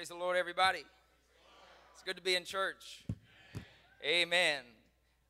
Praise 0.00 0.08
the 0.08 0.14
Lord, 0.14 0.38
everybody. 0.38 0.82
It's 1.92 2.02
good 2.02 2.16
to 2.16 2.22
be 2.22 2.34
in 2.34 2.44
church. 2.44 3.04
Amen. 4.02 4.62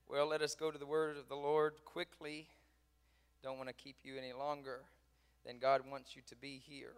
Well, 0.09 0.29
let 0.29 0.43
us 0.43 0.55
go 0.55 0.71
to 0.71 0.79
the 0.79 0.87
word 0.87 1.17
of 1.17 1.29
the 1.29 1.35
Lord 1.35 1.73
quickly. 1.85 2.47
Don't 3.43 3.57
want 3.57 3.69
to 3.69 3.75
keep 3.75 3.97
you 4.05 4.17
any 4.17 4.33
longer 4.33 4.83
than 5.45 5.59
God 5.59 5.83
wants 5.91 6.15
you 6.15 6.23
to 6.29 6.37
be 6.37 6.63
here. 6.65 6.93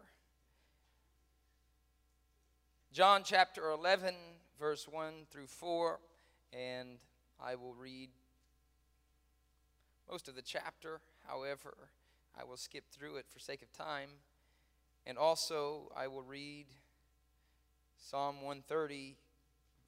John 2.93 3.23
chapter 3.25 3.71
11, 3.71 4.17
verse 4.61 4.87
1 4.87 5.15
through 5.31 5.47
4, 5.47 5.99
and 6.53 6.99
I 7.43 7.55
will 7.55 7.73
read 7.73 8.11
most 10.11 10.29
of 10.29 10.35
the 10.35 10.43
chapter. 10.43 11.01
However, 11.27 11.73
I 12.39 12.45
will 12.45 12.59
skip 12.59 12.85
through 12.91 13.17
it 13.17 13.25
for 13.31 13.39
sake 13.39 13.63
of 13.63 13.73
time. 13.73 14.11
And 15.07 15.17
also, 15.17 15.91
I 15.97 16.07
will 16.09 16.23
read 16.23 16.67
Psalm 18.05 18.43
130, 18.43 19.17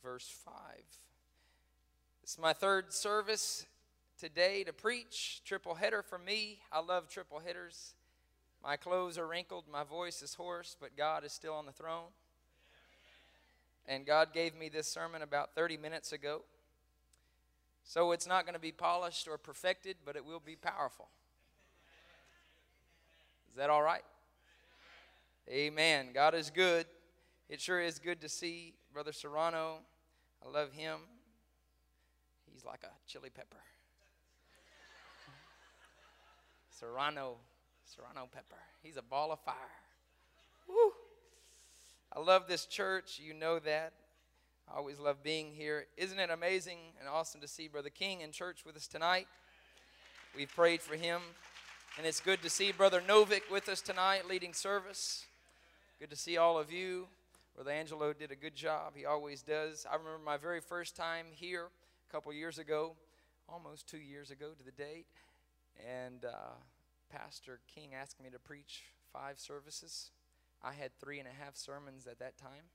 verse 0.02 0.32
5. 0.44 0.54
It's 2.22 2.38
my 2.38 2.52
third 2.52 2.92
service 2.92 3.66
today 4.18 4.62
to 4.64 4.72
preach. 4.72 5.42
Triple 5.44 5.74
header 5.74 6.00
for 6.00 6.16
me. 6.16 6.60
I 6.72 6.80
love 6.80 7.08
triple 7.08 7.40
headers. 7.40 7.94
My 8.62 8.76
clothes 8.76 9.18
are 9.18 9.26
wrinkled, 9.26 9.64
my 9.70 9.84
voice 9.84 10.22
is 10.22 10.34
hoarse, 10.34 10.74
but 10.80 10.96
God 10.96 11.22
is 11.24 11.32
still 11.32 11.52
on 11.52 11.66
the 11.66 11.72
throne. 11.72 12.08
And 13.86 14.06
God 14.06 14.32
gave 14.32 14.54
me 14.54 14.70
this 14.70 14.86
sermon 14.86 15.20
about 15.20 15.54
30 15.54 15.76
minutes 15.76 16.12
ago. 16.12 16.42
So 17.82 18.12
it's 18.12 18.26
not 18.26 18.46
going 18.46 18.54
to 18.54 18.60
be 18.60 18.72
polished 18.72 19.28
or 19.28 19.36
perfected, 19.36 19.96
but 20.06 20.16
it 20.16 20.24
will 20.24 20.40
be 20.40 20.56
powerful. 20.56 21.08
Is 23.50 23.56
that 23.56 23.68
all 23.68 23.82
right? 23.82 24.04
Amen. 25.50 26.08
God 26.14 26.34
is 26.34 26.48
good. 26.48 26.86
It 27.48 27.60
sure 27.60 27.80
is 27.80 27.98
good 27.98 28.20
to 28.22 28.28
see 28.28 28.74
Brother 28.92 29.12
Serrano. 29.12 29.78
I 30.44 30.50
love 30.50 30.72
him. 30.72 30.98
He's 32.52 32.64
like 32.64 32.82
a 32.84 32.90
chili 33.06 33.30
pepper. 33.30 33.58
Serrano, 36.70 37.36
Serrano 37.84 38.28
pepper. 38.32 38.60
He's 38.82 38.96
a 38.96 39.02
ball 39.02 39.32
of 39.32 39.40
fire. 39.40 39.54
Woo. 40.68 40.92
I 42.12 42.20
love 42.20 42.46
this 42.48 42.66
church. 42.66 43.20
You 43.22 43.34
know 43.34 43.58
that. 43.58 43.92
I 44.72 44.78
always 44.78 44.98
love 44.98 45.22
being 45.22 45.52
here. 45.52 45.86
Isn't 45.96 46.18
it 46.18 46.30
amazing 46.30 46.78
and 46.98 47.08
awesome 47.08 47.40
to 47.42 47.48
see 47.48 47.68
Brother 47.68 47.90
King 47.90 48.22
in 48.22 48.32
church 48.32 48.64
with 48.64 48.76
us 48.76 48.86
tonight? 48.86 49.26
We've 50.36 50.54
prayed 50.54 50.80
for 50.80 50.96
him. 50.96 51.20
And 51.96 52.06
it's 52.06 52.20
good 52.20 52.42
to 52.42 52.50
see 52.50 52.72
Brother 52.72 53.00
Novick 53.00 53.50
with 53.52 53.68
us 53.68 53.80
tonight 53.80 54.28
leading 54.28 54.52
service. 54.52 55.26
Good 56.00 56.10
to 56.10 56.16
see 56.16 56.36
all 56.36 56.58
of 56.58 56.72
you. 56.72 57.06
Brother 57.54 57.70
Angelo 57.70 58.12
did 58.12 58.32
a 58.32 58.36
good 58.36 58.56
job. 58.56 58.94
He 58.96 59.06
always 59.06 59.40
does. 59.40 59.86
I 59.88 59.94
remember 59.94 60.18
my 60.24 60.36
very 60.36 60.60
first 60.60 60.96
time 60.96 61.26
here 61.30 61.68
a 62.08 62.12
couple 62.12 62.32
years 62.32 62.58
ago, 62.58 62.96
almost 63.48 63.88
two 63.88 63.98
years 63.98 64.32
ago 64.32 64.50
to 64.58 64.64
the 64.64 64.72
date. 64.72 65.06
And 65.78 66.24
uh, 66.24 66.54
Pastor 67.12 67.60
King 67.72 67.90
asked 67.94 68.20
me 68.20 68.28
to 68.30 68.40
preach 68.40 68.82
five 69.12 69.38
services. 69.38 70.10
I 70.64 70.72
had 70.72 70.98
three 70.98 71.20
and 71.20 71.28
a 71.28 71.44
half 71.44 71.54
sermons 71.54 72.08
at 72.08 72.18
that 72.18 72.36
time. 72.36 72.74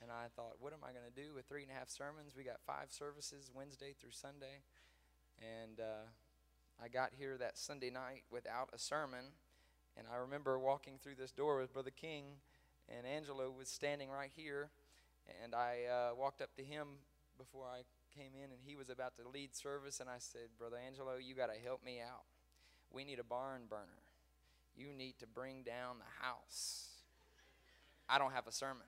And 0.00 0.12
I 0.12 0.26
thought, 0.36 0.54
what 0.60 0.72
am 0.72 0.80
I 0.84 0.92
going 0.92 1.12
to 1.12 1.20
do 1.22 1.34
with 1.34 1.46
three 1.46 1.62
and 1.62 1.72
a 1.72 1.74
half 1.74 1.90
sermons? 1.90 2.34
We 2.36 2.44
got 2.44 2.60
five 2.64 2.86
services 2.90 3.50
Wednesday 3.52 3.96
through 4.00 4.12
Sunday. 4.12 4.62
And 5.40 5.80
uh, 5.80 6.06
I 6.80 6.86
got 6.86 7.10
here 7.18 7.36
that 7.36 7.58
Sunday 7.58 7.90
night 7.90 8.22
without 8.30 8.68
a 8.72 8.78
sermon. 8.78 9.34
And 9.96 10.06
I 10.10 10.18
remember 10.18 10.56
walking 10.56 11.00
through 11.02 11.16
this 11.16 11.32
door 11.32 11.58
with 11.58 11.72
Brother 11.72 11.90
King, 11.90 12.24
and 12.96 13.06
Angelo 13.06 13.50
was 13.50 13.68
standing 13.68 14.10
right 14.10 14.30
here. 14.34 14.70
And 15.42 15.54
I 15.54 15.84
uh, 15.90 16.14
walked 16.16 16.42
up 16.42 16.54
to 16.56 16.62
him 16.62 16.88
before 17.38 17.66
I 17.66 17.82
came 18.16 18.32
in, 18.34 18.50
and 18.50 18.60
he 18.64 18.76
was 18.76 18.90
about 18.90 19.16
to 19.16 19.28
lead 19.28 19.54
service. 19.54 20.00
And 20.00 20.08
I 20.08 20.18
said, 20.18 20.48
Brother 20.58 20.76
Angelo, 20.84 21.16
you 21.16 21.34
got 21.34 21.52
to 21.52 21.60
help 21.60 21.84
me 21.84 22.00
out. 22.00 22.24
We 22.90 23.04
need 23.04 23.18
a 23.18 23.24
barn 23.24 23.62
burner. 23.68 24.02
You 24.76 24.92
need 24.96 25.18
to 25.20 25.26
bring 25.26 25.62
down 25.62 25.96
the 25.98 26.26
house. 26.26 26.88
I 28.08 28.18
don't 28.18 28.32
have 28.32 28.46
a 28.46 28.52
sermon. 28.52 28.86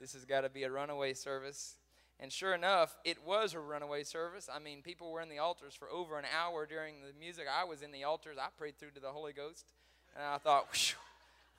this 0.00 0.12
has 0.12 0.24
got 0.24 0.42
to 0.42 0.50
be 0.50 0.62
a 0.62 0.70
runaway 0.70 1.14
service. 1.14 1.76
And 2.20 2.32
sure 2.32 2.54
enough, 2.54 2.96
it 3.04 3.18
was 3.26 3.54
a 3.54 3.58
runaway 3.58 4.04
service. 4.04 4.48
I 4.52 4.60
mean, 4.60 4.82
people 4.82 5.10
were 5.10 5.20
in 5.20 5.28
the 5.28 5.38
altars 5.38 5.74
for 5.74 5.90
over 5.90 6.18
an 6.18 6.24
hour 6.38 6.66
during 6.66 6.96
the 7.00 7.18
music. 7.18 7.46
I 7.52 7.64
was 7.64 7.82
in 7.82 7.90
the 7.90 8.04
altars. 8.04 8.36
I 8.38 8.46
prayed 8.56 8.78
through 8.78 8.92
to 8.92 9.00
the 9.00 9.08
Holy 9.08 9.32
Ghost. 9.32 9.72
And 10.14 10.24
I 10.24 10.38
thought, 10.38 10.66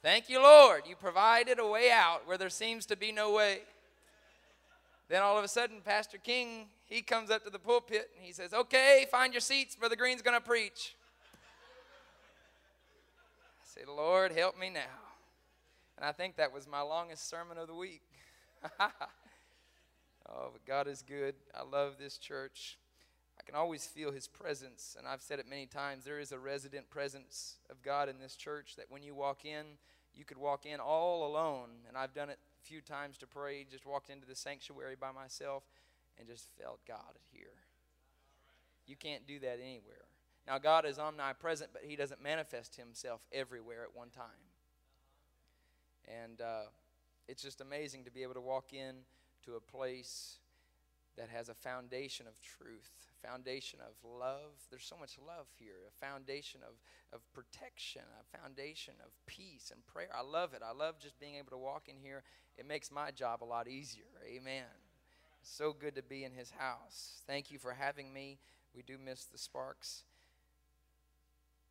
thank 0.03 0.30
you, 0.30 0.40
Lord. 0.40 0.84
You 0.88 0.96
provided 0.96 1.58
a 1.58 1.68
way 1.68 1.90
out 1.91 2.28
where 2.28 2.38
there 2.38 2.50
seems 2.50 2.86
to 2.86 2.96
be 2.96 3.12
no 3.12 3.34
way. 3.34 3.62
Then 5.09 5.24
all 5.24 5.38
of 5.38 5.44
a 5.44 5.47
sudden, 5.47 5.81
Pastor 5.84 6.19
King, 6.19 6.68
he 6.86 7.02
comes 7.02 7.31
up 7.31 7.44
to 7.46 7.50
the 7.50 7.59
pulpit 7.59 8.12
and 8.16 8.24
he 8.24 8.31
says, 8.31 8.53
Okay, 8.53 9.08
find 9.09 9.34
your 9.34 9.41
seats. 9.41 9.75
Brother 9.75 9.96
Green's 9.96 10.22
going 10.22 10.38
to 10.40 10.46
preach. 10.46 10.96
I 13.62 13.80
say, 13.80 13.81
Lord, 13.88 14.31
help 14.31 14.59
me 14.59 14.69
now. 14.69 14.81
And 15.97 16.06
I 16.06 16.12
think 16.12 16.35
that 16.35 16.53
was 16.53 16.68
my 16.68 16.81
longest 16.81 17.28
sermon 17.28 17.58
of 17.58 17.68
the 17.68 17.75
week. 17.75 18.03
Oh, 20.30 20.50
but 20.52 20.66
God 20.66 20.88
is 20.88 21.02
good. 21.02 21.35
I 21.53 21.64
love 21.64 21.96
this 22.00 22.18
church. 22.18 22.78
I 23.40 23.44
can 23.44 23.56
always 23.56 23.85
feel 23.85 24.12
His 24.12 24.28
presence, 24.28 24.96
and 24.97 25.08
I've 25.08 25.22
said 25.22 25.40
it 25.40 25.50
many 25.50 25.66
times. 25.66 26.06
There 26.06 26.20
is 26.20 26.31
a 26.31 26.40
resident 26.40 26.90
presence 26.90 27.58
of 27.70 27.81
God 27.81 28.09
in 28.09 28.20
this 28.20 28.35
church 28.35 28.75
that 28.78 28.85
when 28.90 29.03
you 29.03 29.16
walk 29.16 29.46
in, 29.46 29.66
you 30.16 30.25
could 30.25 30.38
walk 30.38 30.66
in 30.66 30.79
all 30.79 31.28
alone. 31.28 31.69
And 31.88 31.97
I've 31.97 32.13
done 32.13 32.29
it 32.29 32.40
a 32.62 32.68
few 32.68 32.81
times 32.81 33.18
to 33.19 33.28
pray, 33.28 33.66
just 33.69 33.85
walked 33.85 34.09
into 34.09 34.28
the 34.28 34.35
sanctuary 34.35 34.96
by 35.00 35.12
myself 35.12 35.63
and 36.19 36.28
just 36.28 36.47
felt 36.59 36.79
God 36.88 37.18
here. 37.31 37.47
You 38.85 38.96
can't 38.96 39.25
do 39.25 39.40
that 39.40 39.59
anywhere. 39.62 40.06
Now, 40.46 40.57
God 40.57 40.85
is 40.85 41.00
omnipresent, 41.00 41.72
but 41.72 41.84
He 41.85 41.96
doesn't 41.96 42.22
manifest 42.22 42.75
Himself 42.75 43.22
everywhere 43.31 43.84
at 43.84 43.96
one 43.96 44.09
time. 44.09 44.25
And 46.07 46.41
uh, 46.41 46.63
it's 47.28 47.41
just 47.41 47.62
amazing 47.62 48.03
to 48.03 48.12
be 48.12 48.23
able 48.23 48.34
to 48.34 48.41
walk 48.41 48.73
in 48.73 48.96
to 49.46 49.56
a 49.56 49.62
place 49.62 50.40
that 51.18 51.29
has 51.29 51.50
a 51.50 51.53
foundation 51.53 52.25
of 52.28 52.41
truth, 52.41 52.91
foundation 53.24 53.79
of 53.81 53.94
love. 54.03 54.51
There's 54.69 54.85
so 54.85 54.97
much 55.00 55.18
love 55.25 55.47
here, 55.57 55.88
a 55.88 56.06
foundation 56.06 56.62
of, 56.68 56.75
of 57.13 57.22
protection, 57.34 58.01
a 58.19 58.38
foundation 58.38 58.96
of 59.06 59.12
peace 59.28 59.72
and 59.73 59.85
prayer. 59.85 60.09
I 60.16 60.23
love 60.23 60.53
it. 60.53 60.62
I 60.66 60.73
love 60.73 61.00
just 61.00 61.19
being 61.19 61.35
able 61.35 61.52
to 61.52 61.57
walk 61.57 61.88
in 61.88 61.97
here. 61.97 62.23
It 62.57 62.68
makes 62.68 62.91
my 62.91 63.12
job 63.12 63.44
a 63.44 63.46
lot 63.46 63.68
easier. 63.68 64.06
Amen. 64.28 64.66
so 65.41 65.73
good 65.73 65.96
to 65.96 66.03
be 66.03 66.23
in 66.23 66.31
his 66.31 66.52
house. 66.52 67.22
Thank 67.28 67.52
you 67.52 67.59
for 67.59 67.73
having 67.73 68.13
me. 68.13 68.40
We 68.75 68.81
do 68.81 68.97
miss 68.97 69.25
the 69.25 69.38
sparks. 69.38 70.03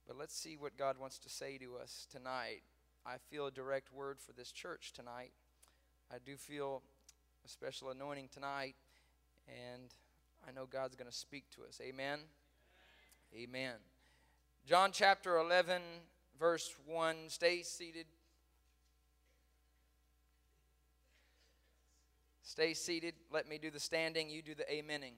But 0.06 0.18
let's 0.18 0.36
see 0.36 0.56
what 0.56 0.76
God 0.76 0.98
wants 0.98 1.18
to 1.20 1.28
say 1.28 1.58
to 1.58 1.76
us 1.76 2.06
tonight. 2.10 2.62
I 3.04 3.16
feel 3.30 3.46
a 3.46 3.50
direct 3.50 3.92
word 3.92 4.18
for 4.20 4.32
this 4.32 4.52
church 4.52 4.92
tonight. 4.92 5.32
I 6.12 6.16
do 6.24 6.36
feel 6.36 6.82
a 7.44 7.48
special 7.48 7.90
anointing 7.90 8.28
tonight, 8.32 8.74
and 9.48 9.94
I 10.46 10.52
know 10.52 10.66
God's 10.66 10.96
going 10.96 11.10
to 11.10 11.16
speak 11.16 11.44
to 11.56 11.62
us. 11.62 11.80
Amen? 11.82 12.20
Amen. 13.34 13.74
John 14.66 14.90
chapter 14.92 15.38
11, 15.38 15.82
verse 16.38 16.74
1. 16.86 17.16
Stay 17.28 17.62
seated. 17.62 18.06
Stay 22.42 22.74
seated. 22.74 23.14
Let 23.32 23.48
me 23.48 23.58
do 23.58 23.70
the 23.70 23.80
standing. 23.80 24.28
You 24.28 24.42
do 24.42 24.54
the 24.54 24.64
amening. 24.64 25.14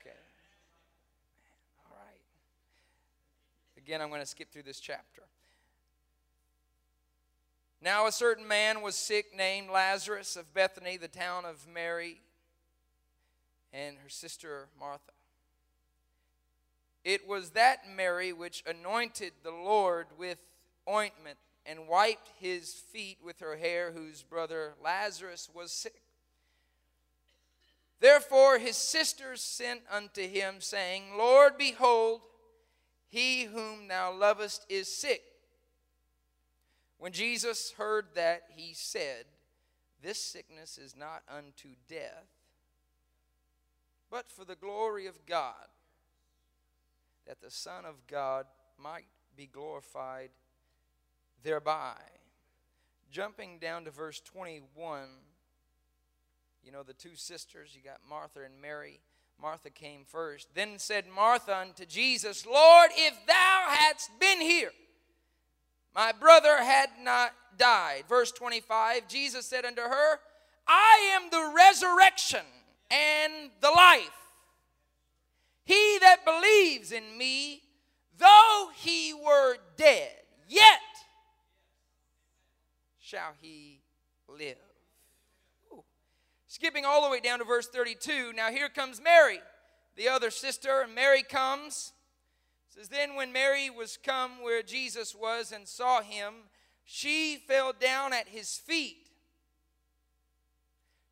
Okay. 0.00 0.16
All 1.86 1.96
right. 1.96 2.20
Again, 3.78 4.02
I'm 4.02 4.08
going 4.08 4.20
to 4.20 4.26
skip 4.26 4.52
through 4.52 4.64
this 4.64 4.80
chapter. 4.80 5.22
Now, 7.82 8.06
a 8.06 8.12
certain 8.12 8.46
man 8.46 8.82
was 8.82 8.94
sick 8.94 9.34
named 9.34 9.70
Lazarus 9.70 10.36
of 10.36 10.52
Bethany, 10.52 10.98
the 10.98 11.08
town 11.08 11.46
of 11.46 11.66
Mary 11.72 12.20
and 13.72 13.96
her 14.02 14.08
sister 14.08 14.68
Martha. 14.78 15.12
It 17.04 17.26
was 17.26 17.50
that 17.50 17.88
Mary 17.88 18.32
which 18.32 18.62
anointed 18.66 19.32
the 19.42 19.50
Lord 19.50 20.06
with 20.18 20.38
ointment 20.88 21.38
and 21.64 21.88
wiped 21.88 22.28
his 22.38 22.74
feet 22.74 23.18
with 23.24 23.40
her 23.40 23.56
hair, 23.56 23.92
whose 23.92 24.22
brother 24.22 24.74
Lazarus 24.82 25.48
was 25.54 25.72
sick. 25.72 26.02
Therefore 28.00 28.58
his 28.58 28.76
sisters 28.76 29.40
sent 29.40 29.82
unto 29.90 30.26
him, 30.26 30.56
saying, 30.60 31.16
Lord, 31.16 31.58
behold, 31.58 32.22
he 33.08 33.44
whom 33.44 33.88
thou 33.88 34.12
lovest 34.12 34.64
is 34.68 34.88
sick. 34.88 35.22
When 36.98 37.12
Jesus 37.12 37.72
heard 37.76 38.06
that, 38.14 38.42
he 38.54 38.72
said, 38.74 39.24
This 40.02 40.18
sickness 40.18 40.78
is 40.78 40.94
not 40.96 41.22
unto 41.28 41.70
death, 41.88 42.26
but 44.10 44.30
for 44.30 44.44
the 44.44 44.56
glory 44.56 45.06
of 45.06 45.24
God, 45.26 45.54
that 47.26 47.40
the 47.40 47.50
Son 47.50 47.84
of 47.84 48.06
God 48.06 48.46
might 48.78 49.06
be 49.36 49.46
glorified 49.46 50.30
thereby. 51.42 51.94
Jumping 53.10 53.58
down 53.58 53.84
to 53.84 53.90
verse 53.90 54.20
21, 54.20 55.06
you 56.64 56.72
know, 56.72 56.82
the 56.82 56.92
two 56.92 57.14
sisters, 57.14 57.70
you 57.74 57.82
got 57.82 57.98
Martha 58.08 58.40
and 58.44 58.60
Mary. 58.60 59.00
Martha 59.40 59.70
came 59.70 60.04
first. 60.04 60.48
Then 60.54 60.78
said 60.78 61.04
Martha 61.08 61.56
unto 61.56 61.86
Jesus, 61.86 62.46
Lord, 62.46 62.90
if 62.94 63.14
thou 63.26 63.64
hadst 63.68 64.10
been 64.20 64.40
here, 64.40 64.72
my 65.94 66.12
brother 66.12 66.62
had 66.62 66.90
not 67.02 67.32
died. 67.56 68.04
Verse 68.08 68.30
25, 68.32 69.08
Jesus 69.08 69.46
said 69.46 69.64
unto 69.64 69.82
her, 69.82 70.20
I 70.68 71.10
am 71.16 71.30
the 71.30 71.52
resurrection 71.56 72.44
and 72.90 73.50
the 73.60 73.70
life. 73.70 74.10
He 75.64 75.98
that 76.00 76.24
believes 76.24 76.92
in 76.92 77.16
me, 77.16 77.62
though 78.18 78.70
he 78.74 79.14
were 79.14 79.56
dead, 79.76 80.10
yet 80.48 80.80
shall 82.98 83.34
he 83.40 83.80
live. 84.28 84.56
Ooh. 85.72 85.84
Skipping 86.46 86.84
all 86.84 87.04
the 87.04 87.10
way 87.10 87.20
down 87.20 87.38
to 87.38 87.44
verse 87.44 87.68
32. 87.68 88.32
Now 88.32 88.50
here 88.50 88.68
comes 88.68 89.00
Mary, 89.00 89.40
the 89.96 90.08
other 90.08 90.30
sister, 90.30 90.80
and 90.82 90.94
Mary 90.94 91.22
comes. 91.22 91.92
It 92.68 92.78
says, 92.80 92.88
Then 92.88 93.14
when 93.14 93.32
Mary 93.32 93.70
was 93.70 93.96
come 93.96 94.42
where 94.42 94.62
Jesus 94.62 95.14
was 95.14 95.52
and 95.52 95.66
saw 95.66 96.02
him, 96.02 96.34
she 96.84 97.36
fell 97.36 97.72
down 97.72 98.12
at 98.12 98.28
his 98.28 98.56
feet. 98.56 98.99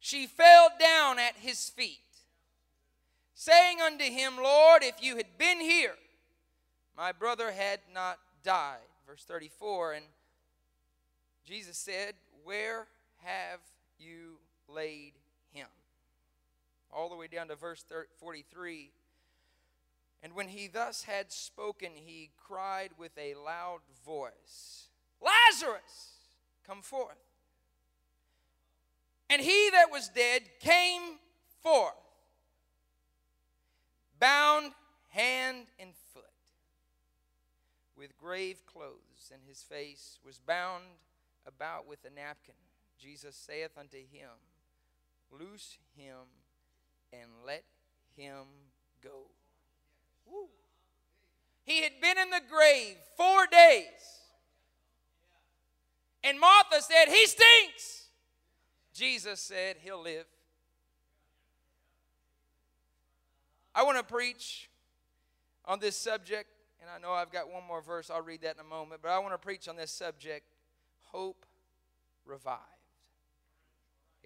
She 0.00 0.26
fell 0.26 0.68
down 0.78 1.18
at 1.18 1.36
his 1.36 1.68
feet, 1.70 1.98
saying 3.34 3.80
unto 3.80 4.04
him, 4.04 4.36
Lord, 4.36 4.82
if 4.82 5.02
you 5.02 5.16
had 5.16 5.38
been 5.38 5.60
here, 5.60 5.94
my 6.96 7.12
brother 7.12 7.50
had 7.50 7.80
not 7.92 8.18
died. 8.42 8.78
Verse 9.06 9.24
34, 9.24 9.94
and 9.94 10.04
Jesus 11.44 11.76
said, 11.78 12.14
Where 12.44 12.86
have 13.24 13.60
you 13.98 14.38
laid 14.68 15.12
him? 15.52 15.68
All 16.92 17.08
the 17.08 17.16
way 17.16 17.26
down 17.26 17.48
to 17.48 17.56
verse 17.56 17.84
43. 18.20 18.90
And 20.22 20.34
when 20.34 20.48
he 20.48 20.66
thus 20.66 21.04
had 21.04 21.32
spoken, 21.32 21.90
he 21.94 22.30
cried 22.46 22.90
with 22.98 23.12
a 23.16 23.34
loud 23.34 23.80
voice, 24.04 24.88
Lazarus, 25.20 26.16
come 26.66 26.82
forth. 26.82 27.27
And 29.30 29.42
he 29.42 29.70
that 29.70 29.90
was 29.90 30.08
dead 30.08 30.42
came 30.60 31.18
forth, 31.62 31.92
bound 34.18 34.72
hand 35.08 35.66
and 35.78 35.90
foot, 36.14 36.24
with 37.96 38.16
grave 38.16 38.64
clothes, 38.66 39.30
and 39.32 39.42
his 39.46 39.62
face 39.62 40.18
was 40.24 40.38
bound 40.38 40.84
about 41.46 41.86
with 41.86 41.98
a 42.04 42.14
napkin. 42.14 42.54
Jesus 42.98 43.36
saith 43.36 43.76
unto 43.78 43.98
him, 43.98 44.30
Loose 45.30 45.76
him 45.96 46.26
and 47.12 47.30
let 47.46 47.64
him 48.16 48.44
go. 49.02 49.26
Woo. 50.26 50.48
He 51.64 51.82
had 51.82 52.00
been 52.00 52.16
in 52.18 52.30
the 52.30 52.40
grave 52.50 52.96
four 53.16 53.46
days. 53.46 53.84
And 56.24 56.40
Martha 56.40 56.80
said, 56.80 57.08
He 57.08 57.26
stinks. 57.26 58.07
Jesus 58.98 59.38
said, 59.38 59.76
He'll 59.84 60.02
live. 60.02 60.26
I 63.72 63.84
want 63.84 63.96
to 63.96 64.02
preach 64.02 64.68
on 65.64 65.78
this 65.78 65.96
subject, 65.96 66.48
and 66.80 66.90
I 66.90 66.98
know 66.98 67.12
I've 67.12 67.30
got 67.30 67.48
one 67.52 67.62
more 67.64 67.80
verse. 67.80 68.10
I'll 68.10 68.22
read 68.22 68.42
that 68.42 68.56
in 68.56 68.60
a 68.60 68.68
moment, 68.68 69.00
but 69.00 69.10
I 69.10 69.20
want 69.20 69.34
to 69.34 69.38
preach 69.38 69.68
on 69.68 69.76
this 69.76 69.92
subject 69.92 70.46
hope 71.12 71.46
revived. 72.26 72.58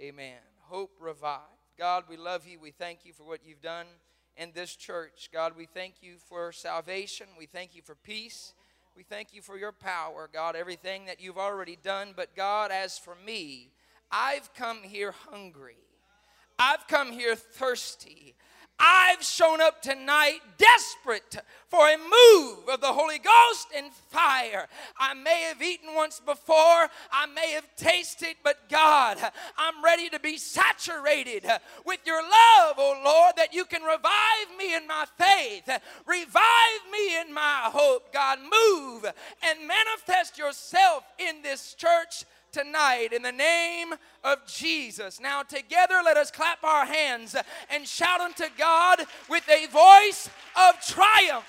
Amen. 0.00 0.38
Hope 0.60 0.92
revived. 0.98 1.42
God, 1.78 2.04
we 2.08 2.16
love 2.16 2.46
you. 2.46 2.58
We 2.58 2.70
thank 2.70 3.00
you 3.04 3.12
for 3.12 3.24
what 3.24 3.40
you've 3.44 3.60
done 3.60 3.86
in 4.38 4.52
this 4.54 4.74
church. 4.74 5.28
God, 5.30 5.52
we 5.54 5.66
thank 5.66 5.96
you 6.00 6.14
for 6.16 6.50
salvation. 6.50 7.26
We 7.38 7.44
thank 7.44 7.76
you 7.76 7.82
for 7.82 7.94
peace. 7.94 8.54
We 8.96 9.02
thank 9.02 9.34
you 9.34 9.42
for 9.42 9.58
your 9.58 9.72
power, 9.72 10.30
God, 10.32 10.56
everything 10.56 11.04
that 11.06 11.20
you've 11.20 11.38
already 11.38 11.76
done. 11.76 12.14
But 12.16 12.34
God, 12.34 12.70
as 12.70 12.98
for 12.98 13.14
me, 13.26 13.70
I've 14.12 14.52
come 14.54 14.82
here 14.82 15.14
hungry. 15.30 15.76
I've 16.58 16.86
come 16.86 17.10
here 17.10 17.34
thirsty. 17.34 18.34
I've 18.78 19.22
shown 19.22 19.60
up 19.60 19.80
tonight 19.80 20.40
desperate 20.58 21.36
for 21.68 21.88
a 21.88 21.96
move 21.96 22.68
of 22.68 22.80
the 22.80 22.92
Holy 22.92 23.18
Ghost 23.18 23.68
and 23.76 23.92
fire. 23.92 24.66
I 24.98 25.14
may 25.14 25.42
have 25.42 25.62
eaten 25.62 25.94
once 25.94 26.20
before, 26.20 26.54
I 26.56 27.26
may 27.32 27.52
have 27.52 27.66
tasted, 27.76 28.34
but 28.42 28.68
God, 28.68 29.18
I'm 29.56 29.84
ready 29.84 30.08
to 30.10 30.18
be 30.18 30.36
saturated 30.36 31.46
with 31.86 32.00
your 32.04 32.22
love, 32.22 32.74
oh 32.76 33.00
Lord, 33.04 33.34
that 33.36 33.54
you 33.54 33.64
can 33.64 33.82
revive 33.82 34.58
me 34.58 34.74
in 34.74 34.86
my 34.86 35.04
faith, 35.16 35.68
revive 36.04 36.82
me 36.90 37.20
in 37.20 37.32
my 37.32 37.70
hope. 37.72 38.12
God, 38.12 38.40
move 38.40 39.04
and 39.48 39.68
manifest 39.68 40.38
yourself 40.38 41.04
in 41.18 41.42
this 41.42 41.74
church 41.74 42.24
tonight 42.52 43.08
in 43.12 43.22
the 43.22 43.32
name 43.32 43.94
of 44.22 44.46
Jesus. 44.46 45.18
Now, 45.20 45.42
together, 45.42 46.02
let 46.04 46.18
us 46.18 46.30
clap 46.30 46.62
our 46.62 46.84
hands 46.84 47.34
and 47.70 47.88
shout 47.88 48.20
unto 48.20 48.44
God 48.58 49.00
with 49.28 49.48
a 49.48 49.66
voice 49.66 50.28
of 50.56 50.74
triumph. 50.86 51.46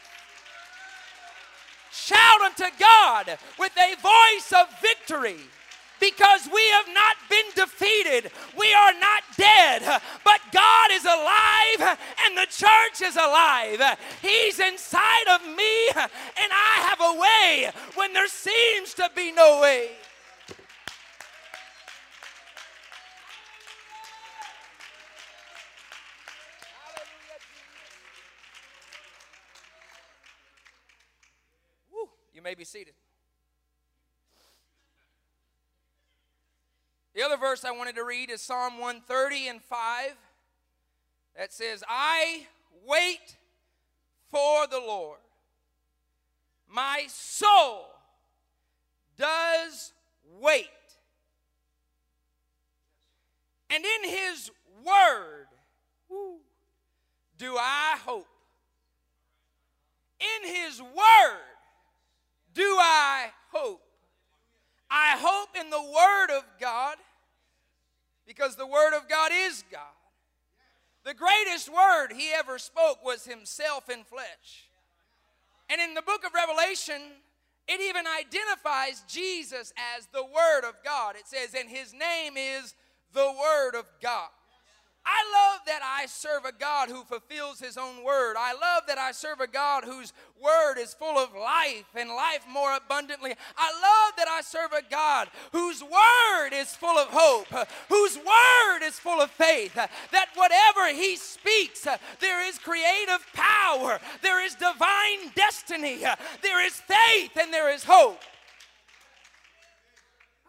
Shout 1.92 2.42
unto 2.42 2.66
God 2.80 3.38
with 3.60 3.74
a 3.78 3.96
voice 4.02 4.54
of 4.54 4.68
victory 4.82 5.38
because 6.00 6.50
we 6.54 6.66
have 6.70 6.88
not 6.94 7.18
been 7.30 7.46
defeated. 7.54 8.32
We 8.58 8.74
are 8.74 8.94
not 9.00 9.24
dead, 9.38 10.02
but 10.24 10.40
God 10.52 10.90
is 10.92 11.06
alive 11.06 11.98
and 12.26 12.38
the 12.38 12.48
church 12.50 13.02
is 13.04 13.16
alive. 13.16 13.98
He's 14.22 14.60
inside 14.60 15.28
of 15.36 15.42
me, 15.56 15.90
and 15.96 16.52
I 16.52 16.88
have 16.90 17.00
a 17.02 17.20
way 17.20 17.72
when 17.96 18.14
there 18.14 18.28
seems 18.28 18.94
to 18.96 19.10
be 19.16 19.32
no 19.32 19.62
way. 19.62 19.90
May 32.44 32.56
be 32.56 32.66
seated. 32.66 32.94
The 37.16 37.22
other 37.22 37.38
verse 37.38 37.64
I 37.64 37.72
wanted 37.72 37.96
to 37.96 38.04
read 38.04 38.30
is 38.30 38.42
Psalm 38.42 38.80
130 38.80 39.48
and 39.48 39.62
5 39.62 40.12
that 41.38 41.54
says, 41.54 41.84
I 41.88 42.48
wait 42.86 43.38
for 44.30 44.68
the 44.68 44.80
Lord. 44.80 45.20
My 46.68 47.06
soul 47.08 47.86
does 49.18 49.94
wait. 50.42 50.68
And 53.70 53.84
in 53.86 54.10
his 54.10 54.52
word 54.84 55.48
do 57.38 57.56
I 57.58 57.98
hope. 58.04 58.28
In 60.20 60.50
his 60.50 60.82
word 60.82 61.53
do 62.54 62.64
I 62.80 63.32
hope? 63.52 63.82
I 64.90 65.16
hope 65.18 65.50
in 65.60 65.70
the 65.70 65.82
Word 65.82 66.38
of 66.38 66.44
God 66.60 66.98
because 68.28 68.56
the 68.56 68.68
Word 68.68 68.96
of 68.96 69.10
God 69.10 69.32
is 69.34 69.64
God. 69.72 69.82
The 71.04 71.14
greatest 71.14 71.70
word 71.70 72.14
he 72.16 72.32
ever 72.34 72.58
spoke 72.58 73.04
was 73.04 73.26
himself 73.26 73.90
in 73.90 74.04
flesh. 74.06 74.70
And 75.70 75.82
in 75.82 75.96
the 75.96 76.02
book 76.02 76.24
of 76.26 76.34
Revelation, 76.34 77.02
it 77.68 77.82
even 77.82 78.06
identifies 78.08 79.04
Jesus 79.08 79.74
as 79.98 80.08
the 80.14 80.24
Word 80.24 80.68
of 80.68 80.76
God. 80.84 81.16
It 81.16 81.28
says, 81.28 81.54
and 81.60 81.70
his 81.70 81.94
name 81.94 82.38
is 82.38 82.74
the 83.14 83.34
Word 83.38 83.76
of 83.78 83.86
God. 84.02 84.30
I 85.06 85.24
love 85.34 85.62
that 85.66 85.82
I 85.84 86.06
serve 86.06 86.46
a 86.46 86.52
God 86.52 86.90
who 86.90 87.04
fulfills 87.04 87.60
his 87.60 87.78
own 87.78 88.04
word. 88.04 88.36
I 88.38 88.54
love 88.54 88.84
that 88.88 88.98
I 88.98 89.12
serve 89.12 89.42
a 89.42 89.48
God 89.48 89.84
whose 89.84 90.14
word 90.42 90.78
is 90.78 90.94
full 90.94 91.18
of 91.18 91.34
life 91.36 91.86
and 91.96 92.10
life 92.10 92.46
more 92.50 92.76
abundantly. 92.76 93.34
I 93.58 93.72
love 93.72 94.16
that 94.18 94.28
I 94.28 94.42
serve 94.42 94.72
a 94.72 94.82
God 94.90 95.30
whose 95.52 95.84
word 95.84 96.50
is 96.54 96.76
full 96.76 96.98
of 96.98 97.10
hope, 97.12 97.68
whose 97.90 98.18
word 98.18 98.84
is 98.84 98.98
full 99.00 99.22
of 99.22 99.30
faith, 99.32 99.76
that 99.76 100.28
whatever 100.36 100.94
he 100.94 101.16
speaks, 101.16 101.88
there 102.20 102.48
is 102.48 102.58
creative 102.60 103.26
power, 103.34 104.00
there 104.22 104.44
is 104.44 104.56
divine 104.56 105.32
destiny, 105.36 106.00
there 106.42 106.66
is 106.66 106.74
faith, 106.74 107.32
and 107.40 107.54
there 107.54 107.74
is 107.74 107.84
hope. 107.84 108.22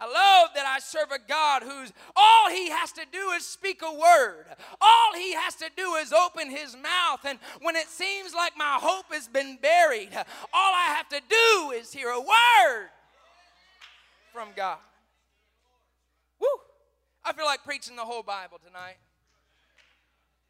I 0.05 0.07
love 0.07 0.51
that 0.55 0.67
I 0.67 0.81
serve 0.81 1.11
a 1.13 1.19
God 1.19 1.63
who's 1.63 1.93
all 2.15 2.51
he 2.51 2.69
has 2.69 2.93
to 2.93 3.03
do 3.11 3.31
is 3.31 3.47
speak 3.47 3.81
a 3.83 3.91
word. 3.91 4.45
All 4.81 5.15
he 5.15 5.33
has 5.33 5.55
to 5.57 5.71
do 5.77 5.95
is 5.95 6.13
open 6.13 6.51
his 6.51 6.77
mouth. 6.77 7.21
And 7.25 7.39
when 7.63 7.75
it 7.75 7.89
seems 7.89 8.35
like 8.35 8.53
my 8.57 8.79
hope 8.81 9.07
has 9.13 9.29
been 9.29 9.59
buried, 9.63 10.11
all 10.53 10.73
I 10.75 10.95
have 10.97 11.09
to 11.09 11.21
do 11.27 11.71
is 11.71 11.93
hear 11.93 12.11
a 12.11 12.21
word. 12.21 12.89
from 14.33 14.49
God. 14.55 14.79
Woo! 16.41 16.49
I 17.25 17.33
feel 17.33 17.47
like 17.47 17.65
preaching 17.65 17.97
the 17.97 18.03
whole 18.03 18.23
Bible 18.23 18.59
tonight. 18.65 18.97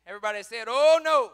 Everybody 0.06 0.42
said, 0.42 0.64
Oh 0.66 0.98
no. 1.04 1.30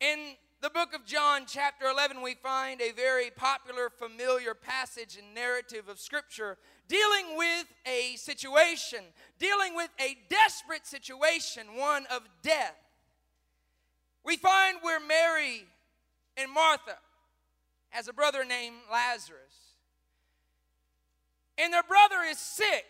In 0.00 0.18
the 0.64 0.70
book 0.70 0.94
of 0.94 1.04
John, 1.04 1.42
chapter 1.46 1.84
11, 1.84 2.22
we 2.22 2.32
find 2.32 2.80
a 2.80 2.92
very 2.92 3.28
popular, 3.28 3.90
familiar 3.90 4.54
passage 4.54 5.18
and 5.18 5.34
narrative 5.34 5.90
of 5.90 6.00
Scripture 6.00 6.56
dealing 6.88 7.36
with 7.36 7.66
a 7.84 8.16
situation, 8.16 9.00
dealing 9.38 9.76
with 9.76 9.90
a 10.00 10.16
desperate 10.30 10.86
situation, 10.86 11.66
one 11.76 12.06
of 12.10 12.22
death. 12.42 12.78
We 14.24 14.38
find 14.38 14.78
where 14.80 15.00
Mary 15.00 15.66
and 16.38 16.50
Martha 16.50 16.96
has 17.90 18.08
a 18.08 18.14
brother 18.14 18.42
named 18.42 18.76
Lazarus. 18.90 19.76
And 21.58 21.74
their 21.74 21.82
brother 21.82 22.22
is 22.26 22.38
sick. 22.38 22.86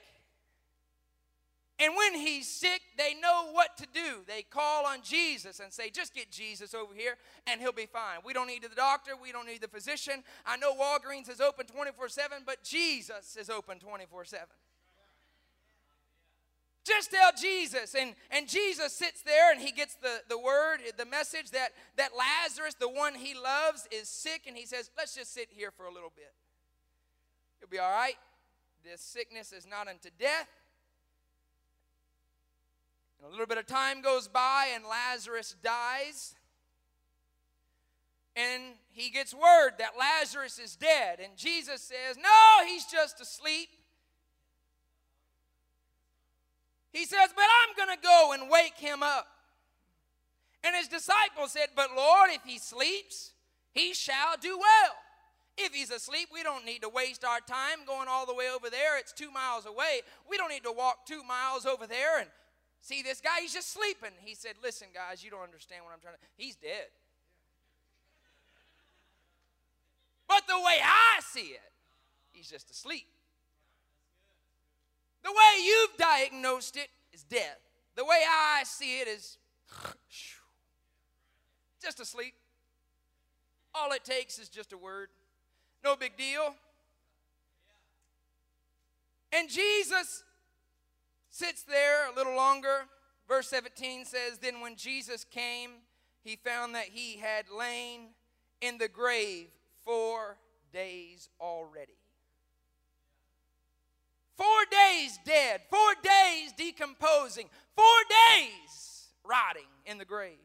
And 1.81 1.95
when 1.97 2.15
he's 2.15 2.49
sick, 2.49 2.83
they 2.97 3.15
know 3.21 3.47
what 3.51 3.77
to 3.79 3.87
do. 3.93 4.23
They 4.29 4.43
call 4.43 4.87
on 4.87 4.99
Jesus 5.03 5.59
and 5.59 5.73
say, 5.73 5.91
just 5.91 6.15
get 6.15 6.31
Jesus 6.31 6.73
over 6.73 6.95
here 6.95 7.17
and 7.49 7.61
he'll 7.61 7.73
be 7.73 7.87
fine. 7.87 8.19
We 8.25 8.33
don't 8.33 8.47
need 8.47 8.63
the 8.63 8.69
doctor, 8.69 9.13
we 9.21 9.33
don't 9.33 9.47
need 9.47 9.61
the 9.61 9.69
physician. 9.69 10.23
I 10.47 10.57
know 10.57 10.73
Walgreens 10.75 11.29
is 11.29 11.41
open 11.41 11.67
24 11.67 12.09
7, 12.09 12.39
but 12.47 12.63
Jesus 12.63 13.37
is 13.37 13.51
open 13.51 13.81
24 13.81 14.25
7. 14.25 14.47
Just 16.85 17.11
tell 17.11 17.31
Jesus. 17.41 17.97
And, 17.99 18.15
and 18.31 18.47
Jesus 18.47 18.93
sits 18.93 19.23
there 19.23 19.51
and 19.51 19.61
he 19.61 19.73
gets 19.73 19.97
the, 19.97 20.21
the 20.29 20.39
word, 20.39 20.79
the 20.97 21.07
message 21.07 21.51
that, 21.53 21.71
that 21.97 22.11
Lazarus, 22.17 22.75
the 22.79 22.91
one 22.91 23.15
he 23.15 23.35
loves, 23.35 23.89
is 23.91 24.09
sick. 24.09 24.43
And 24.47 24.57
he 24.57 24.67
says, 24.67 24.91
Let's 24.97 25.15
just 25.15 25.33
sit 25.33 25.49
here 25.51 25.71
for 25.71 25.87
a 25.87 25.93
little 25.93 26.13
bit. 26.15 26.33
It'll 27.61 27.71
be 27.71 27.79
all 27.79 27.91
right. 27.91 28.17
This 28.85 29.01
sickness 29.01 29.51
is 29.51 29.67
not 29.67 29.89
unto 29.89 30.11
death 30.19 30.47
a 33.23 33.31
little 33.31 33.47
bit 33.47 33.59
of 33.59 33.67
time 33.67 34.03
goes 34.03 34.29
by, 34.29 34.69
and 34.75 34.85
Lazarus 34.85 35.55
dies. 35.63 36.35
And 38.37 38.63
he 38.91 39.11
gets 39.11 39.33
word 39.33 39.73
that 39.79 39.93
Lazarus 39.99 40.59
is 40.59 40.77
dead. 40.77 41.21
And 41.23 41.37
Jesus 41.37 41.83
says, 41.83 42.17
No, 42.17 42.67
he's 42.67 42.85
just 42.87 43.21
asleep. 43.21 43.69
He 46.93 47.05
says, 47.05 47.31
But 47.35 47.45
I'm 47.45 47.87
going 47.87 47.97
to 47.97 48.03
go 48.03 48.33
and 48.33 48.51
wake 48.51 48.77
him 48.77 49.03
up. 49.03 49.27
And 50.65 50.75
his 50.75 50.89
disciples 50.89 51.53
said, 51.53 51.69
But 51.77 51.91
Lord, 51.97 52.31
if 52.31 52.43
he 52.45 52.59
sleeps, 52.59 53.33
he 53.73 53.95
shall 53.95 54.37
do 54.41 54.59
well. 54.59 54.95
If 55.57 55.73
he's 55.73 55.91
asleep, 55.91 56.31
we 56.33 56.43
don't 56.43 56.65
need 56.65 56.83
to 56.83 56.89
waste 56.89 57.25
our 57.25 57.39
time 57.41 57.87
going 57.87 58.09
all 58.09 58.27
the 58.27 58.35
way 58.35 58.47
over 58.53 58.71
there. 58.71 58.99
It's 58.99 59.13
two 59.13 59.31
miles 59.31 59.67
away. 59.67 60.01
We 60.29 60.37
don't 60.37 60.51
need 60.51 60.65
to 60.65 60.73
walk 60.73 61.07
two 61.07 61.23
miles 61.23 61.65
over 61.65 61.87
there 61.87 62.19
and 62.19 62.29
See, 62.85 63.01
this 63.01 63.23
guy, 63.23 63.41
he's 63.41 63.55
just 63.55 63.73
sleeping. 63.73 64.11
He 64.21 64.35
said, 64.35 64.57
Listen, 64.63 64.89
guys, 64.93 65.25
you 65.25 65.31
don't 65.31 65.43
understand 65.43 65.87
what 65.87 65.95
I'm 65.95 66.01
trying 66.01 66.17
to. 66.17 66.21
He's 66.37 66.55
dead. 66.55 66.89
But 70.29 70.43
the 70.47 70.57
way 70.57 70.77
I 70.85 71.21
see 71.23 71.53
it, 71.53 71.73
he's 72.35 72.51
just 72.51 72.71
asleep. 72.71 73.07
The 75.23 75.31
way 75.31 75.65
you've 75.65 75.97
diagnosed 75.97 76.77
it 76.77 76.89
is 77.15 77.23
death. 77.23 77.59
The 77.97 78.05
way 78.05 78.21
I 78.29 78.65
see 78.65 79.01
it 79.01 79.09
is 79.09 79.39
just 81.83 82.01
asleep. 82.01 82.35
All 83.75 83.93
it 83.93 84.05
takes 84.05 84.39
is 84.39 84.51
just 84.51 84.75
a 84.75 84.77
word. 84.77 85.09
No 85.83 85.97
big 85.97 86.19
deal. 86.19 86.55
And 89.33 89.49
Jesus 89.49 90.23
sits 91.35 91.65
there 91.65 92.09
a 92.09 92.15
little 92.15 92.37
longer. 92.37 92.87
Verse 93.29 93.49
17 93.49 94.05
says, 94.05 94.39
Then 94.41 94.61
when 94.61 94.77
Jesus 94.77 95.25
came, 95.25 95.71
he 96.23 96.37
found 96.37 96.75
that 96.75 96.87
he 96.93 97.19
had 97.19 97.47
lain 97.51 98.11
in 98.61 98.79
the 98.79 98.89
grave 98.89 99.49
four 99.85 100.39
days 100.73 101.29
already. 101.41 101.99
Four 104.37 104.65
days 104.71 105.19
dead, 105.25 105.63
four 105.71 105.95
days 106.03 106.53
decomposing, 106.57 107.49
four 107.77 107.85
days 108.09 109.09
rotting 109.25 109.63
in 109.87 109.99
the 109.99 110.05
grave. 110.05 110.39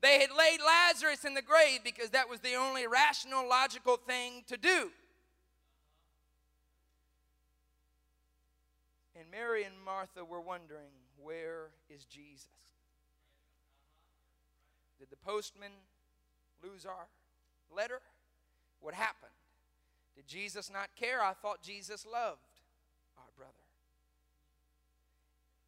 They 0.00 0.20
had 0.20 0.30
laid 0.30 0.60
Lazarus 0.64 1.24
in 1.24 1.34
the 1.34 1.42
grave 1.42 1.80
because 1.84 2.10
that 2.10 2.28
was 2.28 2.40
the 2.40 2.54
only 2.54 2.86
rational, 2.86 3.48
logical 3.48 3.96
thing 3.96 4.44
to 4.46 4.56
do. 4.56 4.90
And 9.20 9.30
Mary 9.30 9.64
and 9.64 9.74
Martha 9.84 10.24
were 10.24 10.40
wondering, 10.40 10.88
where 11.22 11.68
is 11.90 12.06
Jesus? 12.06 12.48
Did 14.98 15.10
the 15.10 15.16
postman 15.16 15.72
lose 16.62 16.86
our 16.86 17.08
letter? 17.74 18.00
What 18.80 18.94
happened? 18.94 19.32
Did 20.16 20.26
Jesus 20.26 20.70
not 20.70 20.96
care? 20.96 21.22
I 21.22 21.34
thought 21.34 21.62
Jesus 21.62 22.06
loved 22.10 22.40
our 23.18 23.28
brother. 23.36 23.52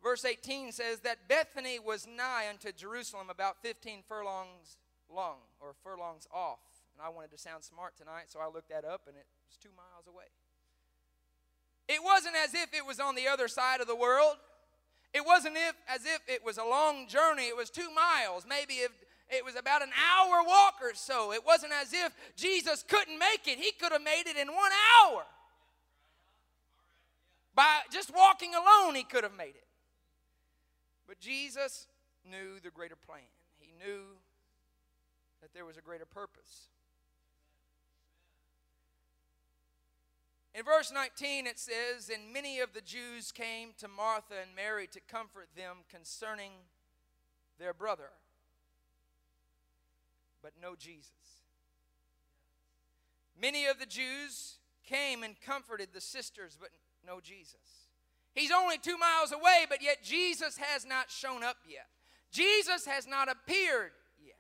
Verse 0.03 0.25
18 0.25 0.73
says 0.73 1.01
that 1.01 1.29
Bethany 1.29 1.79
was 1.79 2.07
nigh 2.07 2.47
unto 2.49 2.73
Jerusalem, 2.73 3.29
about 3.29 3.61
15 3.63 4.03
furlongs 4.09 4.79
long, 5.15 5.37
or 5.61 5.75
furlongs 5.85 6.27
off. 6.33 6.59
And 6.95 7.07
I 7.07 7.11
wanted 7.11 7.31
to 7.33 7.39
sound 7.39 7.65
smart 7.65 7.99
tonight, 7.99 8.25
so 8.29 8.41
I 8.41 8.47
looked 8.47 8.71
that 8.71 8.85
up, 8.85 9.03
and 9.07 9.17
it 9.17 9.27
was 9.47 9.57
two 9.59 9.71
miles 9.77 10.07
away. 10.09 10.25
It 11.89 12.03
wasn't 12.03 12.37
as 12.37 12.55
if 12.55 12.73
it 12.75 12.87
was 12.87 13.01
on 13.01 13.15
the 13.15 13.29
other 13.29 13.49
side 13.49 13.81
of 13.81 13.87
the 13.87 13.97
world. 13.97 14.37
It 15.13 15.25
wasn't 15.27 15.57
if, 15.57 15.75
as 15.89 16.07
if 16.07 16.21
it 16.27 16.45
was 16.45 16.59
a 16.59 16.65
long 16.65 17.07
journey. 17.07 17.45
It 17.45 17.57
was 17.57 17.71
two 17.71 17.91
miles, 17.95 18.47
maybe 18.49 18.75
if 18.75 18.93
it 19.29 19.45
was 19.45 19.57
about 19.57 19.83
an 19.83 19.91
hour 19.91 20.43
walk 20.47 20.75
or 20.83 20.95
so. 20.95 21.33
It 21.33 21.45
wasn't 21.45 21.73
as 21.73 21.93
if 21.93 22.13
Jesus 22.37 22.85
couldn't 22.87 23.19
make 23.19 23.47
it. 23.47 23.59
He 23.59 23.73
could 23.73 23.93
have 23.93 24.03
made 24.03 24.25
it 24.27 24.37
in 24.37 24.49
one 24.49 24.71
hour. 25.03 25.25
By 27.55 27.81
just 27.93 28.15
walking 28.15 28.53
alone, 28.55 28.95
he 28.95 29.05
could 29.05 29.25
have 29.25 29.37
made 29.37 29.55
it. 29.55 29.67
But 31.07 31.21
Jesus 31.21 31.87
knew 32.29 32.61
the 32.63 32.71
greater 32.71 32.97
plan. 32.97 33.21
He 33.59 33.73
knew 33.85 34.01
that 35.43 35.53
there 35.53 35.67
was 35.67 35.77
a 35.77 35.83
greater 35.83 36.07
purpose. 36.07 36.69
In 40.55 40.65
verse 40.65 40.93
19, 40.93 41.47
it 41.47 41.59
says, 41.59 42.11
And 42.13 42.33
many 42.33 42.61
of 42.61 42.75
the 42.75 42.83
Jews 42.83 43.33
came 43.33 43.71
to 43.79 43.89
Martha 43.89 44.35
and 44.41 44.55
Mary 44.55 44.87
to 44.89 45.01
comfort 45.01 45.49
them 45.57 45.79
concerning 45.91 46.53
their 47.59 47.73
brother, 47.73 48.11
but 50.43 50.53
no 50.61 50.75
Jesus. 50.77 51.11
Many 53.41 53.67
of 53.67 53.79
the 53.79 53.87
Jews 53.87 54.57
came 54.87 55.23
and 55.23 55.41
comforted 55.41 55.89
the 55.95 56.01
sisters, 56.01 56.59
but 56.61 56.71
no 57.07 57.21
Jesus. 57.21 57.89
He's 58.35 58.51
only 58.51 58.79
two 58.79 58.99
miles 58.99 59.33
away, 59.33 59.65
but 59.69 59.83
yet 59.83 60.03
Jesus 60.03 60.59
has 60.59 60.85
not 60.85 61.11
shown 61.11 61.43
up 61.43 61.57
yet. 61.69 61.87
Jesus 62.31 62.87
has 62.87 63.07
not 63.07 63.31
appeared 63.31 63.93
yet. 64.23 64.37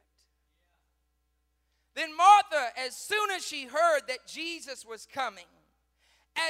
Then 1.94 2.16
Martha, 2.16 2.68
as 2.78 2.96
soon 2.96 3.30
as 3.30 3.46
she 3.46 3.66
heard 3.66 4.02
that 4.08 4.26
Jesus 4.26 4.84
was 4.86 5.06
coming, 5.12 5.44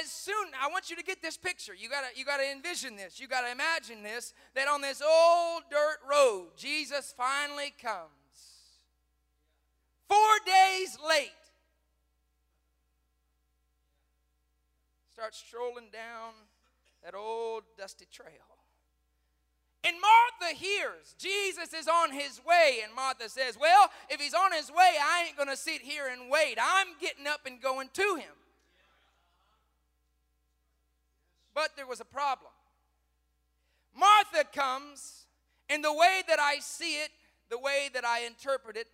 as 0.01 0.11
soon 0.11 0.35
i 0.61 0.69
want 0.69 0.91
you 0.91 0.97
to 0.97 1.03
get 1.03 1.23
this 1.23 1.37
picture. 1.37 1.75
You 1.75 1.89
gotta 1.89 2.09
you 2.15 2.25
gotta 2.25 2.51
envision 2.51 2.97
this. 2.97 3.21
You 3.21 3.29
gotta 3.29 3.51
imagine 3.51 4.03
this 4.03 4.35
that 4.55 4.69
on 4.69 4.81
this 4.81 5.03
old 5.03 5.63
dirt 5.71 5.99
road 6.09 6.49
jesus 6.57 7.15
finally 7.17 7.75
comes. 7.81 8.11
Four 10.09 10.17
days 10.47 10.99
late. 11.09 11.31
Starts 15.13 15.39
strolling 15.39 15.89
down 15.93 16.33
that 17.05 17.15
old 17.15 17.65
dusty 17.79 18.07
trail. 18.13 18.29
And 19.85 19.97
Martha 20.01 20.57
hears 20.57 21.15
Jesus 21.19 21.75
is 21.75 21.89
on 21.89 22.13
his 22.13 22.41
way, 22.47 22.81
and 22.85 22.95
Martha 22.95 23.29
says, 23.29 23.59
Well, 23.59 23.91
if 24.09 24.21
he's 24.21 24.35
on 24.35 24.53
his 24.53 24.71
way, 24.71 24.95
I 25.03 25.25
ain't 25.27 25.37
gonna 25.37 25.57
sit 25.57 25.81
here 25.81 26.07
and 26.07 26.31
wait. 26.31 26.57
I'm 26.61 26.89
getting 27.01 27.27
up 27.27 27.47
and 27.47 27.61
going 27.61 27.89
to 27.95 28.17
him. 28.17 28.35
But 31.55 31.77
there 31.77 31.87
was 31.87 32.01
a 32.01 32.05
problem. 32.05 32.53
Martha 33.95 34.45
comes, 34.53 35.27
and 35.69 35.85
the 35.85 35.93
way 35.93 36.23
that 36.29 36.41
I 36.41 36.59
see 36.61 36.95
it, 36.95 37.11
the 37.51 37.59
way 37.59 37.91
that 37.93 38.05
I 38.05 38.25
interpret 38.25 38.77
it, 38.77 38.89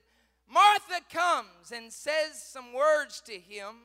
Martha 0.51 1.01
comes 1.13 1.73
and 1.73 1.93
says 1.93 2.43
some 2.43 2.73
words 2.73 3.21
to 3.27 3.33
him, 3.33 3.77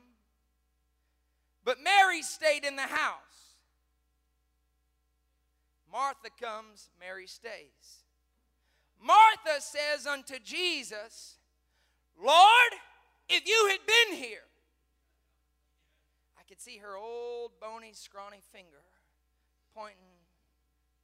but 1.63 1.77
Mary 1.83 2.21
stayed 2.21 2.63
in 2.65 2.75
the 2.75 2.81
house. 2.81 3.33
Martha 5.91 6.29
comes, 6.41 6.89
Mary 6.99 7.27
stays. 7.27 8.01
Martha 8.99 9.61
says 9.61 10.07
unto 10.07 10.39
Jesus, 10.39 11.35
Lord, 12.19 12.73
if 13.29 13.47
you 13.47 13.67
had 13.69 13.79
been 13.85 14.17
here, 14.17 14.39
see 16.61 16.77
her 16.77 16.97
old, 16.97 17.51
bony, 17.61 17.91
scrawny 17.93 18.41
finger 18.51 18.83
pointing 19.75 19.97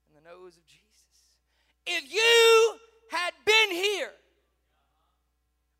in 0.07 0.15
the 0.15 0.29
nose 0.29 0.57
of 0.57 0.65
Jesus. 0.65 0.89
If 1.85 2.13
you 2.13 2.75
had 3.09 3.33
been 3.45 3.71
here, 3.71 4.11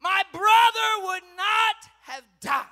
my 0.02 0.24
brother 0.32 1.08
would 1.08 1.24
not 1.36 1.76
have 2.04 2.24
died. 2.42 2.66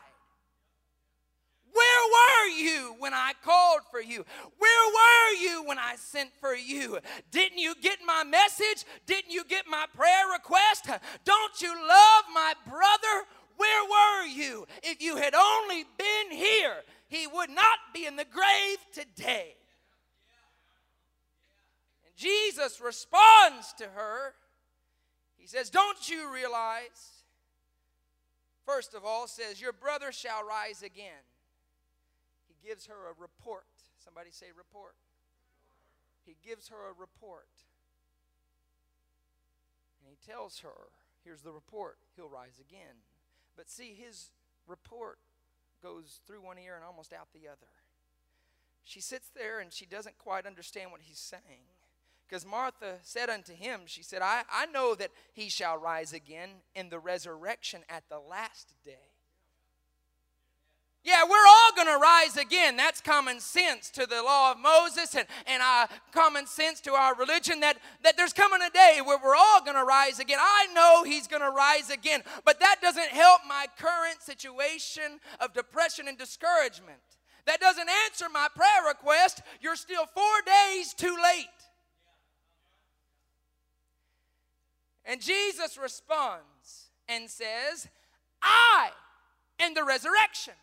Where 1.72 2.06
were 2.12 2.50
you 2.58 2.96
when 2.98 3.13
I 3.13 3.34
called 3.44 3.82
for 3.92 4.01
you? 4.01 4.25
Where 4.58 4.88
were 4.88 5.39
you 5.39 5.63
when 5.68 5.77
I 5.77 5.96
sent 5.96 6.32
for 6.39 6.56
you? 6.56 6.98
Didn't 7.30 7.60
you 7.60 7.75
get 7.82 8.00
my 8.04 8.24
message? 8.24 8.84
Didn't 9.06 9.32
you 9.32 9.44
get 9.44 9.66
my 9.70 9.86
prayer 9.96 10.32
request? 10.34 10.88
Don't 11.24 11.62
you 11.62 11.70
love 11.70 12.24
my 12.34 12.54
brother? 12.66 13.27
Where 13.58 13.84
were 13.86 14.26
you? 14.28 14.66
If 14.84 15.02
you 15.02 15.18
had 15.18 15.34
only 15.34 15.84
been 15.98 16.38
here, 16.38 16.78
he 17.10 17.28
would 17.28 17.50
not 17.50 17.80
be 17.94 18.06
in 18.06 18.16
the 18.16 18.26
grave 18.26 18.78
today. 18.94 19.56
And 22.06 22.16
Jesus 22.16 22.80
responds 22.80 23.74
to 23.80 23.86
her. 23.86 24.34
He 25.38 25.48
says, 25.48 25.70
Don't 25.70 26.10
you 26.10 26.32
realize? 26.32 27.18
First 28.66 28.94
of 28.94 29.06
all, 29.06 29.28
says, 29.28 29.62
Your 29.62 29.74
brother 29.74 30.12
shall 30.12 30.46
rise 30.46 30.84
again. 30.84 31.24
He 32.48 32.68
gives 32.68 32.86
her 32.88 33.10
a 33.10 33.20
report. 33.20 33.66
Somebody 34.04 34.30
say, 34.32 34.48
report. 34.56 34.96
He 36.26 36.36
gives 36.46 36.68
her 36.68 36.76
a 36.76 37.00
report. 37.00 37.48
And 40.00 40.10
he 40.10 40.32
tells 40.32 40.60
her, 40.60 40.92
Here's 41.24 41.42
the 41.42 41.52
report. 41.52 41.98
He'll 42.16 42.30
rise 42.30 42.60
again. 42.60 43.04
But 43.58 43.70
see, 43.70 43.96
his 44.00 44.30
report 44.68 45.18
goes 45.82 46.22
through 46.26 46.42
one 46.42 46.60
ear 46.60 46.76
and 46.76 46.86
almost 46.86 47.12
out 47.12 47.28
the 47.34 47.48
other. 47.48 47.68
She 48.84 49.02
sits 49.02 49.30
there 49.36 49.60
and 49.60 49.74
she 49.74 49.86
doesn't 49.86 50.18
quite 50.18 50.46
understand 50.46 50.92
what 50.92 51.02
he's 51.02 51.20
saying. 51.20 51.66
Because 52.28 52.46
Martha 52.46 52.98
said 53.04 53.30
unto 53.30 53.54
him, 53.54 53.82
She 53.86 54.04
said, 54.04 54.22
I, 54.22 54.44
I 54.52 54.66
know 54.68 54.96
that 54.96 55.12
he 55.34 55.50
shall 55.50 55.78
rise 55.78 56.14
again 56.14 56.50
in 56.76 56.90
the 56.90 57.00
resurrection 57.00 57.82
at 57.90 58.04
the 58.10 58.20
last 58.20 58.74
day. 58.84 59.17
Yeah, 61.04 61.24
we're 61.24 61.48
all 61.48 61.72
going 61.74 61.88
to 61.88 62.01
rise 62.01 62.36
again. 62.36 62.75
That's 62.75 63.00
common 63.00 63.39
sense 63.39 63.89
to 63.92 64.06
the 64.06 64.22
law 64.22 64.51
of 64.51 64.60
Moses 64.60 65.16
and, 65.16 65.25
and 65.46 65.63
uh, 65.63 65.88
common 66.12 66.46
sense 66.46 66.82
to 66.82 66.94
our 66.94 67.16
religion 67.16 67.62
that, 67.62 67.77
that 68.04 68.18
there's 68.18 68.34
coming 68.34 68.60
a 68.62 68.70
day 68.70 69.00
where 69.04 69.18
we're 69.24 69.36
all 69.36 69.63
going 69.63 69.77
to 69.77 69.86
rise 69.86 70.20
again. 70.20 70.39
I 70.42 70.68
know 70.74 71.04
he's 71.06 71.27
going 71.27 71.42
to 71.42 71.50
rise 71.50 71.89
again, 71.89 72.24
but 72.44 72.60
that 72.60 72.77
doesn't 72.82 73.08
help 73.08 73.42
my 73.48 73.68
current 73.77 74.22
situation 74.22 75.22
of 75.39 75.54
depression 75.54 76.10
and 76.10 76.18
discouragement. 76.18 77.00
That 77.46 77.62
doesn't 77.62 77.89
answer 78.06 78.25
my 78.32 78.50
prayer 78.54 78.89
request. 78.89 79.42
You're 79.62 79.77
still 79.77 80.06
four 80.06 80.42
days 80.46 80.94
too 80.94 81.16
late. 81.24 81.48
And 85.06 85.22
Jesus 85.22 85.77
responds 85.77 86.89
and 87.08 87.30
says, 87.30 87.88
I 88.42 88.89
am 89.58 89.74
the 89.74 89.86
resurrection. 89.86 90.54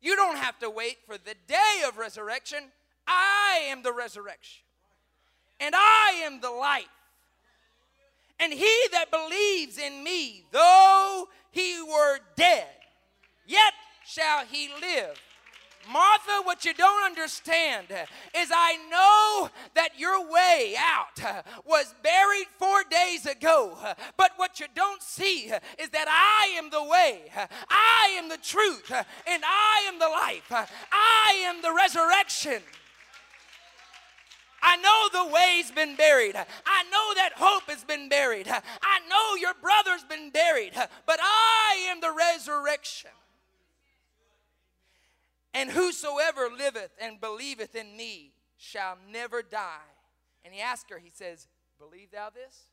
You 0.00 0.16
don't 0.16 0.38
have 0.38 0.58
to 0.60 0.70
wait 0.70 0.98
for 1.06 1.18
the 1.18 1.34
day 1.46 1.82
of 1.86 1.98
resurrection. 1.98 2.58
I 3.06 3.62
am 3.68 3.82
the 3.82 3.92
resurrection. 3.92 4.62
And 5.58 5.74
I 5.74 6.22
am 6.24 6.40
the 6.40 6.50
life. 6.50 6.84
And 8.38 8.52
he 8.52 8.86
that 8.92 9.10
believes 9.10 9.76
in 9.76 10.02
me, 10.02 10.46
though 10.50 11.28
he 11.50 11.82
were 11.82 12.20
dead, 12.36 12.68
yet 13.46 13.74
shall 14.06 14.46
he 14.46 14.70
live. 14.80 15.20
Martha, 15.88 16.42
what 16.44 16.64
you 16.64 16.74
don't 16.74 17.04
understand 17.04 17.86
is 18.36 18.50
I 18.52 18.76
know 18.90 19.50
that 19.74 19.98
your 19.98 20.30
way 20.30 20.74
out 20.78 21.44
was 21.64 21.94
buried 22.02 22.46
four 22.58 22.84
days 22.84 23.26
ago. 23.26 23.76
But 24.16 24.32
what 24.36 24.60
you 24.60 24.66
don't 24.74 25.02
see 25.02 25.50
is 25.78 25.90
that 25.90 26.06
I 26.08 26.56
am 26.58 26.70
the 26.70 26.84
way, 26.84 27.30
I 27.68 28.14
am 28.18 28.28
the 28.28 28.36
truth, 28.36 28.90
and 28.90 29.42
I 29.44 29.84
am 29.88 29.98
the 29.98 30.08
life. 30.08 30.68
I 30.92 31.42
am 31.46 31.62
the 31.62 31.72
resurrection. 31.72 32.62
I 34.62 34.76
know 34.76 35.24
the 35.24 35.32
way's 35.32 35.70
been 35.70 35.96
buried. 35.96 36.36
I 36.36 36.82
know 36.90 37.14
that 37.16 37.32
hope 37.36 37.70
has 37.70 37.82
been 37.82 38.08
buried. 38.08 38.46
I 38.46 39.00
know 39.08 39.34
your 39.40 39.54
brother's 39.54 40.04
been 40.04 40.30
buried. 40.30 40.74
But 41.06 41.18
I 41.20 41.86
am 41.88 42.00
the 42.00 42.12
resurrection. 42.12 43.10
And 45.52 45.70
whosoever 45.70 46.48
liveth 46.48 46.92
and 47.00 47.20
believeth 47.20 47.74
in 47.74 47.96
me 47.96 48.32
shall 48.56 48.96
never 49.10 49.42
die. 49.42 49.90
And 50.44 50.54
he 50.54 50.60
asked 50.60 50.90
her, 50.90 50.98
he 50.98 51.10
says, 51.12 51.48
Believe 51.78 52.10
thou 52.12 52.30
this? 52.30 52.66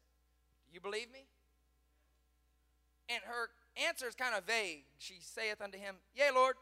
You 0.71 0.81
believe 0.81 1.11
me? 1.11 1.25
And 3.09 3.21
her 3.25 3.49
answer 3.87 4.07
is 4.07 4.15
kind 4.15 4.35
of 4.35 4.43
vague. 4.43 4.83
She 4.97 5.15
saith 5.21 5.61
unto 5.61 5.77
him, 5.77 5.95
Yea, 6.13 6.29
Lord, 6.33 6.55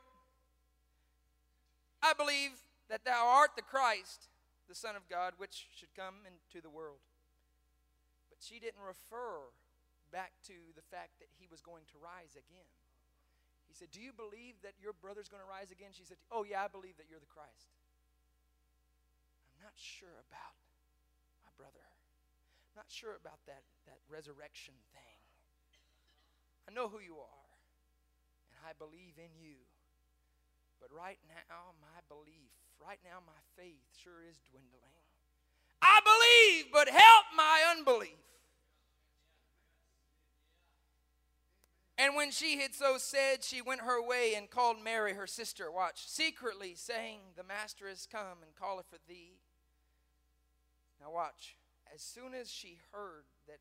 I 2.03 2.13
believe 2.13 2.51
that 2.89 3.03
thou 3.03 3.25
art 3.25 3.51
the 3.55 3.63
Christ, 3.63 4.29
the 4.69 4.75
Son 4.75 4.95
of 4.95 5.09
God, 5.09 5.33
which 5.37 5.67
should 5.75 5.93
come 5.95 6.21
into 6.25 6.61
the 6.61 6.69
world. 6.69 7.01
But 8.29 8.37
she 8.39 8.59
didn't 8.59 8.85
refer 8.85 9.49
back 10.11 10.33
to 10.45 10.53
the 10.75 10.85
fact 10.93 11.17
that 11.19 11.29
he 11.39 11.47
was 11.49 11.61
going 11.61 11.83
to 11.91 11.97
rise 11.97 12.37
again. 12.37 12.69
He 13.75 13.83
said, 13.83 13.91
Do 13.91 13.99
you 13.99 14.15
believe 14.15 14.55
that 14.63 14.79
your 14.79 14.95
brother's 14.95 15.27
going 15.27 15.43
to 15.43 15.51
rise 15.51 15.67
again? 15.67 15.91
She 15.91 16.07
said, 16.07 16.15
Oh, 16.31 16.47
yeah, 16.47 16.63
I 16.63 16.71
believe 16.71 16.95
that 16.95 17.11
you're 17.11 17.19
the 17.19 17.27
Christ. 17.27 17.75
I'm 19.51 19.59
not 19.59 19.75
sure 19.75 20.15
about 20.31 20.55
my 21.43 21.51
brother. 21.59 21.83
I'm 22.71 22.79
not 22.79 22.87
sure 22.87 23.19
about 23.19 23.43
that, 23.51 23.67
that 23.91 23.99
resurrection 24.07 24.79
thing. 24.95 25.19
I 26.63 26.71
know 26.71 26.87
who 26.87 27.03
you 27.03 27.19
are, 27.19 27.51
and 28.47 28.63
I 28.63 28.71
believe 28.79 29.19
in 29.19 29.35
you. 29.35 29.59
But 30.79 30.95
right 30.95 31.19
now, 31.27 31.75
my 31.83 31.99
belief, 32.07 32.55
right 32.79 33.03
now, 33.03 33.19
my 33.27 33.39
faith 33.59 33.83
sure 33.99 34.23
is 34.23 34.39
dwindling. 34.47 35.03
I 35.83 35.99
believe, 35.99 36.71
but 36.71 36.87
help 36.87 37.27
my 37.35 37.75
unbelief. 37.75 38.23
And 41.97 42.15
when 42.15 42.31
she 42.31 42.59
had 42.59 42.75
so 42.75 42.97
said, 42.97 43.43
she 43.43 43.61
went 43.61 43.81
her 43.81 44.05
way 44.05 44.33
and 44.35 44.49
called 44.49 44.83
Mary, 44.83 45.13
her 45.13 45.27
sister, 45.27 45.71
watch, 45.71 46.07
secretly, 46.07 46.73
saying, 46.75 47.19
The 47.37 47.43
master 47.43 47.87
is 47.87 48.07
come 48.11 48.43
and 48.43 48.51
calleth 48.59 48.87
for 48.89 48.97
thee. 49.07 49.39
Now 50.99 51.11
watch. 51.11 51.55
As 51.93 52.01
soon 52.01 52.33
as 52.33 52.51
she 52.51 52.79
heard 52.91 53.23
that, 53.47 53.59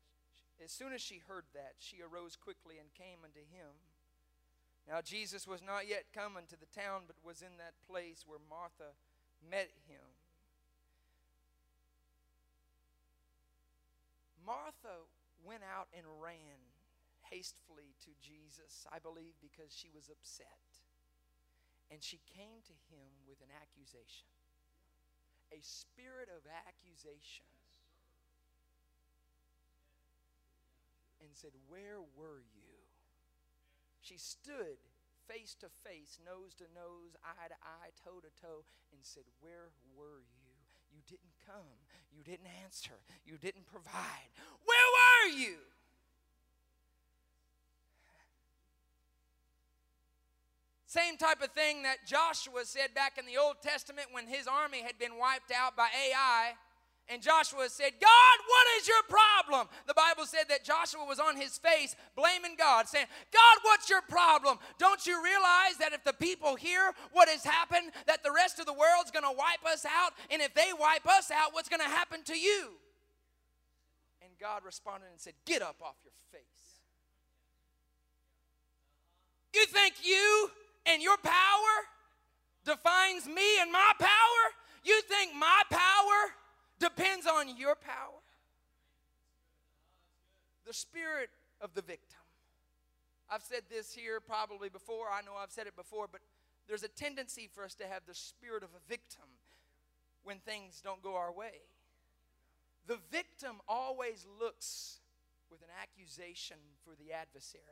as 0.61 0.71
soon 0.71 0.91
as 0.91 1.01
she 1.01 1.21
heard 1.27 1.45
that, 1.53 1.75
she 1.79 1.97
arose 2.01 2.35
quickly 2.35 2.75
and 2.77 2.93
came 2.93 3.23
unto 3.23 3.39
him. 3.39 3.71
Now 4.87 4.99
Jesus 5.01 5.47
was 5.47 5.61
not 5.63 5.87
yet 5.87 6.11
come 6.13 6.35
unto 6.35 6.55
the 6.59 6.79
town, 6.79 7.03
but 7.07 7.15
was 7.23 7.41
in 7.41 7.57
that 7.57 7.73
place 7.89 8.25
where 8.27 8.39
Martha 8.49 8.91
met 9.49 9.69
him. 9.87 10.03
Martha 14.45 15.07
went 15.43 15.63
out 15.63 15.87
and 15.95 16.05
ran 16.21 16.74
hastily 17.31 17.95
to 18.05 18.11
Jesus, 18.21 18.85
I 18.91 18.99
believe 18.99 19.37
because 19.41 19.73
she 19.73 19.89
was 19.93 20.09
upset. 20.09 20.81
And 21.89 22.01
she 22.01 22.21
came 22.25 22.65
to 22.65 22.75
him 22.89 23.25
with 23.29 23.41
an 23.45 23.53
accusation 23.53 24.29
a 25.53 25.61
spirit 25.61 26.29
of 26.33 26.43
accusation. 26.49 27.45
And 31.21 31.31
said, 31.33 31.55
Where 31.67 32.01
were 32.15 32.43
you? 32.53 32.75
She 34.01 34.17
stood 34.17 34.77
face 35.25 35.55
to 35.57 35.69
face, 35.81 36.19
nose 36.21 36.53
to 36.61 36.69
nose, 36.75 37.17
eye 37.25 37.49
to 37.49 37.57
eye, 37.65 37.89
toe 37.97 38.21
to 38.21 38.29
toe, 38.37 38.61
and 38.93 39.01
said, 39.01 39.25
Where 39.41 39.73
were 39.97 40.21
you? 40.21 40.53
You 40.93 41.01
didn't 41.07 41.35
come. 41.41 41.81
You 42.13 42.21
didn't 42.23 42.51
answer. 42.63 42.95
You 43.25 43.37
didn't 43.37 43.65
provide. 43.65 44.29
Where 44.63 44.89
were 44.93 45.27
you? 45.33 45.57
Same 50.95 51.17
type 51.17 51.41
of 51.43 51.51
thing 51.51 51.83
that 51.83 52.07
Joshua 52.07 52.63
said 52.63 52.93
back 52.95 53.17
in 53.17 53.25
the 53.25 53.35
Old 53.35 53.57
Testament 53.61 54.07
when 54.13 54.27
his 54.27 54.47
army 54.47 54.81
had 54.81 54.97
been 54.97 55.19
wiped 55.19 55.51
out 55.51 55.75
by 55.75 55.89
Ai. 55.91 56.53
And 57.09 57.21
Joshua 57.21 57.67
said, 57.67 57.91
God, 57.99 58.37
what 58.47 58.67
is 58.79 58.87
your 58.87 59.03
problem? 59.09 59.67
The 59.87 59.93
Bible 59.93 60.25
said 60.25 60.45
that 60.47 60.63
Joshua 60.63 61.03
was 61.05 61.19
on 61.19 61.35
his 61.35 61.57
face 61.57 61.97
blaming 62.15 62.55
God, 62.57 62.87
saying, 62.87 63.07
God, 63.33 63.57
what's 63.63 63.89
your 63.89 64.03
problem? 64.03 64.57
Don't 64.79 65.05
you 65.05 65.21
realize 65.21 65.75
that 65.81 65.91
if 65.91 66.05
the 66.05 66.13
people 66.13 66.55
hear 66.55 66.93
what 67.11 67.27
has 67.27 67.43
happened, 67.43 67.91
that 68.07 68.23
the 68.23 68.31
rest 68.31 68.59
of 68.59 68.65
the 68.65 68.73
world's 68.73 69.11
going 69.11 69.27
to 69.27 69.37
wipe 69.37 69.65
us 69.69 69.83
out? 69.83 70.13
And 70.31 70.41
if 70.41 70.53
they 70.53 70.71
wipe 70.79 71.05
us 71.05 71.29
out, 71.29 71.53
what's 71.53 71.67
going 71.67 71.81
to 71.81 71.91
happen 71.91 72.23
to 72.23 72.39
you? 72.39 72.69
And 74.21 74.31
God 74.39 74.63
responded 74.63 75.07
and 75.11 75.19
said, 75.19 75.33
Get 75.45 75.61
up 75.61 75.75
off 75.83 75.97
your 76.05 76.15
face. 76.31 76.79
You 79.53 79.65
think 79.65 79.95
you 80.01 80.51
and 80.85 81.01
your 81.01 81.17
power 81.17 81.73
defines 82.63 83.27
me 83.27 83.59
and 83.61 83.71
my 83.71 83.91
power? 83.99 84.43
You 84.83 85.01
think 85.03 85.33
my 85.35 85.61
power 85.69 86.33
depends 86.79 87.25
on 87.25 87.57
your 87.57 87.75
power? 87.75 88.21
The 90.65 90.73
spirit 90.73 91.29
of 91.61 91.73
the 91.73 91.81
victim. 91.81 92.19
I've 93.29 93.43
said 93.43 93.61
this 93.69 93.93
here 93.93 94.19
probably 94.19 94.69
before. 94.69 95.07
I 95.11 95.21
know 95.21 95.33
I've 95.41 95.51
said 95.51 95.67
it 95.67 95.75
before, 95.75 96.07
but 96.11 96.21
there's 96.67 96.83
a 96.83 96.87
tendency 96.87 97.49
for 97.51 97.63
us 97.63 97.75
to 97.75 97.85
have 97.85 98.03
the 98.07 98.13
spirit 98.13 98.63
of 98.63 98.69
a 98.69 98.89
victim 98.89 99.25
when 100.23 100.37
things 100.39 100.81
don't 100.83 101.01
go 101.01 101.15
our 101.15 101.31
way. 101.31 101.65
The 102.87 102.99
victim 103.11 103.57
always 103.67 104.25
looks 104.39 104.99
with 105.49 105.61
an 105.61 105.69
accusation 105.81 106.57
for 106.83 106.93
the 106.95 107.13
adversary. 107.13 107.63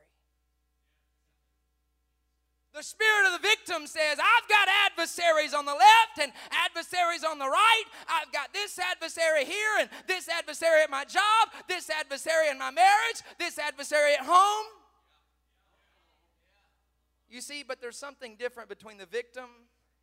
The 2.74 2.82
spirit 2.82 3.28
of 3.28 3.40
the 3.40 3.48
victim 3.48 3.86
says, 3.86 4.18
I've 4.18 4.50
got 4.50 4.68
adversaries 4.90 5.54
on 5.54 5.66
the 5.66 5.74
left 5.74 6.18
and 6.20 6.32
adversaries 6.50 7.24
on 7.24 7.38
the 7.38 7.48
right. 7.48 7.84
I've 8.10 8.32
got 8.32 8.52
this 8.52 8.80
adversary 8.80 9.46
here 9.46 9.78
and 9.80 9.90
this 10.08 10.28
adversary 10.28 10.82
at 10.82 10.90
my 10.90 11.06
job, 11.06 11.50
this 11.68 11.92
adversary 11.92 12.50
in 12.50 12.58
my 12.58 12.72
marriage, 12.72 13.22
this 13.38 13.60
adversary 13.60 14.14
at 14.14 14.26
home. 14.26 14.66
You 17.30 17.42
see, 17.42 17.64
but 17.64 17.80
there's 17.80 17.98
something 17.98 18.36
different 18.40 18.70
between 18.70 18.98
the 18.98 19.06
victim 19.06 19.50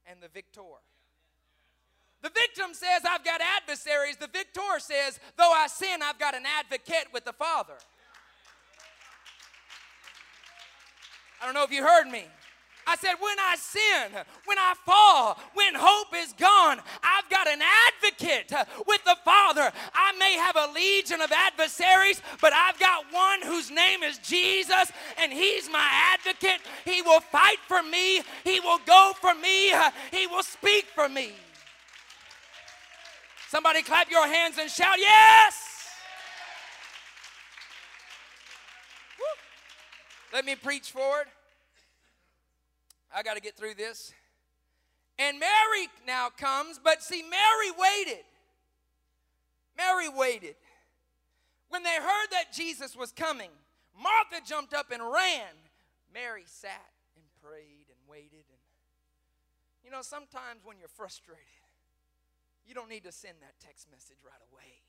and 0.06 0.20
the 0.22 0.28
victor. 0.28 0.62
The 2.22 2.30
victim 2.30 2.72
says, 2.72 3.02
I've 3.08 3.24
got 3.24 3.40
adversaries. 3.40 4.16
The 4.16 4.28
victor 4.28 4.78
says, 4.78 5.18
though 5.36 5.52
I 5.52 5.66
sin, 5.66 6.02
I've 6.02 6.20
got 6.20 6.36
an 6.36 6.44
advocate 6.46 7.06
with 7.12 7.24
the 7.24 7.32
Father. 7.32 7.74
I 11.42 11.46
don't 11.46 11.54
know 11.54 11.64
if 11.64 11.72
you 11.72 11.82
heard 11.82 12.06
me. 12.06 12.26
I 12.86 12.96
said, 12.96 13.14
when 13.20 13.38
I 13.38 13.56
sin, 13.56 14.24
when 14.44 14.58
I 14.58 14.74
fall, 14.84 15.38
when 15.54 15.74
hope 15.74 16.08
is 16.16 16.32
gone, 16.34 16.80
I've 17.02 17.28
got 17.30 17.46
an 17.46 17.60
advocate 17.62 18.52
with 18.86 19.04
the 19.04 19.16
Father. 19.24 19.70
I 19.94 20.12
may 20.18 20.34
have 20.34 20.56
a 20.56 20.72
legion 20.72 21.20
of 21.20 21.30
adversaries, 21.30 22.20
but 22.40 22.52
I've 22.52 22.78
got 22.78 23.04
one 23.12 23.42
whose 23.42 23.70
name 23.70 24.02
is 24.02 24.18
Jesus, 24.18 24.90
and 25.18 25.32
He's 25.32 25.70
my 25.70 25.88
advocate. 26.14 26.60
He 26.84 27.02
will 27.02 27.20
fight 27.20 27.58
for 27.68 27.82
me, 27.82 28.22
He 28.44 28.60
will 28.60 28.80
go 28.86 29.12
for 29.20 29.34
me, 29.34 29.72
He 30.10 30.26
will 30.26 30.42
speak 30.42 30.86
for 30.94 31.08
me. 31.08 31.32
Somebody 33.48 33.82
clap 33.82 34.10
your 34.10 34.26
hands 34.26 34.58
and 34.58 34.70
shout, 34.70 34.96
Yes! 34.98 35.66
Let 40.32 40.44
me 40.44 40.54
preach 40.54 40.92
forward. 40.92 41.26
I 43.14 43.22
got 43.22 43.34
to 43.34 43.40
get 43.40 43.56
through 43.56 43.74
this. 43.74 44.12
And 45.18 45.38
Mary 45.38 45.88
now 46.06 46.28
comes, 46.30 46.80
but 46.82 47.02
see, 47.02 47.22
Mary 47.22 47.70
waited. 47.78 48.24
Mary 49.76 50.08
waited. 50.08 50.56
When 51.68 51.82
they 51.82 51.94
heard 51.94 52.28
that 52.32 52.52
Jesus 52.52 52.96
was 52.96 53.12
coming, 53.12 53.50
Martha 53.94 54.44
jumped 54.46 54.74
up 54.74 54.90
and 54.90 55.02
ran. 55.02 55.54
Mary 56.12 56.44
sat 56.46 56.90
and 57.16 57.24
prayed 57.42 57.86
and 57.88 57.98
waited. 58.08 58.44
And 58.48 58.60
you 59.84 59.90
know, 59.90 60.02
sometimes 60.02 60.64
when 60.64 60.78
you're 60.78 60.88
frustrated, 60.88 61.44
you 62.66 62.74
don't 62.74 62.88
need 62.88 63.04
to 63.04 63.12
send 63.12 63.34
that 63.40 63.54
text 63.64 63.88
message 63.90 64.18
right 64.24 64.40
away. 64.52 64.80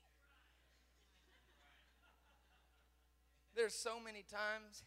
There's 3.54 3.74
so 3.74 4.00
many 4.02 4.24
times, 4.30 4.82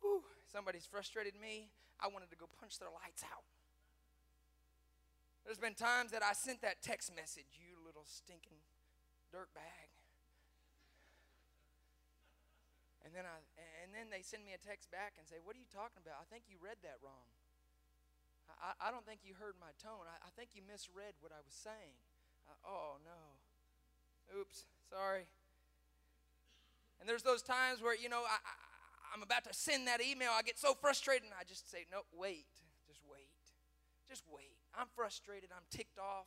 whew, 0.00 0.22
somebody's 0.52 0.86
frustrated 0.86 1.34
me. 1.40 1.70
I 2.00 2.08
wanted 2.08 2.32
to 2.32 2.38
go 2.40 2.48
punch 2.60 2.80
their 2.80 2.90
lights 2.90 3.22
out. 3.22 3.44
There's 5.44 5.60
been 5.60 5.76
times 5.76 6.12
that 6.12 6.20
I 6.20 6.32
sent 6.36 6.60
that 6.64 6.80
text 6.84 7.12
message, 7.14 7.56
you 7.56 7.80
little 7.80 8.04
stinking 8.04 8.60
dirt 9.32 9.52
bag. 9.56 9.88
And 13.04 13.16
then 13.16 13.24
I 13.24 13.40
and 13.82 13.90
then 13.96 14.12
they 14.12 14.20
send 14.20 14.44
me 14.44 14.52
a 14.52 14.60
text 14.60 14.92
back 14.92 15.16
and 15.16 15.24
say, 15.24 15.40
What 15.40 15.56
are 15.56 15.62
you 15.62 15.70
talking 15.72 15.98
about? 15.98 16.20
I 16.20 16.26
think 16.28 16.46
you 16.46 16.60
read 16.60 16.78
that 16.84 17.00
wrong. 17.00 17.26
I, 18.60 18.76
I 18.78 18.88
don't 18.92 19.02
think 19.08 19.24
you 19.24 19.32
heard 19.34 19.56
my 19.56 19.72
tone. 19.80 20.04
I, 20.04 20.20
I 20.20 20.30
think 20.36 20.52
you 20.52 20.62
misread 20.62 21.16
what 21.24 21.32
I 21.32 21.40
was 21.40 21.56
saying. 21.56 21.96
Oh 22.62 23.00
no. 23.02 23.20
Oops, 24.38 24.62
sorry. 24.86 25.26
And 27.00 27.08
there's 27.08 27.24
those 27.24 27.42
times 27.42 27.80
where, 27.82 27.96
you 27.96 28.08
know, 28.12 28.22
I, 28.28 28.38
I'm 29.14 29.22
about 29.22 29.44
to 29.44 29.54
send 29.54 29.86
that 29.88 30.00
email. 30.00 30.30
I 30.36 30.42
get 30.42 30.58
so 30.58 30.74
frustrated 30.74 31.24
and 31.24 31.34
I 31.38 31.44
just 31.44 31.70
say, 31.70 31.86
no, 31.90 32.02
wait. 32.12 32.46
Just 32.86 33.00
wait. 33.10 33.30
Just 34.08 34.24
wait. 34.32 34.56
I'm 34.74 34.86
frustrated. 34.94 35.50
I'm 35.54 35.64
ticked 35.70 35.98
off. 35.98 36.26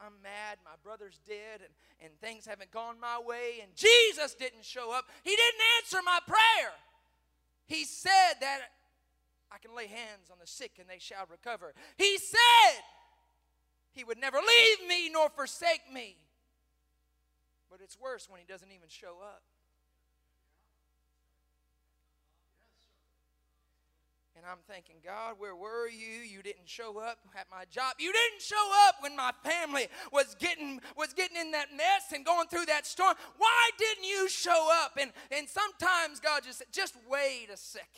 I'm 0.00 0.14
mad. 0.22 0.58
My 0.64 0.76
brother's 0.82 1.20
dead 1.26 1.62
and, 1.62 1.72
and 2.00 2.20
things 2.20 2.46
haven't 2.46 2.70
gone 2.70 3.00
my 3.00 3.20
way 3.24 3.60
and 3.62 3.74
Jesus 3.74 4.34
didn't 4.34 4.64
show 4.64 4.92
up. 4.92 5.06
He 5.22 5.30
didn't 5.30 5.62
answer 5.78 5.98
my 6.04 6.18
prayer. 6.26 6.72
He 7.66 7.84
said 7.84 8.34
that 8.40 8.60
I 9.50 9.58
can 9.58 9.74
lay 9.74 9.86
hands 9.86 10.30
on 10.30 10.38
the 10.40 10.46
sick 10.46 10.72
and 10.78 10.88
they 10.88 10.98
shall 10.98 11.26
recover. 11.30 11.74
He 11.96 12.18
said 12.18 12.82
he 13.92 14.04
would 14.04 14.18
never 14.18 14.38
leave 14.38 14.88
me 14.88 15.10
nor 15.12 15.28
forsake 15.30 15.82
me. 15.92 16.16
But 17.70 17.80
it's 17.82 17.98
worse 17.98 18.28
when 18.28 18.40
he 18.40 18.46
doesn't 18.46 18.70
even 18.70 18.88
show 18.88 19.18
up. 19.22 19.42
And 24.44 24.52
I'm 24.52 24.74
thinking, 24.74 24.96
God, 25.02 25.36
where 25.38 25.56
were 25.56 25.88
you? 25.88 26.20
You 26.20 26.42
didn't 26.42 26.68
show 26.68 26.98
up 26.98 27.16
at 27.34 27.46
my 27.50 27.64
job. 27.70 27.94
You 27.98 28.12
didn't 28.12 28.42
show 28.42 28.70
up 28.86 28.96
when 29.00 29.16
my 29.16 29.30
family 29.42 29.86
was 30.12 30.36
getting 30.38 30.82
was 30.98 31.14
getting 31.14 31.38
in 31.38 31.52
that 31.52 31.68
mess 31.74 32.12
and 32.12 32.26
going 32.26 32.48
through 32.48 32.66
that 32.66 32.84
storm. 32.84 33.14
Why 33.38 33.70
didn't 33.78 34.04
you 34.04 34.28
show 34.28 34.68
up? 34.84 34.98
And 35.00 35.12
and 35.30 35.48
sometimes 35.48 36.20
God 36.20 36.42
just 36.44 36.58
said, 36.58 36.66
just 36.72 36.94
wait 37.10 37.48
a 37.50 37.56
second. 37.56 37.88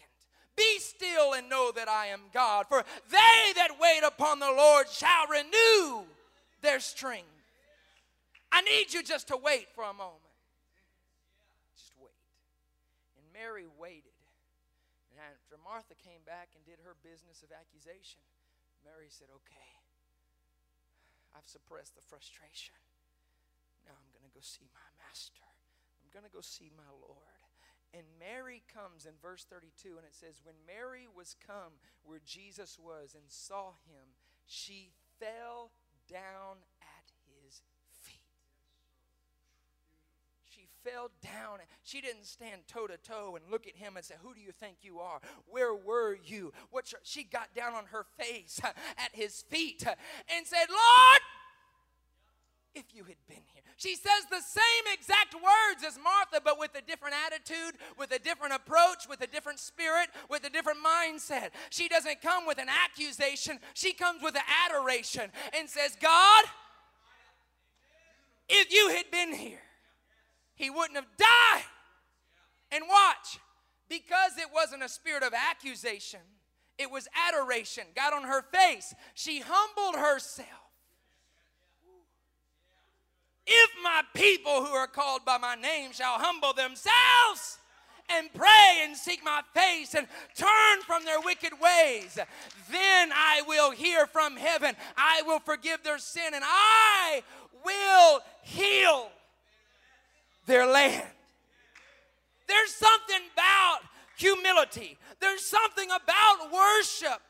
Be 0.56 0.78
still 0.78 1.32
and 1.32 1.48
know 1.48 1.72
that 1.74 1.88
I 1.88 2.06
am 2.06 2.20
God. 2.32 2.66
For 2.68 2.85
they 3.11 3.52
that 3.56 3.70
wait 3.80 4.02
upon 4.06 4.38
the 4.38 4.52
Lord 4.56 4.88
shall 4.88 5.26
renew 5.28 6.04
their 6.62 6.78
strength. 6.78 7.26
I 8.52 8.61
need 8.61 8.94
you 8.94 9.02
just 9.02 9.26
to 9.28 9.37
wait 9.37 9.66
for 9.74 9.82
a 9.82 9.92
moment. 9.92 10.22
Just 11.76 11.90
wait. 12.00 12.12
And 13.16 13.32
Mary 13.32 13.66
waited. 13.80 14.15
Martha 15.66 15.98
came 15.98 16.22
back 16.22 16.55
and 16.55 16.62
did 16.62 16.79
her 16.87 16.94
business 17.02 17.42
of 17.42 17.50
accusation, 17.50 18.22
Mary 18.87 19.11
said, 19.11 19.26
Okay, 19.35 19.74
I've 21.35 21.50
suppressed 21.50 21.98
the 21.98 22.07
frustration. 22.07 22.79
Now 23.83 23.98
I'm 23.98 24.14
going 24.14 24.22
to 24.22 24.31
go 24.31 24.46
see 24.46 24.70
my 24.70 24.88
master. 25.02 25.42
I'm 25.98 26.14
going 26.14 26.22
to 26.22 26.31
go 26.31 26.40
see 26.40 26.70
my 26.70 26.87
Lord. 26.94 27.42
And 27.90 28.07
Mary 28.22 28.62
comes 28.70 29.11
in 29.11 29.18
verse 29.18 29.42
32, 29.50 29.98
and 29.98 30.07
it 30.07 30.14
says, 30.14 30.38
When 30.46 30.55
Mary 30.62 31.11
was 31.11 31.35
come 31.35 31.83
where 32.07 32.22
Jesus 32.22 32.79
was 32.79 33.18
and 33.18 33.26
saw 33.26 33.74
him, 33.90 34.14
she 34.46 34.94
fell 35.18 35.74
down 36.07 36.62
fell 40.87 41.11
down. 41.22 41.59
She 41.83 42.01
didn't 42.01 42.27
stand 42.27 42.62
toe 42.68 42.87
to 42.87 42.96
toe 42.96 43.37
and 43.37 43.51
look 43.51 43.66
at 43.66 43.77
him 43.77 43.96
and 43.96 44.05
say, 44.05 44.14
Who 44.22 44.35
do 44.35 44.40
you 44.40 44.53
think 44.53 44.77
you 44.83 45.01
are? 45.01 45.20
Where 45.49 45.75
were 45.75 46.16
you? 46.25 46.53
What 46.70 46.92
she 47.03 47.25
got 47.25 47.55
down 47.55 47.75
on 47.75 47.87
her 47.87 48.07
face 48.18 48.61
at 48.64 49.11
his 49.12 49.42
feet 49.42 49.85
and 49.87 50.46
said, 50.46 50.66
Lord, 50.68 51.20
if 52.75 52.85
you 52.94 53.05
had 53.05 53.16
been 53.27 53.42
here. 53.55 53.62
She 53.79 53.94
says 53.94 54.25
the 54.31 54.40
same 54.40 54.92
exact 54.92 55.35
words 55.35 55.83
as 55.87 55.99
Martha, 56.03 56.40
but 56.44 56.59
with 56.59 56.75
a 56.77 56.83
different 56.83 57.14
attitude, 57.27 57.81
with 57.99 58.11
a 58.12 58.18
different 58.18 58.55
approach, 58.55 59.09
with 59.09 59.22
a 59.22 59.27
different 59.27 59.59
spirit, 59.59 60.09
with 60.31 60.44
a 60.44 60.51
different 60.51 60.79
mindset. 60.85 61.51
She 61.70 61.88
doesn't 61.88 62.20
come 62.20 62.46
with 62.46 62.59
an 62.59 62.68
accusation, 62.68 63.59
she 63.75 63.92
comes 63.92 64.22
with 64.22 64.35
an 64.35 64.42
adoration 64.66 65.31
and 65.59 65.68
says, 65.68 65.96
God, 66.01 66.44
if 68.49 68.72
you 68.72 68.90
had 68.90 69.11
been 69.11 69.35
here, 69.35 69.65
he 70.57 70.71
wouldn't 70.71 70.97
have 70.97 71.07
died. 71.16 71.64
And 72.73 72.85
watch, 72.88 73.38
because 73.88 74.37
it 74.38 74.49
wasn't 74.53 74.83
a 74.83 74.88
spirit 74.88 75.23
of 75.23 75.33
accusation, 75.33 76.21
it 76.79 76.90
was 76.90 77.07
adoration. 77.29 77.85
Got 77.95 78.12
on 78.12 78.25
her 78.25 78.42
face. 78.42 78.95
She 79.14 79.40
humbled 79.40 80.01
herself. 80.01 80.49
If 83.47 83.71
my 83.83 84.03
people 84.14 84.64
who 84.64 84.73
are 84.73 84.88
called 84.88 85.25
by 85.25 85.38
my 85.38 85.55
name 85.55 85.92
shall 85.92 86.19
humble 86.19 86.53
themselves 86.53 87.59
and 88.09 88.33
pray 88.35 88.81
and 88.83 88.97
seek 88.97 89.25
my 89.25 89.40
face 89.55 89.95
and 89.95 90.09
turn 90.37 90.83
from 90.85 91.05
their 91.05 91.21
wicked 91.21 91.53
ways, 91.53 92.19
then 92.71 93.11
I 93.12 93.42
will 93.47 93.71
hear 93.71 94.07
from 94.07 94.37
heaven. 94.37 94.75
I 94.97 95.23
will 95.25 95.38
forgive 95.38 95.85
their 95.85 95.99
sin 95.99 96.35
and 96.35 96.45
I 96.45 97.23
will 97.64 98.21
heal 98.42 99.11
their 100.46 100.66
land. 100.66 101.06
There's 102.48 102.72
something 102.72 103.20
about 103.35 103.78
humility, 104.16 104.98
there's 105.20 105.44
something 105.44 105.88
about 105.90 106.52
worship 106.52 107.20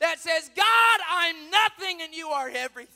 that 0.00 0.18
says, 0.18 0.50
God, 0.54 1.00
I'm 1.08 1.50
nothing 1.50 2.02
and 2.02 2.12
you 2.12 2.28
are 2.28 2.50
everything. 2.52 2.90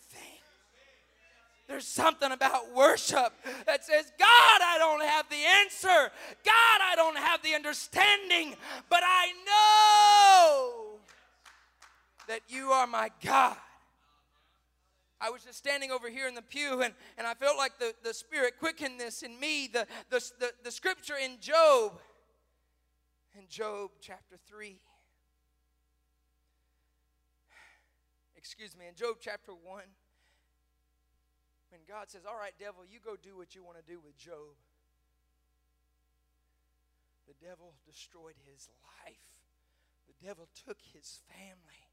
There's 1.69 1.87
something 1.87 2.33
about 2.33 2.75
worship 2.75 3.33
that 3.67 3.85
says, 3.85 4.11
God, 4.19 4.27
I 4.63 4.77
don't 4.79 5.03
have 5.03 5.29
the 5.29 5.37
answer. 5.37 6.11
God, 6.45 6.81
I 6.83 6.95
don't 6.97 7.19
have 7.19 7.43
the 7.43 7.55
understanding, 7.55 8.57
but 8.89 9.01
I 9.05 9.33
know 9.47 10.99
that 12.27 12.41
you 12.49 12.71
are 12.71 12.87
my 12.87 13.11
God. 13.23 13.57
I 15.21 15.31
was 15.31 15.43
just 15.43 15.59
standing 15.59 15.91
over 15.91 16.09
here 16.09 16.29
in 16.29 16.35
the 16.35 16.43
pew 16.43 16.83
and, 16.83 16.95
and 17.17 17.27
I 17.27 17.35
felt 17.35 17.57
like 17.57 17.79
the, 17.79 17.93
the 18.05 18.15
Spirit 18.15 18.55
quickened 18.59 19.01
this 19.01 19.23
in 19.23 19.39
me. 19.41 19.69
The, 19.73 19.87
the, 20.11 20.31
the, 20.39 20.53
the 20.65 20.71
scripture 20.71 21.17
in 21.17 21.41
Job, 21.41 21.99
in 23.37 23.45
Job 23.49 23.91
chapter 24.01 24.37
3. 24.47 24.79
Excuse 28.37 28.77
me, 28.77 28.87
in 28.89 28.95
Job 28.95 29.17
chapter 29.21 29.53
1, 29.53 29.83
when 31.71 31.81
God 31.89 32.09
says, 32.09 32.23
All 32.27 32.39
right, 32.39 32.55
devil, 32.59 32.83
you 32.89 33.01
go 33.05 33.17
do 33.21 33.37
what 33.37 33.55
you 33.55 33.65
want 33.65 33.77
to 33.77 33.85
do 33.85 33.99
with 33.99 34.17
Job. 34.17 34.55
The 37.27 37.35
devil 37.45 37.75
destroyed 37.85 38.39
his 38.51 38.69
life, 39.05 39.43
the 40.07 40.27
devil 40.27 40.49
took 40.65 40.79
his 40.95 41.19
family 41.29 41.88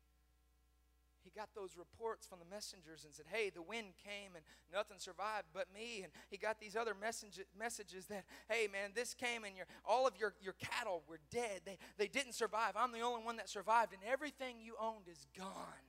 he 1.26 1.32
got 1.36 1.50
those 1.56 1.76
reports 1.76 2.28
from 2.28 2.38
the 2.38 2.46
messengers 2.46 3.04
and 3.04 3.14
said, 3.14 3.26
Hey, 3.28 3.50
the 3.50 3.62
wind 3.64 3.88
came 4.04 4.36
and 4.36 4.46
nothing 4.72 4.98
survived 5.00 5.48
but 5.54 5.74
me. 5.74 6.02
And 6.04 6.12
he 6.30 6.38
got 6.38 6.60
these 6.60 6.76
other 6.76 6.94
message, 6.94 7.42
messages 7.58 8.06
that, 8.06 8.26
Hey, 8.48 8.68
man, 8.72 8.92
this 8.94 9.16
came 9.16 9.44
and 9.44 9.58
your, 9.58 9.66
all 9.84 10.06
of 10.06 10.14
your, 10.20 10.36
your 10.40 10.54
cattle 10.54 11.02
were 11.10 11.20
dead. 11.32 11.62
They, 11.66 11.80
they 11.98 12.08
didn't 12.08 12.34
survive. 12.34 12.74
I'm 12.78 12.92
the 12.92 13.02
only 13.02 13.24
one 13.24 13.38
that 13.38 13.50
survived, 13.50 13.92
and 13.92 14.02
everything 14.08 14.58
you 14.62 14.76
owned 14.80 15.08
is 15.12 15.26
gone. 15.36 15.84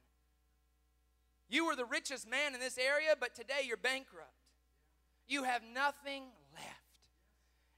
You 1.48 1.66
were 1.66 1.76
the 1.76 1.84
richest 1.84 2.28
man 2.28 2.54
in 2.54 2.60
this 2.60 2.78
area, 2.78 3.14
but 3.20 3.34
today 3.34 3.62
you're 3.66 3.76
bankrupt. 3.76 4.32
You 5.28 5.44
have 5.44 5.62
nothing 5.74 6.24
left. 6.54 6.86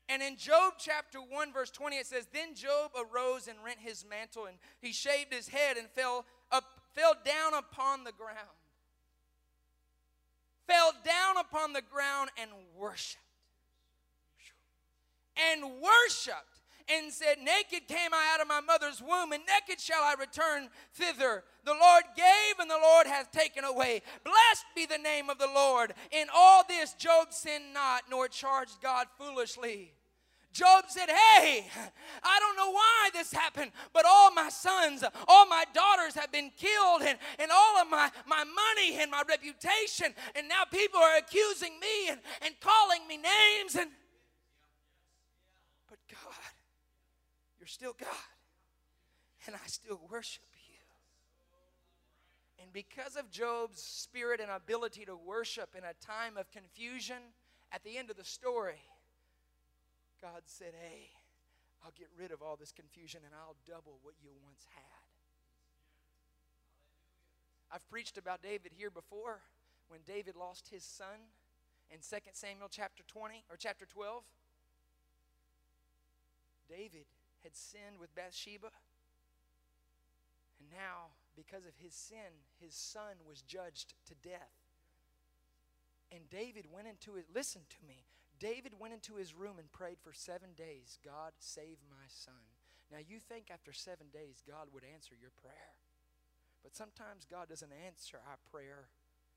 And 0.09 0.23
in 0.23 0.37
Job 0.37 0.75
chapter 0.79 1.19
1, 1.19 1.53
verse 1.53 1.71
20, 1.71 1.97
it 1.97 2.07
says, 2.07 2.27
Then 2.33 2.55
Job 2.55 2.93
arose 2.97 3.47
and 3.47 3.59
rent 3.63 3.79
his 3.81 4.07
mantle, 4.09 4.47
and 4.47 4.57
he 4.81 4.93
shaved 4.93 5.35
his 5.35 5.49
head 5.49 5.77
and 5.77 5.87
fell 5.91 6.25
fell 6.99 7.15
down 7.25 7.55
upon 7.55 8.05
the 8.05 8.13
ground. 8.13 8.37
Fell 10.67 10.93
down 11.05 11.37
upon 11.39 11.73
the 11.73 11.83
ground 11.83 12.31
and 12.41 12.51
worshiped. 12.77 13.23
And 15.53 15.63
worshiped 15.81 16.61
and 16.89 17.13
said, 17.13 17.39
Naked 17.39 17.87
came 17.87 18.13
I 18.13 18.35
out 18.35 18.41
of 18.41 18.49
my 18.49 18.61
mother's 18.61 19.01
womb, 19.01 19.33
and 19.33 19.43
naked 19.47 19.81
shall 19.81 20.03
I 20.03 20.15
return 20.19 20.69
thither. 20.95 21.45
The 21.65 21.73
Lord 21.73 22.03
gave, 22.17 22.59
and 22.59 22.69
the 22.69 22.81
Lord 22.83 23.07
hath 23.07 23.31
taken 23.31 23.65
away. 23.65 24.03
Blessed 24.25 24.65
be 24.75 24.87
the 24.87 24.99
name 24.99 25.31
of 25.31 25.39
the 25.39 25.47
Lord. 25.47 25.95
In 26.11 26.27
all 26.35 26.65
this, 26.67 26.95
Job 26.95 27.29
sinned 27.33 27.73
not, 27.73 28.05
nor 28.11 28.27
charged 28.27 28.81
God 28.83 29.07
foolishly. 29.17 29.93
Job 30.53 30.85
said, 30.89 31.09
Hey, 31.09 31.69
I 32.23 32.39
don't 32.41 32.57
know 32.57 32.71
why 32.71 33.11
this 33.13 33.33
happened, 33.33 33.71
but 33.93 34.05
all 34.07 34.33
my 34.33 34.49
sons, 34.49 35.05
all 35.27 35.47
my 35.47 35.65
daughters 35.75 36.15
have 36.15 36.33
been 36.33 36.51
killed, 36.57 37.03
and, 37.03 37.19
and 37.39 37.51
all 37.53 37.81
of 37.81 37.89
my, 37.89 38.11
my 38.27 38.45
money 38.45 39.01
and 39.01 39.11
my 39.11 39.23
reputation, 39.29 40.15
and 40.35 40.49
now 40.49 40.65
people 40.71 41.01
are 41.01 41.19
accusing 41.19 41.79
me 41.81 42.09
and, 42.11 42.21
and 42.43 42.55
calling 42.61 43.07
me 43.07 43.17
names. 43.17 43.75
And 43.75 43.91
but 45.89 45.99
God, 46.11 46.53
you're 47.59 47.67
still 47.67 47.95
God, 47.99 48.09
and 49.47 49.55
I 49.55 49.67
still 49.67 50.01
worship 50.11 50.43
you. 50.53 50.59
And 52.63 52.73
because 52.73 53.17
of 53.17 53.31
Job's 53.31 53.81
spirit 53.83 54.41
and 54.41 54.51
ability 54.51 55.05
to 55.05 55.17
worship 55.17 55.75
in 55.77 55.85
a 55.85 55.95
time 56.05 56.37
of 56.37 56.51
confusion, 56.51 57.19
at 57.73 57.85
the 57.85 57.99
end 57.99 58.11
of 58.11 58.17
the 58.17 58.25
story, 58.25 58.81
God 60.21 60.43
said, 60.45 60.75
Hey, 60.75 61.11
I'll 61.85 61.95
get 61.97 62.09
rid 62.19 62.33
of 62.33 62.43
all 62.43 62.57
this 62.57 62.73
confusion 62.73 63.21
and 63.25 63.35
I'll 63.35 63.57
double 63.67 63.99
what 64.03 64.15
you 64.23 64.31
once 64.45 64.67
had. 64.75 65.07
I've 67.71 67.89
preached 67.91 68.17
about 68.19 68.43
David 68.43 68.73
here 68.77 68.91
before 68.91 69.41
when 69.89 70.01
David 70.07 70.37
lost 70.37 70.69
his 70.71 70.83
son 70.83 71.31
in 71.91 71.99
2 71.99 72.17
Samuel 72.33 72.69
chapter 72.71 73.03
20 73.07 73.45
or 73.51 73.57
chapter 73.57 73.87
12. 73.87 74.23
David 76.69 77.07
had 77.43 77.57
sinned 77.57 77.99
with 78.01 78.15
Bathsheba. 78.15 78.69
And 80.61 80.69
now, 80.71 81.15
because 81.37 81.65
of 81.65 81.73
his 81.83 81.95
sin, 81.95 82.45
his 82.61 82.75
son 82.75 83.17
was 83.27 83.43
judged 83.43 83.95
to 84.07 84.15
death. 84.29 84.53
And 86.11 86.29
David 86.31 86.67
went 86.73 86.89
into 86.89 87.17
it. 87.17 87.27
Listen 87.35 87.63
to 87.69 87.87
me. 87.87 88.05
David 88.39 88.73
went 88.79 88.95
into 88.95 89.17
his 89.17 89.35
room 89.35 89.59
and 89.59 89.71
prayed 89.73 89.99
for 90.03 90.13
seven 90.13 90.51
days 90.57 90.99
God, 91.05 91.33
save 91.39 91.79
my 91.91 92.07
son. 92.09 92.43
Now, 92.91 92.99
you 93.07 93.19
think 93.19 93.51
after 93.53 93.73
seven 93.73 94.07
days 94.13 94.43
God 94.47 94.69
would 94.73 94.85
answer 94.85 95.15
your 95.21 95.33
prayer. 95.43 95.77
But 96.63 96.75
sometimes 96.75 97.27
God 97.31 97.49
doesn't 97.49 97.73
answer 97.87 98.19
our 98.29 98.39
prayer, 98.51 98.89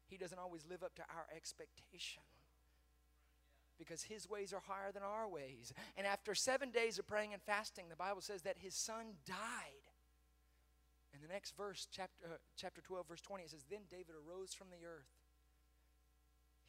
He 0.08 0.18
doesn't 0.18 0.40
always 0.40 0.66
live 0.70 0.84
up 0.84 0.96
to 0.96 1.04
our 1.04 1.28
expectation. 1.36 2.24
Because 3.78 4.04
his 4.04 4.30
ways 4.30 4.54
are 4.54 4.62
higher 4.62 4.92
than 4.92 5.02
our 5.02 5.28
ways. 5.28 5.74
And 5.98 6.06
after 6.06 6.36
seven 6.36 6.70
days 6.70 7.00
of 7.00 7.08
praying 7.08 7.34
and 7.34 7.42
fasting, 7.42 7.86
the 7.90 7.96
Bible 7.96 8.22
says 8.22 8.44
that 8.44 8.58
his 8.60 8.76
son 8.76 9.18
died. 9.26 9.90
In 11.16 11.22
the 11.22 11.34
next 11.34 11.58
verse, 11.58 11.88
chapter, 11.92 12.26
uh, 12.26 12.38
chapter 12.56 12.82
12, 12.82 13.08
verse 13.08 13.22
20, 13.22 13.44
it 13.44 13.50
says, 13.50 13.66
Then 13.68 13.82
David 13.90 14.14
arose 14.14 14.54
from 14.54 14.68
the 14.70 14.86
earth. 14.86 15.10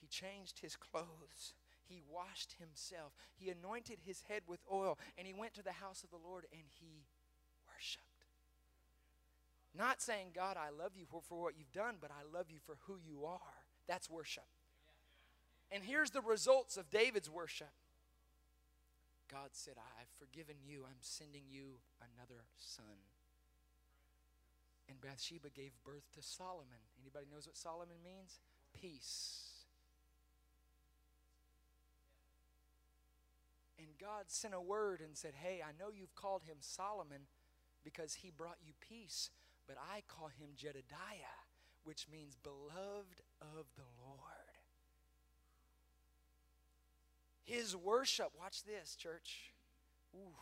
He 0.01 0.07
changed 0.07 0.61
his 0.61 0.75
clothes 0.75 1.53
he 1.93 2.01
washed 2.11 2.57
himself. 2.59 3.13
He 3.35 3.51
anointed 3.51 3.99
his 4.05 4.23
head 4.23 4.43
with 4.47 4.61
oil, 4.73 4.99
and 5.19 5.27
he 5.27 5.35
went 5.35 5.55
to 5.55 5.63
the 5.63 5.73
house 5.73 6.03
of 6.03 6.11
the 6.11 6.17
Lord 6.17 6.47
and 6.53 6.63
he 6.81 7.05
worshiped. 7.69 8.07
Not 9.77 10.01
saying, 10.01 10.29
God, 10.35 10.57
I 10.57 10.71
love 10.71 10.93
you 10.97 11.05
for, 11.11 11.21
for 11.23 11.41
what 11.41 11.55
you've 11.57 11.73
done, 11.73 11.97
but 12.01 12.11
I 12.11 12.25
love 12.37 12.47
you 12.51 12.59
for 12.65 12.77
who 12.87 12.97
you 12.97 13.25
are. 13.25 13.39
That's 13.87 14.09
worship. 14.09 14.45
And 15.71 15.83
here's 15.83 16.11
the 16.11 16.21
results 16.21 16.77
of 16.77 16.91
David's 16.91 17.31
worship 17.31 17.73
God 19.31 19.51
said, 19.53 19.75
I've 19.79 20.11
forgiven 20.19 20.57
you. 20.63 20.85
I'm 20.85 21.01
sending 21.01 21.45
you 21.49 21.81
another 22.01 22.45
son. 22.59 23.01
And 24.89 25.01
Bathsheba 25.01 25.49
gave 25.49 25.73
birth 25.85 26.05
to 26.15 26.23
Solomon. 26.23 26.85
Anybody 27.01 27.27
knows 27.33 27.47
what 27.47 27.57
Solomon 27.57 27.97
means? 28.05 28.41
Peace. 28.79 29.52
And 33.83 33.99
God 33.99 34.25
sent 34.29 34.55
a 34.55 34.61
word 34.61 35.01
and 35.01 35.17
said, 35.17 35.33
Hey, 35.43 35.61
I 35.63 35.73
know 35.79 35.91
you've 35.93 36.15
called 36.15 36.43
him 36.45 36.59
Solomon 36.61 37.23
because 37.83 38.15
he 38.15 38.31
brought 38.31 38.59
you 38.65 38.75
peace, 38.81 39.31
but 39.67 39.77
I 39.77 40.03
call 40.07 40.29
him 40.29 40.51
Jedediah, 40.57 41.43
which 41.83 42.07
means 42.11 42.37
beloved 42.37 43.23
of 43.41 43.67
the 43.77 43.91
Lord. 44.01 44.21
His 47.45 47.75
worship, 47.75 48.31
watch 48.39 48.63
this, 48.63 48.95
church. 48.95 49.53
Ooh, 50.15 50.37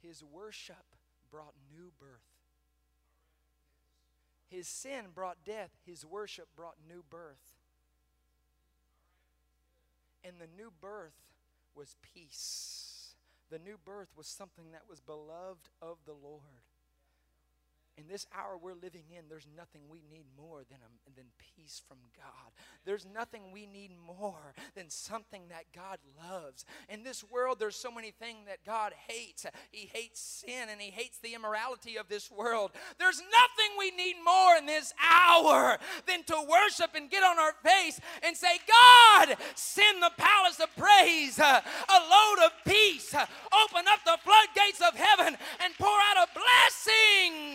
his 0.00 0.24
worship 0.24 0.96
brought 1.30 1.54
new 1.70 1.92
birth. 2.00 2.08
His 4.48 4.66
sin 4.66 5.06
brought 5.14 5.44
death, 5.44 5.70
his 5.84 6.06
worship 6.06 6.48
brought 6.56 6.76
new 6.88 7.04
birth. 7.10 7.42
And 10.24 10.36
the 10.38 10.48
new 10.56 10.70
birth 10.80 11.31
was 11.74 11.96
peace. 12.14 13.14
The 13.50 13.58
new 13.58 13.76
birth 13.84 14.08
was 14.16 14.26
something 14.26 14.72
that 14.72 14.88
was 14.88 15.00
beloved 15.00 15.68
of 15.80 15.98
the 16.06 16.14
Lord. 16.14 16.61
In 17.98 18.04
this 18.08 18.26
hour 18.34 18.56
we're 18.56 18.72
living 18.72 19.04
in, 19.10 19.24
there's 19.28 19.46
nothing 19.54 19.82
we 19.90 20.00
need 20.10 20.24
more 20.34 20.62
than, 20.70 20.78
a, 20.80 21.10
than 21.14 21.26
peace 21.38 21.82
from 21.86 21.98
God. 22.16 22.52
There's 22.86 23.06
nothing 23.14 23.52
we 23.52 23.66
need 23.66 23.90
more 24.06 24.54
than 24.74 24.88
something 24.88 25.42
that 25.50 25.64
God 25.74 25.98
loves. 26.16 26.64
In 26.88 27.02
this 27.02 27.22
world, 27.22 27.58
there's 27.58 27.76
so 27.76 27.90
many 27.90 28.10
things 28.10 28.46
that 28.46 28.64
God 28.64 28.94
hates. 29.08 29.44
He 29.70 29.90
hates 29.92 30.20
sin 30.20 30.68
and 30.70 30.80
He 30.80 30.90
hates 30.90 31.18
the 31.18 31.34
immorality 31.34 31.98
of 31.98 32.08
this 32.08 32.30
world. 32.30 32.70
There's 32.98 33.20
nothing 33.20 33.76
we 33.78 33.90
need 33.90 34.16
more 34.24 34.56
in 34.56 34.64
this 34.64 34.94
hour 34.98 35.78
than 36.06 36.24
to 36.24 36.46
worship 36.48 36.94
and 36.94 37.10
get 37.10 37.22
on 37.22 37.38
our 37.38 37.52
face 37.62 38.00
and 38.22 38.34
say, 38.34 38.58
God, 38.66 39.36
send 39.54 40.02
the 40.02 40.12
palace 40.16 40.60
of 40.60 40.74
praise, 40.76 41.38
a 41.38 41.62
load 41.92 42.46
of 42.46 42.52
peace, 42.66 43.14
open 43.14 43.84
up 43.86 44.00
the 44.06 44.18
floodgates 44.24 44.80
of 44.80 44.98
heaven 44.98 45.36
and 45.62 45.74
pour 45.78 45.88
out 45.88 46.16
a 46.16 46.28
blessing 46.32 47.51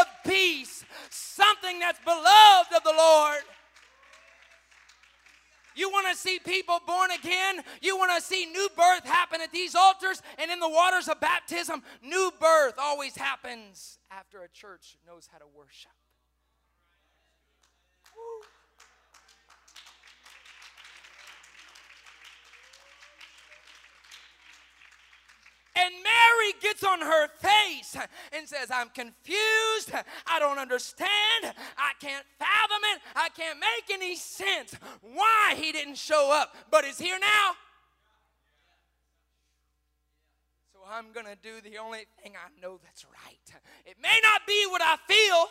of 0.00 0.06
peace, 0.24 0.84
something 1.10 1.78
that's 1.78 1.98
beloved 2.04 2.72
of 2.74 2.82
the 2.82 2.94
Lord. 2.96 3.42
You 5.76 5.90
want 5.90 6.06
to 6.10 6.16
see 6.16 6.38
people 6.38 6.80
born 6.86 7.10
again? 7.10 7.60
You 7.82 7.98
want 7.98 8.10
to 8.16 8.22
see 8.22 8.46
new 8.46 8.68
birth 8.74 9.04
happen 9.04 9.42
at 9.42 9.52
these 9.52 9.74
altars 9.74 10.22
and 10.38 10.50
in 10.50 10.58
the 10.58 10.68
waters 10.68 11.06
of 11.06 11.20
baptism? 11.20 11.82
New 12.02 12.32
birth 12.40 12.74
always 12.78 13.14
happens 13.14 13.98
after 14.10 14.42
a 14.42 14.48
church 14.48 14.96
knows 15.06 15.28
how 15.30 15.36
to 15.36 15.44
worship. 15.54 15.92
Woo. 18.16 18.46
And 25.76 25.92
Mary 26.02 26.54
gets 26.62 26.82
on 26.82 27.00
her 27.00 27.28
face 27.28 27.96
and 28.32 28.48
says, 28.48 28.70
I'm 28.70 28.88
confused. 28.88 29.92
I 30.26 30.38
don't 30.38 30.58
understand. 30.58 31.10
I 31.76 31.92
can't 32.00 32.24
fathom 32.38 32.82
it. 32.94 33.02
I 33.14 33.28
can't 33.28 33.58
make 33.58 33.92
any 33.92 34.16
sense 34.16 34.74
why 35.02 35.54
he 35.54 35.72
didn't 35.72 35.98
show 35.98 36.32
up, 36.32 36.56
but 36.70 36.86
is 36.86 36.98
here 36.98 37.18
now. 37.20 37.52
So 40.72 40.78
I'm 40.90 41.12
going 41.12 41.26
to 41.26 41.36
do 41.42 41.60
the 41.62 41.76
only 41.76 42.06
thing 42.22 42.32
I 42.36 42.48
know 42.60 42.80
that's 42.82 43.04
right. 43.04 43.60
It 43.84 43.96
may 44.02 44.18
not 44.22 44.46
be 44.46 44.64
what 44.70 44.80
I 44.80 44.96
feel, 45.06 45.46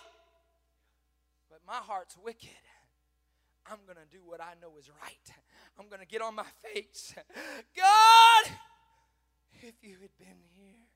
but 1.51 1.59
my 1.67 1.73
heart's 1.73 2.17
wicked. 2.25 2.49
I'm 3.69 3.79
going 3.85 3.97
to 3.97 4.11
do 4.11 4.23
what 4.25 4.41
I 4.41 4.53
know 4.59 4.71
is 4.79 4.89
right. 5.01 5.35
I'm 5.79 5.87
going 5.87 6.01
to 6.01 6.07
get 6.07 6.21
on 6.21 6.33
my 6.33 6.45
face. 6.63 7.13
God! 7.75 8.51
If 9.61 9.75
you 9.81 9.97
had 10.01 10.15
been 10.17 10.41
here, 10.55 10.87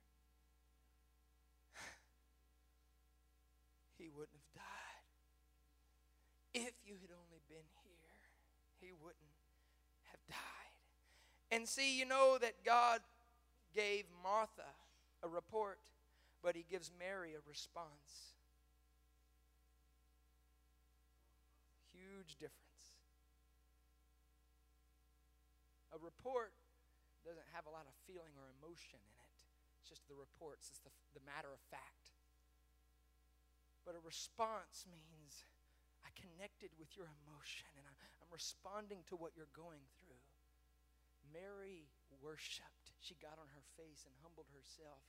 he 3.97 4.09
wouldn't 4.09 4.33
have 4.33 4.63
died. 4.63 5.05
If 6.53 6.73
you 6.85 6.95
had 7.01 7.11
only 7.11 7.41
been 7.47 7.67
here, 7.83 8.19
he 8.81 8.91
wouldn't 8.91 9.15
have 10.11 10.19
died. 10.27 10.75
And 11.51 11.67
see, 11.67 11.97
you 11.97 12.05
know 12.05 12.37
that 12.39 12.63
God 12.65 13.01
gave 13.75 14.05
Martha 14.23 14.69
a 15.23 15.27
report, 15.27 15.79
but 16.41 16.55
he 16.55 16.65
gives 16.69 16.91
Mary 16.97 17.33
a 17.33 17.47
response. 17.47 18.33
Huge 21.91 22.35
difference. 22.35 22.55
A 25.93 25.97
report 26.03 26.53
doesn't 27.29 27.53
have 27.53 27.69
a 27.69 27.73
lot 27.73 27.85
of 27.85 27.93
feeling 28.09 28.33
or 28.33 28.49
emotion 28.57 28.97
in 28.97 29.17
it. 29.21 29.33
It's 29.77 29.85
just 29.85 30.09
the 30.09 30.17
reports, 30.17 30.73
it's 30.73 30.81
the, 30.81 30.89
the 31.13 31.21
matter 31.21 31.53
of 31.53 31.61
fact. 31.69 32.09
But 33.85 33.93
a 33.93 34.01
response 34.01 34.89
means 34.89 35.45
I 36.01 36.09
connected 36.17 36.73
with 36.81 36.97
your 36.97 37.05
emotion 37.23 37.69
and 37.77 37.85
I, 37.85 37.93
I'm 38.25 38.33
responding 38.33 39.05
to 39.13 39.15
what 39.15 39.37
you're 39.37 39.53
going 39.53 39.85
through. 40.01 40.25
Mary 41.29 41.85
worshiped. 42.17 42.97
She 42.99 43.15
got 43.21 43.37
on 43.37 43.47
her 43.53 43.65
face 43.77 44.03
and 44.03 44.13
humbled 44.25 44.49
herself. 44.51 45.05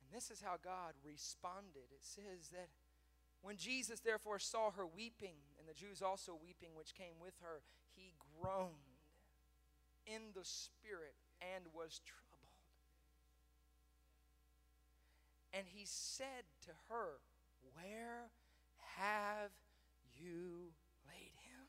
And 0.00 0.08
this 0.14 0.30
is 0.30 0.40
how 0.40 0.56
God 0.62 0.94
responded. 1.04 1.90
It 1.92 2.06
says 2.06 2.54
that 2.54 2.70
when 3.42 3.58
Jesus 3.58 4.00
therefore 4.00 4.38
saw 4.38 4.70
her 4.72 4.86
weeping, 4.86 5.38
and 5.58 5.68
the 5.68 5.76
Jews 5.76 6.02
also 6.02 6.34
weeping, 6.34 6.74
which 6.74 6.94
came 6.94 7.20
with 7.20 7.34
her, 7.42 7.62
he 7.94 8.14
groaned 8.40 8.87
in 10.08 10.32
the 10.34 10.44
spirit 10.44 11.14
and 11.40 11.64
was 11.74 12.00
troubled. 12.04 12.24
And 15.52 15.66
he 15.68 15.84
said 15.84 16.48
to 16.66 16.70
her, 16.88 17.20
Where 17.74 18.30
have 18.96 19.52
you 20.16 20.72
laid 21.06 21.32
him? 21.44 21.68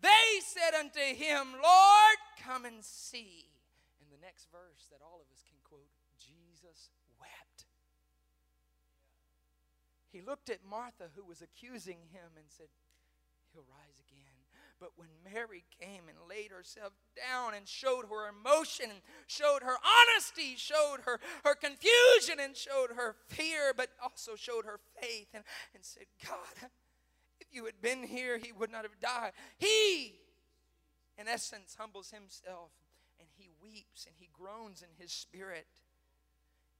They 0.00 0.40
said 0.44 0.78
unto 0.78 1.00
him, 1.00 1.58
Lord, 1.62 2.18
come 2.44 2.64
and 2.64 2.84
see. 2.84 3.50
In 4.00 4.06
the 4.10 4.20
next 4.24 4.46
verse 4.52 4.86
that 4.90 5.02
all 5.02 5.18
of 5.18 5.32
us 5.32 5.42
can 5.42 5.58
quote, 5.64 5.90
Jesus 6.20 6.90
wept. 7.18 7.66
He 10.12 10.22
looked 10.22 10.48
at 10.48 10.64
Martha, 10.68 11.10
who 11.16 11.24
was 11.24 11.42
accusing 11.42 11.98
him, 12.12 12.36
and 12.36 12.46
said, 12.48 12.68
He'll 13.52 13.66
rise 13.68 13.98
again. 13.98 14.25
But 14.78 14.90
when 14.96 15.08
Mary 15.24 15.64
came 15.80 16.08
and 16.08 16.18
laid 16.28 16.50
herself 16.50 16.92
down 17.16 17.54
and 17.54 17.66
showed 17.66 18.04
her 18.10 18.28
emotion 18.28 18.90
and 18.90 19.00
showed 19.26 19.62
her 19.62 19.76
honesty, 19.82 20.54
showed 20.56 20.98
her, 21.04 21.18
her 21.44 21.54
confusion 21.54 22.38
and 22.40 22.54
showed 22.54 22.90
her 22.94 23.16
fear, 23.28 23.72
but 23.74 23.88
also 24.02 24.36
showed 24.36 24.66
her 24.66 24.78
faith 25.00 25.28
and, 25.32 25.44
and 25.74 25.82
said, 25.82 26.04
God, 26.26 26.70
if 27.40 27.48
you 27.52 27.64
had 27.64 27.80
been 27.80 28.02
here, 28.02 28.38
he 28.38 28.52
would 28.52 28.70
not 28.70 28.82
have 28.82 29.00
died. 29.00 29.32
He, 29.58 30.14
in 31.16 31.26
essence, 31.26 31.76
humbles 31.78 32.10
himself 32.10 32.72
and 33.18 33.28
he 33.38 33.48
weeps 33.62 34.04
and 34.06 34.14
he 34.18 34.28
groans 34.32 34.82
in 34.82 35.02
his 35.02 35.12
spirit 35.12 35.66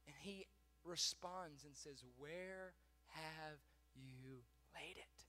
and 0.05 0.15
he 0.19 0.45
responds 0.83 1.63
and 1.65 1.75
says, 1.75 2.03
Where 2.17 2.73
have 3.07 3.59
you 3.95 4.43
laid 4.75 4.97
it? 4.97 5.25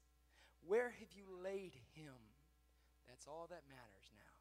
Where 0.67 0.91
have 0.91 1.13
you 1.15 1.25
laid 1.43 1.75
him? 1.95 2.15
That's 3.09 3.27
all 3.27 3.49
that 3.51 3.65
matters 3.67 4.13
now. 4.13 4.37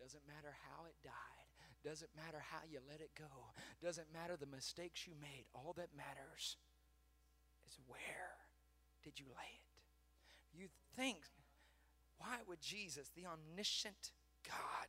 Doesn't 0.00 0.22
matter 0.26 0.54
how 0.70 0.86
it 0.86 0.94
died. 1.02 1.44
Doesn't 1.84 2.16
matter 2.16 2.40
how 2.40 2.64
you 2.64 2.78
let 2.88 3.00
it 3.00 3.10
go. 3.18 3.52
Doesn't 3.82 4.12
matter 4.12 4.36
the 4.40 4.48
mistakes 4.48 5.06
you 5.06 5.12
made. 5.20 5.44
All 5.52 5.74
that 5.76 5.92
matters 5.92 6.56
is 7.68 7.76
where 7.86 8.40
did 9.02 9.20
you 9.20 9.26
lay 9.28 9.52
it? 9.52 9.74
You 10.56 10.68
think, 10.96 11.18
why 12.16 12.40
would 12.48 12.62
Jesus, 12.62 13.10
the 13.14 13.26
omniscient 13.26 14.12
God, 14.48 14.88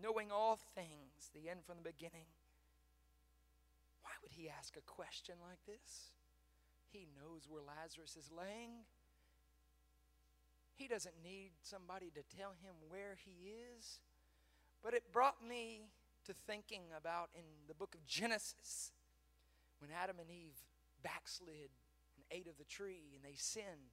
knowing 0.00 0.30
all 0.30 0.58
things, 0.74 1.34
the 1.34 1.50
end 1.50 1.64
from 1.66 1.78
the 1.82 1.90
beginning, 1.90 2.30
why 4.02 4.12
would 4.22 4.32
he 4.32 4.48
ask 4.48 4.76
a 4.76 4.86
question 4.86 5.34
like 5.42 5.64
this? 5.66 6.12
He 6.92 7.08
knows 7.14 7.46
where 7.48 7.62
Lazarus 7.62 8.16
is 8.16 8.30
laying. 8.30 8.86
He 10.80 10.88
doesn't 10.88 11.22
need 11.22 11.50
somebody 11.60 12.10
to 12.14 12.22
tell 12.34 12.52
him 12.62 12.72
where 12.88 13.18
he 13.22 13.52
is. 13.76 14.00
But 14.82 14.94
it 14.94 15.12
brought 15.12 15.36
me 15.46 15.82
to 16.24 16.32
thinking 16.32 16.80
about 16.96 17.28
in 17.34 17.42
the 17.68 17.74
book 17.74 17.94
of 17.94 18.06
Genesis 18.06 18.90
when 19.78 19.90
Adam 19.90 20.16
and 20.18 20.30
Eve 20.30 20.56
backslid 21.02 21.68
and 22.16 22.24
ate 22.30 22.46
of 22.46 22.56
the 22.56 22.64
tree 22.64 23.12
and 23.14 23.22
they 23.22 23.36
sinned. 23.36 23.92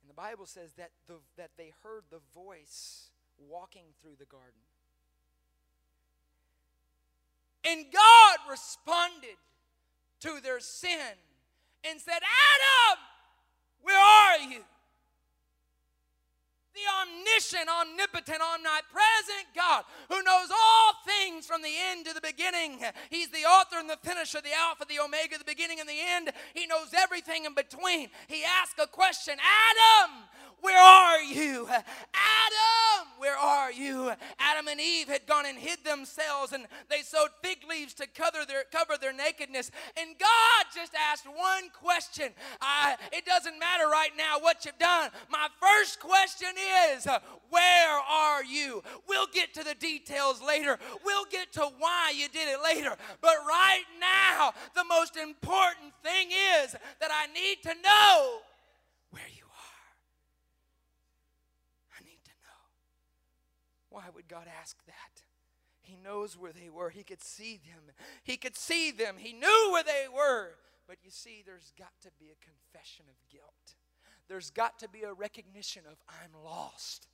And 0.00 0.10
the 0.10 0.14
Bible 0.14 0.44
says 0.44 0.72
that, 0.72 0.90
the, 1.06 1.18
that 1.36 1.50
they 1.56 1.72
heard 1.84 2.02
the 2.10 2.18
voice 2.34 3.10
walking 3.38 3.84
through 4.02 4.16
the 4.18 4.24
garden. 4.24 4.66
And 7.64 7.84
God 7.92 8.50
responded 8.50 9.38
to 10.22 10.40
their 10.42 10.58
sin 10.58 11.14
and 11.88 12.00
said, 12.00 12.22
Adam, 12.22 12.98
where 13.82 14.00
are 14.00 14.38
you? 14.50 14.64
The 16.74 16.86
omniscient, 17.04 17.68
omnipotent, 17.68 18.40
omnipresent 18.40 19.46
God 19.54 19.84
who 20.08 20.22
knows 20.22 20.48
all 20.50 20.92
things 21.04 21.46
from 21.46 21.62
the 21.62 21.72
end 21.90 22.06
to 22.06 22.14
the 22.14 22.20
beginning. 22.20 22.80
He's 23.10 23.28
the 23.28 23.44
author 23.44 23.76
and 23.78 23.88
the 23.88 23.98
finisher, 24.02 24.40
the 24.40 24.54
Alpha, 24.56 24.84
the 24.88 25.00
Omega, 25.00 25.38
the 25.38 25.44
beginning 25.44 25.80
and 25.80 25.88
the 25.88 26.00
end. 26.00 26.32
He 26.54 26.66
knows 26.66 26.94
everything 26.96 27.44
in 27.44 27.54
between. 27.54 28.08
He 28.26 28.42
asked 28.44 28.78
a 28.82 28.86
question 28.86 29.36
Adam, 29.38 30.24
where 30.62 30.80
are 30.80 31.20
you? 31.20 31.66
Adam, 31.68 33.08
where 33.18 33.36
are 33.36 33.72
you? 33.72 34.12
Adam 34.38 34.68
and 34.68 34.80
Eve 34.80 35.08
had 35.08 35.26
gone 35.26 35.44
and 35.44 35.58
hid 35.58 35.84
themselves 35.84 36.52
and 36.52 36.66
they 36.88 37.02
sewed 37.02 37.30
fig 37.42 37.58
leaves 37.68 37.94
to 37.94 38.06
cover 38.06 38.38
their, 38.46 38.62
cover 38.70 38.94
their 39.00 39.12
nakedness. 39.12 39.72
And 39.96 40.10
God 40.18 40.64
just 40.72 40.92
asked 40.94 41.26
one 41.26 41.70
question. 41.72 42.30
I, 42.60 42.96
it 43.12 43.26
doesn't 43.26 43.58
matter 43.58 43.88
right 43.88 44.12
now 44.16 44.38
what 44.38 44.64
you've 44.64 44.78
done. 44.78 45.10
My 45.28 45.48
first 45.60 45.98
question 45.98 46.50
is, 46.94 47.08
Where 47.50 47.98
are 47.98 48.44
you? 48.44 48.84
We'll 49.08 49.28
get 49.32 49.54
to 49.54 49.64
the 49.64 49.74
details 49.74 50.40
later. 50.40 50.78
We'll 51.04 51.26
get 51.26 51.52
to 51.54 51.68
why 51.78 52.12
you 52.16 52.28
did 52.28 52.48
it 52.48 52.58
later. 52.62 52.96
But 53.20 53.34
right 53.48 53.84
now, 54.00 54.52
the 54.76 54.84
most 54.84 55.16
important 55.16 55.92
thing 56.04 56.28
is 56.62 56.76
that 57.00 57.10
I 57.10 57.26
need 57.32 57.62
to 57.64 57.74
know 57.82 58.38
where 59.10 59.24
you 59.34 59.42
Why 63.92 64.04
would 64.14 64.26
God 64.26 64.46
ask 64.60 64.76
that? 64.86 65.22
He 65.82 65.96
knows 66.02 66.36
where 66.38 66.52
they 66.52 66.70
were. 66.70 66.88
He 66.90 67.02
could 67.02 67.22
see 67.22 67.58
them. 67.58 67.94
He 68.24 68.36
could 68.36 68.56
see 68.56 68.90
them. 68.90 69.16
He 69.18 69.32
knew 69.32 69.70
where 69.70 69.84
they 69.84 70.06
were. 70.12 70.54
But 70.88 70.96
you 71.02 71.10
see, 71.10 71.42
there's 71.44 71.72
got 71.78 71.92
to 72.02 72.08
be 72.18 72.26
a 72.26 72.44
confession 72.44 73.04
of 73.08 73.16
guilt. 73.30 73.74
There's 74.28 74.50
got 74.50 74.78
to 74.78 74.88
be 74.88 75.02
a 75.02 75.12
recognition 75.12 75.82
of, 75.90 75.98
I'm 76.08 76.32
lost. 76.42 77.06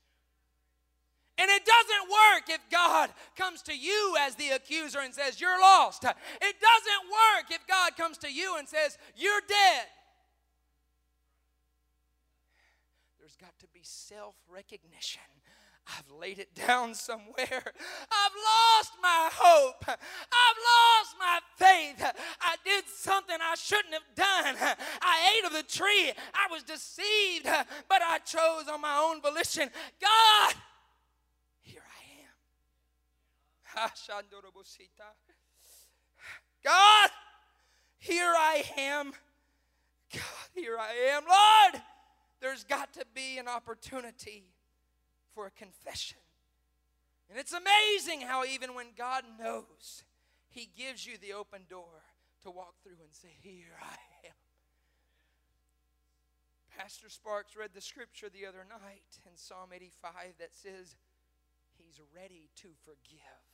And 1.38 1.50
it 1.50 1.64
doesn't 1.64 2.10
work 2.10 2.48
if 2.48 2.60
God 2.70 3.10
comes 3.36 3.62
to 3.62 3.76
you 3.76 4.16
as 4.20 4.34
the 4.36 4.50
accuser 4.50 5.00
and 5.00 5.14
says, 5.14 5.40
You're 5.40 5.60
lost. 5.60 6.04
It 6.04 6.56
doesn't 6.60 7.10
work 7.10 7.50
if 7.50 7.66
God 7.66 7.96
comes 7.96 8.18
to 8.18 8.32
you 8.32 8.56
and 8.58 8.68
says, 8.68 8.98
You're 9.16 9.40
dead. 9.48 9.86
There's 13.18 13.36
got 13.36 13.58
to 13.60 13.66
be 13.72 13.80
self 13.82 14.34
recognition 14.48 15.22
I've 15.96 16.10
laid 16.20 16.38
it 16.38 16.54
down 16.54 16.94
somewhere. 16.94 17.48
I've 17.48 18.36
lost 18.44 18.92
my 19.02 19.30
hope. 19.32 19.84
I've 19.88 20.58
lost 20.68 21.16
my 21.18 21.40
faith. 21.56 22.12
I 22.40 22.56
did 22.64 22.84
something 22.86 23.36
I 23.40 23.54
shouldn't 23.54 23.94
have 23.94 24.14
done. 24.14 24.76
I 25.00 25.38
ate 25.38 25.46
of 25.46 25.52
the 25.52 25.62
tree. 25.62 26.12
I 26.34 26.46
was 26.50 26.62
deceived, 26.62 27.46
but 27.88 28.02
I 28.02 28.18
chose 28.18 28.68
on 28.70 28.80
my 28.80 28.98
own 28.98 29.22
volition. 29.22 29.70
God, 30.00 30.54
here 31.62 31.82
I 31.82 32.02
am. 32.20 33.88
God, 36.64 37.10
here 37.98 38.34
I 38.36 38.64
am. 38.76 39.12
God, 40.12 40.48
here 40.54 40.76
I 40.78 41.12
am. 41.12 41.22
Lord, 41.28 41.82
there's 42.40 42.64
got 42.64 42.92
to 42.94 43.04
be 43.14 43.38
an 43.38 43.48
opportunity 43.48 44.52
for 45.38 45.46
a 45.46 45.50
confession. 45.52 46.18
And 47.30 47.38
it's 47.38 47.54
amazing 47.54 48.26
how, 48.26 48.44
even 48.44 48.74
when 48.74 48.88
God 48.98 49.22
knows, 49.38 50.02
He 50.48 50.68
gives 50.76 51.06
you 51.06 51.16
the 51.16 51.32
open 51.32 51.62
door 51.70 52.02
to 52.42 52.50
walk 52.50 52.74
through 52.82 52.98
and 52.98 53.12
say, 53.14 53.28
Here 53.40 53.78
I 53.80 54.26
am. 54.26 54.34
Pastor 56.76 57.08
Sparks 57.08 57.56
read 57.56 57.70
the 57.72 57.80
scripture 57.80 58.26
the 58.28 58.46
other 58.46 58.66
night 58.68 59.22
in 59.26 59.36
Psalm 59.36 59.70
85 59.72 60.10
that 60.40 60.56
says, 60.56 60.96
He's 61.76 62.00
ready 62.12 62.50
to 62.56 62.68
forgive. 62.84 63.47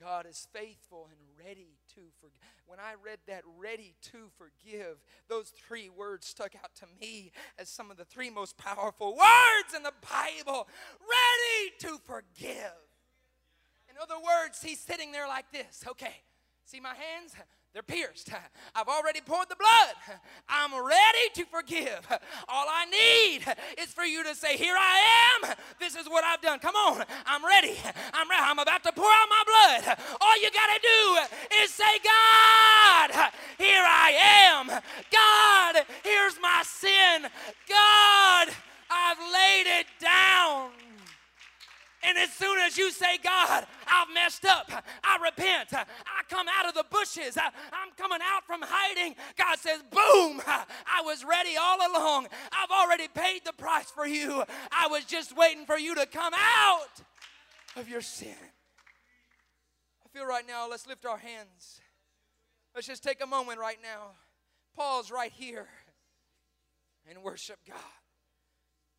God 0.00 0.26
is 0.26 0.48
faithful 0.52 1.08
and 1.10 1.46
ready 1.46 1.76
to 1.94 2.00
forgive. 2.20 2.38
When 2.66 2.78
I 2.78 2.94
read 3.04 3.18
that, 3.26 3.42
ready 3.58 3.94
to 4.12 4.30
forgive, 4.38 4.96
those 5.28 5.50
three 5.50 5.88
words 5.88 6.26
stuck 6.26 6.54
out 6.56 6.74
to 6.76 6.86
me 7.00 7.32
as 7.58 7.68
some 7.68 7.90
of 7.90 7.96
the 7.96 8.04
three 8.04 8.30
most 8.30 8.56
powerful 8.56 9.10
words 9.10 9.74
in 9.76 9.82
the 9.82 9.92
Bible. 10.00 10.68
Ready 11.00 11.74
to 11.80 12.00
forgive. 12.04 12.72
In 13.90 13.96
other 14.00 14.16
words, 14.16 14.62
he's 14.62 14.80
sitting 14.80 15.12
there 15.12 15.28
like 15.28 15.52
this. 15.52 15.84
Okay, 15.86 16.22
see 16.64 16.80
my 16.80 16.94
hands? 16.94 17.34
They're 17.72 17.82
pierced. 17.82 18.30
I've 18.74 18.88
already 18.88 19.20
poured 19.20 19.48
the 19.48 19.56
blood. 19.56 20.18
I'm 20.48 20.72
ready 20.72 21.28
to 21.34 21.44
forgive. 21.46 22.06
All 22.48 22.66
I 22.68 22.84
need 22.86 23.42
is 23.82 23.92
for 23.92 24.04
you 24.04 24.24
to 24.24 24.34
say, 24.34 24.56
Here 24.56 24.74
I 24.76 24.98
am. 25.44 25.54
This 25.78 25.94
is 25.94 26.06
what 26.06 26.24
I've 26.24 26.40
done. 26.40 26.58
Come 26.58 26.74
on. 26.74 27.04
I'm 27.26 27.44
ready. 27.44 27.76
I'm 28.12 28.28
ready. 28.28 28.42
I'm 28.42 28.58
about 28.58 28.82
to 28.84 28.92
pour 28.92 29.06
out 29.06 29.28
my 29.28 29.42
blood. 29.46 29.98
All 30.20 30.40
you 30.40 30.50
got 30.50 30.66
to 30.66 30.80
do 30.82 31.62
is 31.62 31.70
say, 31.70 31.98
God, 32.02 33.30
here 33.58 33.84
I 33.86 34.12
am. 34.50 34.66
God, 34.66 35.86
here's 36.02 36.40
my 36.40 36.62
sin. 36.64 37.22
God, 37.68 38.48
I've 38.90 39.18
laid 39.32 39.80
it 39.80 39.86
down. 40.00 40.89
And 42.02 42.16
as 42.16 42.32
soon 42.32 42.58
as 42.60 42.78
you 42.78 42.90
say, 42.90 43.18
God, 43.22 43.66
I've 43.86 44.12
messed 44.14 44.46
up, 44.46 44.70
I 45.04 45.18
repent, 45.22 45.72
I 45.72 45.84
come 46.30 46.46
out 46.48 46.66
of 46.66 46.74
the 46.74 46.84
bushes, 46.90 47.36
I, 47.36 47.46
am 47.46 47.92
coming 47.96 48.20
out 48.22 48.46
from 48.46 48.62
hiding, 48.62 49.14
God 49.36 49.58
says, 49.58 49.82
boom, 49.90 50.40
I 50.46 51.02
was 51.04 51.24
ready 51.24 51.56
all 51.60 51.78
along. 51.78 52.28
I've 52.52 52.70
already 52.70 53.08
paid 53.08 53.44
the 53.44 53.52
price 53.52 53.90
for 53.90 54.06
you. 54.06 54.42
I 54.72 54.88
was 54.88 55.04
just 55.04 55.36
waiting 55.36 55.66
for 55.66 55.78
you 55.78 55.94
to 55.96 56.06
come 56.06 56.32
out 56.34 57.02
of 57.76 57.88
your 57.88 58.00
sin. 58.00 58.34
I 60.04 60.08
feel 60.18 60.26
right 60.26 60.46
now, 60.46 60.68
let's 60.70 60.86
lift 60.86 61.04
our 61.04 61.18
hands. 61.18 61.80
Let's 62.74 62.86
just 62.86 63.02
take 63.02 63.22
a 63.22 63.26
moment 63.26 63.58
right 63.58 63.78
now. 63.82 64.12
Pause 64.74 65.10
right 65.10 65.32
here 65.32 65.66
and 67.08 67.22
worship 67.22 67.58
God. 67.68 67.76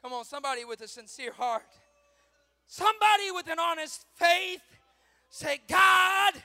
Come 0.04 0.14
on, 0.14 0.26
somebody 0.26 0.66
with 0.66 0.82
a 0.82 0.88
sincere 0.88 1.32
heart. 1.32 1.64
Somebody 2.72 3.32
with 3.36 3.50
an 3.50 3.60
honest 3.60 4.06
faith 4.16 4.62
say, 5.30 5.60
God, 5.68 6.36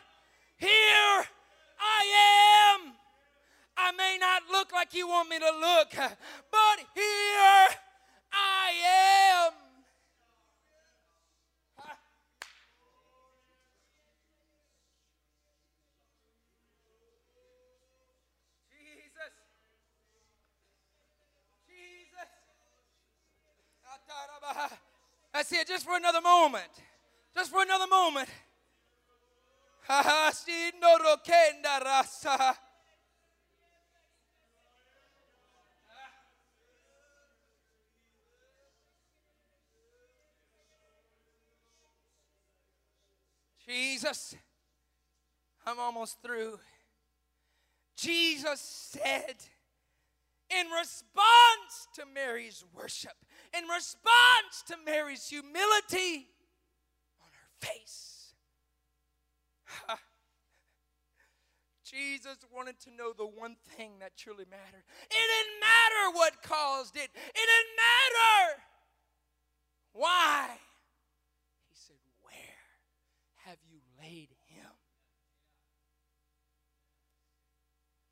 here 0.57 1.25
I 1.79 2.75
am. 2.75 2.93
I 3.77 3.93
may 3.93 4.19
not 4.19 4.43
look 4.51 4.73
like 4.73 4.93
you 4.93 5.07
want 5.07 5.29
me 5.29 5.39
to 5.39 5.45
look, 5.45 5.91
but 5.95 6.81
here 6.97 7.69
I 8.33 8.73
am. 9.47 9.53
Jesus. 18.69 19.33
Jesus. 21.69 22.31
That's 25.37 25.53
it, 25.53 25.69
just 25.69 25.85
for 25.85 25.95
another 25.95 26.23
moment. 26.23 26.65
Just 27.35 27.51
for 27.51 27.61
another 27.61 27.87
moment. 27.87 28.27
Jesus, 43.69 44.35
I'm 45.67 45.79
almost 45.79 46.23
through. 46.23 46.59
Jesus 47.99 48.63
said, 48.63 49.37
in 50.49 50.67
response 50.69 51.89
to 51.97 52.05
Mary's 52.15 52.65
worship, 52.75 53.26
in 53.57 53.69
response 53.69 54.63
to 54.69 54.77
Mary's 54.85 55.29
humility 55.29 56.29
on 57.21 57.29
her 57.33 57.51
face. 57.61 58.35
Jesus 61.85 62.39
wanted 62.53 62.81
to 62.81 62.91
know 62.91 63.13
the 63.17 63.27
one 63.27 63.57
thing 63.77 63.93
that 64.01 64.17
truly 64.17 64.45
mattered. 64.51 64.85
It 65.09 65.15
didn't 65.15 65.61
matter 65.61 66.17
what 66.17 66.43
caused 66.43 66.97
it, 66.97 67.11
it 67.15 67.35
didn't 67.35 67.77
matter. 67.77 68.63
Why? 69.93 70.49
He 71.71 71.75
said, 71.75 71.97
Where 72.23 72.35
have 73.47 73.59
you 73.71 73.79
laid 73.99 74.29
him? 74.47 74.73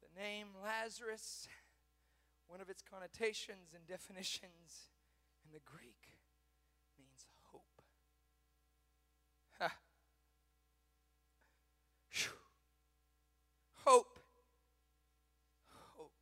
The 0.01 0.20
name 0.20 0.49
Lazarus, 0.62 1.49
one 2.47 2.61
of 2.61 2.70
its 2.70 2.82
connotations 2.82 3.74
and 3.74 3.87
definitions 3.87 4.89
in 4.89 4.94
the 5.55 5.61
Greek 5.71 6.11
means 6.99 7.23
hope. 7.47 7.79
Ha. 9.61 9.71
Hope. 13.87 14.19
Hope. 15.95 16.19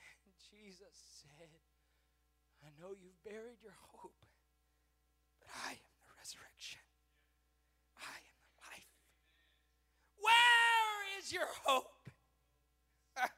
And 0.00 0.32
Jesus 0.48 0.96
said, 1.20 1.50
I 2.64 2.72
know 2.80 2.96
you've 2.96 3.22
buried 3.22 3.60
your 3.62 3.76
hope, 3.92 4.24
but 5.38 5.48
I 5.52 5.72
am 5.72 5.94
the 6.00 6.12
resurrection. 6.16 6.80
I 8.00 8.16
am 8.16 8.38
the 8.48 8.56
life. 8.64 8.96
Where 10.24 11.20
is 11.20 11.34
your 11.34 11.52
hope? 11.66 12.08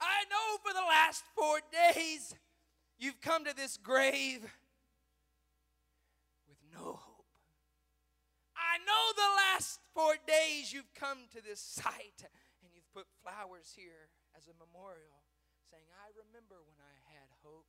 I 0.00 0.22
know 0.30 0.58
for 0.62 0.72
the 0.72 0.86
last 0.86 1.24
four 1.34 1.58
days 1.72 2.36
You've 2.98 3.20
come 3.20 3.44
to 3.44 3.54
this 3.54 3.76
grave 3.76 4.40
with 6.48 6.58
no 6.72 6.96
hope. 6.96 7.26
I 8.56 8.78
know 8.84 9.04
the 9.14 9.32
last 9.36 9.80
four 9.94 10.16
days 10.26 10.72
you've 10.72 10.94
come 10.94 11.28
to 11.32 11.42
this 11.42 11.60
site 11.60 12.24
and 12.64 12.72
you've 12.74 12.90
put 12.94 13.06
flowers 13.22 13.74
here 13.76 14.08
as 14.36 14.48
a 14.48 14.56
memorial 14.56 15.24
saying, 15.70 15.84
I 15.92 16.08
remember 16.16 16.56
when 16.64 16.80
I 16.80 16.96
had 17.12 17.28
hope. 17.44 17.68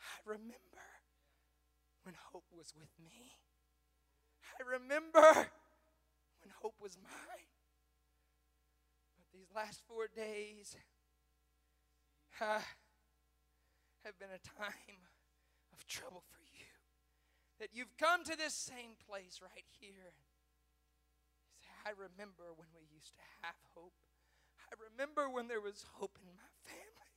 I 0.00 0.16
remember 0.24 0.86
when 2.04 2.14
hope 2.32 2.48
was 2.56 2.72
with 2.72 2.92
me. 3.04 3.36
I 4.56 4.64
remember 4.64 5.50
when 6.40 6.52
hope 6.62 6.80
was 6.80 6.96
mine. 6.96 7.52
But 9.18 9.26
these 9.34 9.52
last 9.54 9.82
four 9.88 10.08
days, 10.08 10.76
uh, 12.40 12.60
have 14.04 14.18
been 14.18 14.32
a 14.34 14.42
time 14.44 15.02
of 15.72 15.86
trouble 15.86 16.22
for 16.30 16.42
you. 16.54 16.70
That 17.58 17.70
you've 17.72 17.96
come 17.96 18.24
to 18.24 18.36
this 18.36 18.54
same 18.54 18.94
place 19.08 19.40
right 19.40 19.66
here. 19.80 20.12
Say, 21.60 21.72
I 21.84 21.96
remember 21.96 22.52
when 22.56 22.68
we 22.76 22.84
used 22.92 23.16
to 23.16 23.26
have 23.42 23.56
hope. 23.74 23.96
I 24.68 24.74
remember 24.92 25.28
when 25.30 25.48
there 25.48 25.60
was 25.60 25.84
hope 25.96 26.18
in 26.20 26.28
my 26.36 26.52
family. 26.62 27.14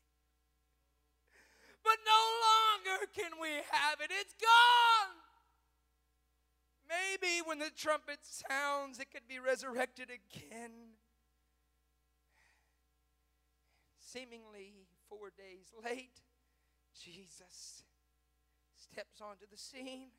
But 1.83 1.99
no 2.05 2.21
longer 2.41 3.05
can 3.13 3.39
we 3.41 3.61
have 3.71 3.99
it. 4.01 4.11
It's 4.11 4.33
gone. 4.33 5.15
Maybe 6.87 7.41
when 7.45 7.59
the 7.59 7.69
trumpet 7.75 8.19
sounds, 8.23 8.99
it 8.99 9.11
could 9.11 9.27
be 9.27 9.39
resurrected 9.39 10.09
again. 10.09 10.97
Seemingly 13.99 14.88
four 15.09 15.33
days 15.33 15.73
late, 15.83 16.21
Jesus 16.93 17.83
steps 18.77 19.19
onto 19.19 19.49
the 19.49 19.57
scene. 19.57 20.13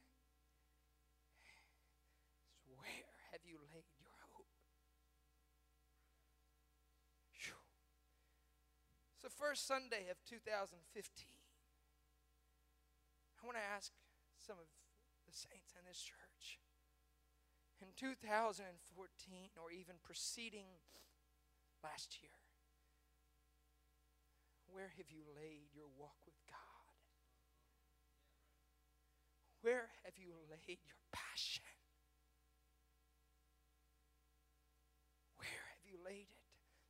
Where 2.67 3.15
have 3.31 3.41
you 3.47 3.63
laid 3.71 3.87
your 4.03 4.11
hope? 4.35 4.51
So, 9.21 9.29
first 9.29 9.69
Sunday 9.69 10.09
of 10.11 10.17
2015, 10.25 10.81
I 13.37 13.47
want 13.47 13.61
to 13.61 13.69
ask 13.77 13.93
some 14.41 14.57
of 14.57 14.65
the 15.29 15.37
saints 15.37 15.77
in 15.77 15.85
this 15.85 16.01
church. 16.01 16.59
In 17.85 17.93
2014, 17.97 18.65
or 19.61 19.69
even 19.69 20.01
preceding 20.01 20.81
last 21.85 22.17
year, 22.25 22.40
where 24.73 24.93
have 24.97 25.11
you 25.11 25.23
laid 25.35 25.71
your 25.75 25.91
walk 25.99 26.19
with 26.27 26.39
God? 26.49 26.95
Where 29.63 29.93
have 30.05 30.17
you 30.17 30.33
laid 30.49 30.81
your 30.87 31.01
passion? 31.13 31.67
Where 35.37 35.63
have 35.75 35.85
you 35.85 36.01
laid 36.01 36.33
it? 36.33 36.45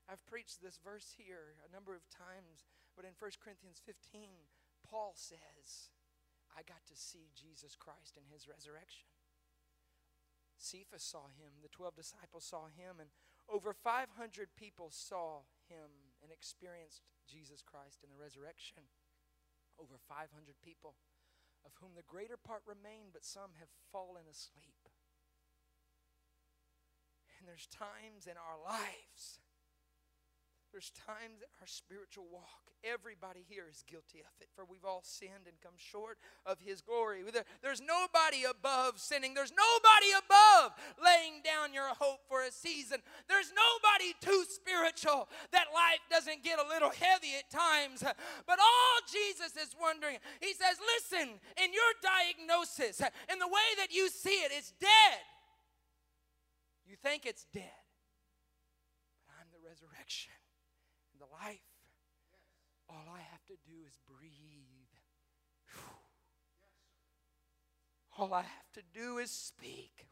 I've 0.07 0.25
preached 0.27 0.63
this 0.63 0.79
verse 0.83 1.15
here 1.15 1.59
a 1.63 1.71
number 1.71 1.95
of 1.95 2.03
times, 2.11 2.67
but 2.95 3.07
in 3.07 3.15
1 3.19 3.31
Corinthians 3.43 3.79
15, 3.87 4.27
Paul 4.83 5.15
says, 5.15 5.95
I 6.51 6.67
got 6.67 6.83
to 6.91 6.99
see 6.99 7.31
Jesus 7.35 7.79
Christ 7.79 8.19
in 8.19 8.27
his 8.27 8.51
resurrection. 8.51 9.07
Cephas 10.59 11.03
saw 11.03 11.31
him, 11.31 11.63
the 11.63 11.71
12 11.71 11.95
disciples 11.95 12.45
saw 12.45 12.67
him, 12.67 12.99
and 12.99 13.09
over 13.49 13.73
500 13.73 14.11
people 14.59 14.91
saw 14.91 15.47
him 15.71 16.10
and 16.23 16.31
experienced 16.33 17.05
Jesus 17.29 17.65
Christ 17.65 18.05
in 18.05 18.11
the 18.13 18.21
resurrection. 18.21 18.89
Over 19.81 19.97
500 19.97 20.29
people, 20.61 21.01
of 21.65 21.73
whom 21.81 21.97
the 21.97 22.05
greater 22.05 22.37
part 22.37 22.61
remain, 22.69 23.13
but 23.13 23.25
some 23.25 23.57
have 23.57 23.73
fallen 23.93 24.29
asleep. 24.29 24.89
And 27.41 27.49
there's 27.49 27.69
times 27.73 28.29
in 28.29 28.37
our 28.37 28.61
lives 28.61 29.41
there's 30.73 30.93
times 31.07 31.43
in 31.43 31.51
our 31.61 31.67
spiritual 31.67 32.25
walk, 32.31 32.71
everybody 32.81 33.45
here 33.45 33.67
is 33.69 33.85
guilty 33.85 34.21
of 34.25 34.33
it, 34.41 34.49
for 34.55 34.65
we've 34.65 34.85
all 34.85 35.03
sinned 35.05 35.45
and 35.45 35.61
come 35.61 35.77
short 35.77 36.17
of 36.47 36.61
His 36.61 36.81
glory. 36.81 37.21
There's 37.61 37.83
nobody 37.83 38.49
above 38.49 38.99
sinning. 38.99 39.35
There's 39.35 39.53
nobody 39.53 40.11
above 40.17 40.73
laying 40.97 41.43
down 41.45 41.75
your 41.75 41.93
hope 41.99 42.25
for 42.29 42.43
a 42.43 42.51
season. 42.51 43.05
There's 43.29 43.53
nobody 43.53 44.15
too 44.23 44.45
spiritual 44.49 45.29
that 45.53 45.75
life 45.75 46.01
doesn't 46.09 46.43
get 46.43 46.59
a 46.59 46.69
little 46.69 46.91
heavy 46.91 47.37
at 47.37 47.51
times. 47.51 48.01
But 48.47 48.59
all 48.59 48.97
Jesus 49.11 49.57
is 49.61 49.77
wondering, 49.77 50.17
He 50.41 50.55
says, 50.55 50.81
listen, 50.97 51.37
in 51.61 51.71
your 51.75 51.93
diagnosis, 52.01 53.03
in 53.31 53.39
the 53.39 53.49
way 53.49 53.69
that 53.77 53.93
you 53.93 54.09
see 54.09 54.41
it, 54.47 54.53
it's 54.57 54.73
dead. 54.81 55.21
You 56.89 56.97
think 56.97 57.27
it's 57.27 57.47
dead, 57.53 57.85
but 59.27 59.35
I'm 59.39 59.47
the 59.53 59.63
resurrection 59.69 60.33
life. 61.45 61.61
All 62.89 63.05
I 63.15 63.21
have 63.21 63.45
to 63.47 63.55
do 63.67 63.77
is 63.87 63.97
breathe. 64.07 64.91
All 68.19 68.35
I 68.35 68.43
have 68.43 68.73
to 68.75 68.83
do 68.93 69.19
is 69.19 69.31
speak. 69.31 70.10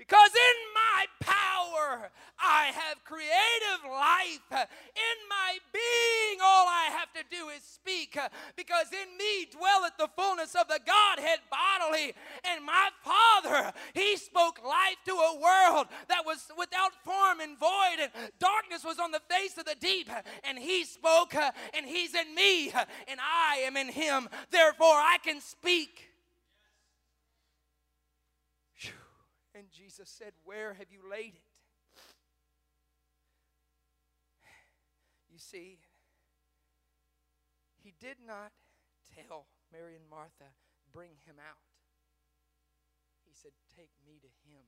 Because 0.00 0.30
in 0.32 0.56
my 0.72 1.04
power, 1.20 2.10
I 2.38 2.72
have 2.72 3.04
creative 3.04 3.84
life. 3.84 4.66
In 4.96 5.18
my 5.28 5.58
being, 5.74 6.40
all 6.42 6.66
I 6.66 6.88
have 6.96 7.12
to 7.12 7.22
do 7.30 7.50
is 7.50 7.62
speak. 7.62 8.18
Because 8.56 8.86
in 8.94 9.18
me 9.18 9.44
dwelleth 9.52 9.98
the 9.98 10.08
fullness 10.16 10.54
of 10.54 10.68
the 10.68 10.80
Godhead 10.86 11.40
bodily. 11.50 12.14
And 12.50 12.64
my 12.64 12.88
Father, 13.04 13.74
He 13.92 14.16
spoke 14.16 14.64
life 14.64 14.96
to 15.04 15.12
a 15.12 15.38
world 15.38 15.88
that 16.08 16.24
was 16.24 16.48
without 16.56 16.92
form 17.04 17.40
and 17.40 17.58
void, 17.58 18.00
and 18.00 18.10
darkness 18.38 18.82
was 18.82 18.98
on 18.98 19.10
the 19.10 19.20
face 19.28 19.58
of 19.58 19.66
the 19.66 19.76
deep. 19.78 20.08
And 20.44 20.58
He 20.58 20.84
spoke, 20.84 21.34
and 21.34 21.84
He's 21.84 22.14
in 22.14 22.34
me, 22.34 22.70
and 22.70 23.20
I 23.20 23.56
am 23.66 23.76
in 23.76 23.88
Him. 23.88 24.30
Therefore, 24.50 24.96
I 24.96 25.18
can 25.22 25.42
speak. 25.42 26.09
And 29.60 29.68
Jesus 29.70 30.08
said, 30.08 30.32
Where 30.42 30.72
have 30.72 30.88
you 30.90 31.00
laid 31.04 31.34
it? 31.36 31.44
You 35.30 35.38
see, 35.38 35.80
he 37.76 37.92
did 38.00 38.16
not 38.26 38.52
tell 39.14 39.48
Mary 39.70 39.94
and 39.94 40.08
Martha, 40.08 40.56
Bring 40.90 41.20
him 41.26 41.36
out. 41.38 41.60
He 43.26 43.34
said, 43.34 43.52
Take 43.76 43.90
me 44.08 44.18
to 44.22 44.32
him. 44.48 44.64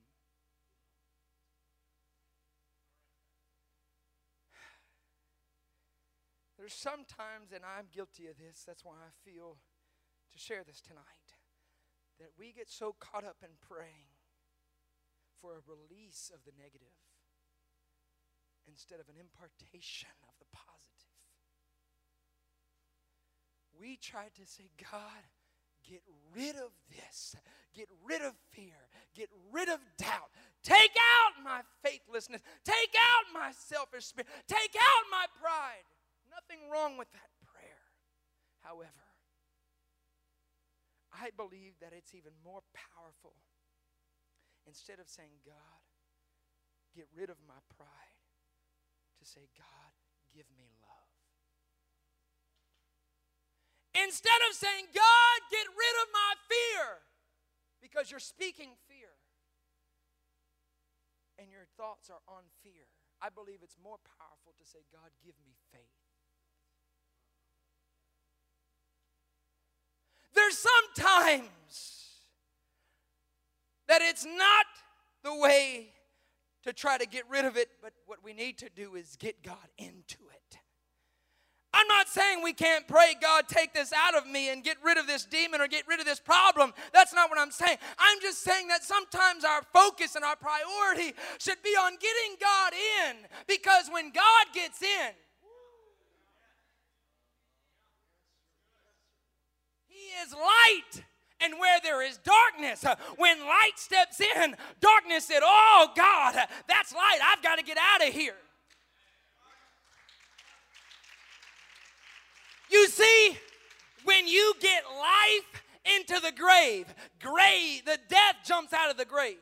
There's 6.58 6.74
sometimes, 6.74 7.50
and 7.54 7.64
I'm 7.64 7.86
guilty 7.90 8.26
of 8.26 8.36
this, 8.36 8.62
that's 8.66 8.84
why 8.84 8.92
I 8.92 9.10
feel 9.24 9.56
to 10.32 10.38
share 10.38 10.62
this 10.64 10.82
tonight, 10.82 11.32
that 12.20 12.28
we 12.38 12.52
get 12.52 12.68
so 12.68 12.94
caught 13.00 13.24
up 13.24 13.38
in 13.42 13.56
praying 13.66 14.11
for 15.42 15.58
a 15.58 15.62
release 15.66 16.30
of 16.32 16.38
the 16.46 16.54
negative 16.54 16.94
instead 18.70 19.02
of 19.02 19.10
an 19.10 19.18
impartation 19.18 20.14
of 20.22 20.34
the 20.38 20.46
positive. 20.54 21.18
We 23.74 23.98
tried 23.98 24.38
to 24.38 24.46
say, 24.46 24.70
God, 24.78 25.26
get 25.82 26.02
rid 26.30 26.54
of 26.54 26.70
this, 26.88 27.34
get 27.74 27.88
rid 28.06 28.22
of 28.22 28.32
fear, 28.52 28.78
get 29.14 29.28
rid 29.50 29.68
of 29.68 29.80
doubt. 29.98 30.30
Take 30.62 30.94
out 30.94 31.42
my 31.42 31.62
faithlessness, 31.82 32.40
take 32.64 32.94
out 32.94 33.34
my 33.34 33.50
selfish 33.50 34.06
spirit, 34.06 34.30
take 34.46 34.76
out 34.78 35.04
my 35.10 35.26
pride. 35.42 35.82
Nothing 36.30 36.70
wrong 36.70 36.96
with 36.96 37.10
that 37.12 37.34
prayer. 37.42 37.82
However, 38.62 39.10
I 41.12 41.30
believe 41.36 41.74
that 41.80 41.92
it's 41.92 42.14
even 42.14 42.32
more 42.44 42.62
powerful 42.72 43.34
Instead 44.66 44.98
of 45.00 45.08
saying, 45.08 45.42
God, 45.44 45.82
get 46.94 47.06
rid 47.16 47.30
of 47.30 47.36
my 47.46 47.58
pride, 47.76 48.16
to 49.18 49.24
say, 49.28 49.48
God, 49.56 49.92
give 50.34 50.46
me 50.56 50.70
love. 50.82 51.12
Instead 54.06 54.40
of 54.48 54.56
saying, 54.56 54.86
God, 54.94 55.36
get 55.50 55.66
rid 55.68 55.94
of 56.02 56.08
my 56.12 56.32
fear, 56.48 56.86
because 57.82 58.10
you're 58.10 58.20
speaking 58.22 58.70
fear 58.88 59.12
and 61.38 61.50
your 61.50 61.66
thoughts 61.76 62.08
are 62.08 62.22
on 62.28 62.44
fear. 62.62 62.86
I 63.20 63.28
believe 63.28 63.58
it's 63.62 63.76
more 63.82 63.98
powerful 64.18 64.54
to 64.58 64.64
say, 64.66 64.78
God, 64.92 65.10
give 65.24 65.34
me 65.44 65.54
faith. 65.70 65.80
There's 70.34 70.58
sometimes 70.58 72.01
that 73.92 74.00
it's 74.00 74.24
not 74.24 74.64
the 75.22 75.36
way 75.36 75.92
to 76.64 76.72
try 76.72 76.96
to 76.96 77.04
get 77.04 77.24
rid 77.28 77.44
of 77.44 77.58
it, 77.58 77.68
but 77.82 77.92
what 78.06 78.24
we 78.24 78.32
need 78.32 78.56
to 78.56 78.70
do 78.74 78.94
is 78.94 79.16
get 79.16 79.42
God 79.42 79.68
into 79.76 80.16
it. 80.32 80.58
I'm 81.74 81.86
not 81.88 82.08
saying 82.08 82.42
we 82.42 82.54
can't 82.54 82.88
pray, 82.88 83.14
God, 83.20 83.48
take 83.48 83.74
this 83.74 83.92
out 83.92 84.14
of 84.14 84.26
me 84.26 84.50
and 84.50 84.64
get 84.64 84.78
rid 84.82 84.96
of 84.96 85.06
this 85.06 85.26
demon 85.26 85.60
or 85.60 85.68
get 85.68 85.86
rid 85.86 86.00
of 86.00 86.06
this 86.06 86.20
problem. 86.20 86.72
That's 86.94 87.12
not 87.12 87.28
what 87.28 87.38
I'm 87.38 87.50
saying. 87.50 87.76
I'm 87.98 88.18
just 88.22 88.42
saying 88.42 88.68
that 88.68 88.82
sometimes 88.82 89.44
our 89.44 89.60
focus 89.74 90.14
and 90.14 90.24
our 90.24 90.36
priority 90.36 91.14
should 91.38 91.62
be 91.62 91.70
on 91.70 91.92
getting 91.92 92.38
God 92.40 92.72
in 92.72 93.16
because 93.46 93.90
when 93.92 94.10
God 94.10 94.46
gets 94.54 94.80
in, 94.80 95.10
He 99.86 100.08
is 100.24 100.32
light. 100.32 101.04
And 101.42 101.54
where 101.58 101.80
there 101.82 102.02
is 102.02 102.18
darkness, 102.18 102.84
uh, 102.84 102.94
when 103.16 103.40
light 103.40 103.76
steps 103.76 104.20
in, 104.20 104.56
darkness 104.80 105.26
said, 105.26 105.40
Oh 105.42 105.88
God, 105.96 106.36
that's 106.68 106.92
light. 106.94 107.18
I've 107.24 107.42
got 107.42 107.58
to 107.58 107.64
get 107.64 107.78
out 107.78 108.06
of 108.06 108.14
here. 108.14 108.36
You 112.70 112.88
see, 112.88 113.36
when 114.04 114.26
you 114.26 114.54
get 114.60 114.84
life 114.84 115.62
into 115.98 116.20
the 116.20 116.32
grave, 116.32 116.86
grave, 117.20 117.84
the 117.84 117.98
death 118.08 118.36
jumps 118.46 118.72
out 118.72 118.90
of 118.90 118.96
the 118.96 119.04
grave. 119.04 119.36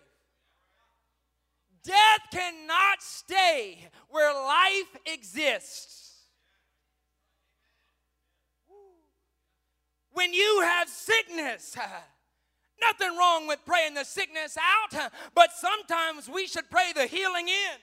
Death 1.84 2.20
cannot 2.32 3.00
stay 3.00 3.88
where 4.08 4.32
life 4.34 4.96
exists. 5.06 6.09
When 10.20 10.34
you 10.34 10.60
have 10.62 10.86
sickness. 10.86 11.74
Nothing 12.82 13.16
wrong 13.16 13.46
with 13.46 13.64
praying 13.64 13.94
the 13.94 14.04
sickness 14.04 14.54
out, 14.60 15.10
but 15.34 15.50
sometimes 15.52 16.28
we 16.28 16.46
should 16.46 16.68
pray 16.68 16.92
the 16.94 17.06
healing 17.06 17.48
in. 17.48 17.78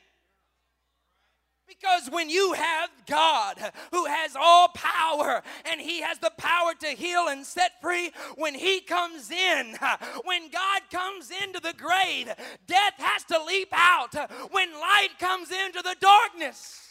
Because 1.67 2.09
when 2.11 2.29
you 2.29 2.53
have 2.53 2.89
God 3.07 3.57
who 3.91 4.05
has 4.05 4.35
all 4.39 4.67
power 4.69 5.41
and 5.65 5.81
He 5.81 6.01
has 6.01 6.19
the 6.19 6.31
power 6.37 6.73
to 6.79 6.87
heal 6.89 7.27
and 7.27 7.43
set 7.43 7.81
free, 7.81 8.11
when 8.35 8.53
He 8.53 8.81
comes 8.81 9.31
in, 9.31 9.75
when 10.23 10.51
God 10.51 10.81
comes 10.91 11.31
into 11.43 11.59
the 11.59 11.73
grave, 11.73 12.31
death 12.67 12.93
has 12.97 13.23
to 13.25 13.43
leap 13.43 13.69
out. 13.71 14.13
When 14.51 14.71
light 14.73 15.17
comes 15.19 15.49
into 15.49 15.81
the 15.81 15.95
darkness, 15.99 16.86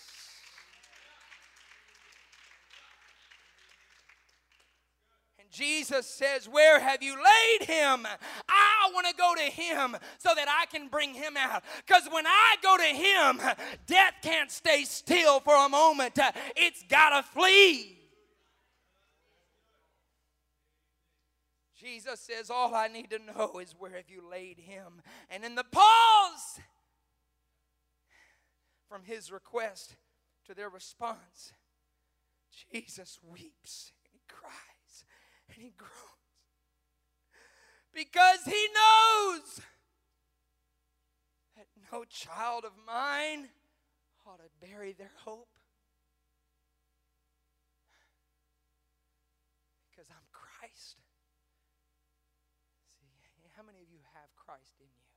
And 5.46 5.52
Jesus 5.52 6.06
says, 6.06 6.48
Where 6.48 6.80
have 6.80 7.02
you 7.02 7.14
laid 7.14 7.66
him? 7.66 8.06
I 8.48 8.90
want 8.92 9.06
to 9.06 9.14
go 9.14 9.34
to 9.34 9.42
him 9.42 9.96
so 10.18 10.30
that 10.34 10.48
I 10.48 10.66
can 10.66 10.88
bring 10.88 11.14
him 11.14 11.36
out. 11.36 11.62
Because 11.86 12.08
when 12.10 12.26
I 12.26 12.56
go 12.62 12.76
to 12.76 12.82
him, 12.82 13.56
death 13.86 14.14
can't 14.22 14.50
stay 14.50 14.84
still 14.84 15.40
for 15.40 15.54
a 15.54 15.68
moment, 15.68 16.18
it's 16.56 16.82
got 16.88 17.10
to 17.10 17.28
flee. 17.28 17.98
Jesus 21.78 22.20
says, 22.20 22.50
All 22.50 22.74
I 22.74 22.88
need 22.88 23.10
to 23.10 23.18
know 23.18 23.60
is 23.60 23.74
where 23.78 23.92
have 23.92 24.08
you 24.08 24.22
laid 24.28 24.58
him? 24.58 25.02
And 25.30 25.44
in 25.44 25.54
the 25.54 25.64
pause 25.64 26.60
from 28.88 29.02
his 29.04 29.30
request 29.30 29.94
to 30.46 30.54
their 30.54 30.68
response, 30.68 31.52
Jesus 32.72 33.18
weeps 33.22 33.92
and 34.12 34.20
cries 34.28 34.75
and 35.56 35.64
he 35.64 35.72
groans 35.78 36.16
because 37.96 38.40
he 38.44 38.68
knows 38.74 39.60
that 41.56 41.66
no 41.90 42.04
child 42.04 42.64
of 42.64 42.72
mine 42.86 43.48
ought 44.26 44.38
to 44.38 44.66
bury 44.68 44.92
their 44.92 45.12
hope. 45.24 45.48
Because 49.90 50.10
I'm 50.10 50.28
Christ. 50.30 50.96
See, 53.34 53.48
how 53.56 53.62
many 53.62 53.78
of 53.78 53.88
you 53.90 54.00
have 54.12 54.28
Christ 54.36 54.74
in 54.78 54.86
you? 54.86 55.08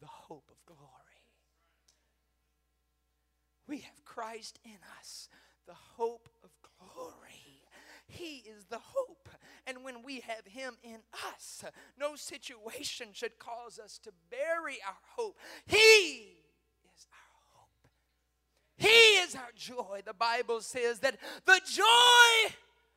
The 0.00 0.06
hope 0.06 0.50
of 0.50 0.66
glory. 0.66 0.82
We 3.68 3.78
have 3.80 4.04
Christ 4.04 4.58
in 4.64 4.78
us, 4.98 5.28
the 5.66 5.74
hope 5.74 6.28
of 6.42 6.50
glory. 6.80 7.27
He 8.08 8.42
is 8.48 8.64
the 8.66 8.78
hope. 8.78 9.28
And 9.66 9.84
when 9.84 10.02
we 10.02 10.20
have 10.20 10.46
Him 10.46 10.76
in 10.82 11.00
us, 11.34 11.62
no 11.98 12.16
situation 12.16 13.08
should 13.12 13.38
cause 13.38 13.78
us 13.78 13.98
to 13.98 14.12
bury 14.30 14.78
our 14.86 14.96
hope. 15.16 15.38
He 15.66 15.76
is 15.76 17.06
our 17.12 17.38
hope. 17.54 17.88
He 18.78 18.88
is 18.88 19.34
our 19.34 19.52
joy. 19.54 20.00
The 20.04 20.14
Bible 20.14 20.62
says 20.62 21.00
that 21.00 21.18
the 21.44 21.60
joy 21.70 22.54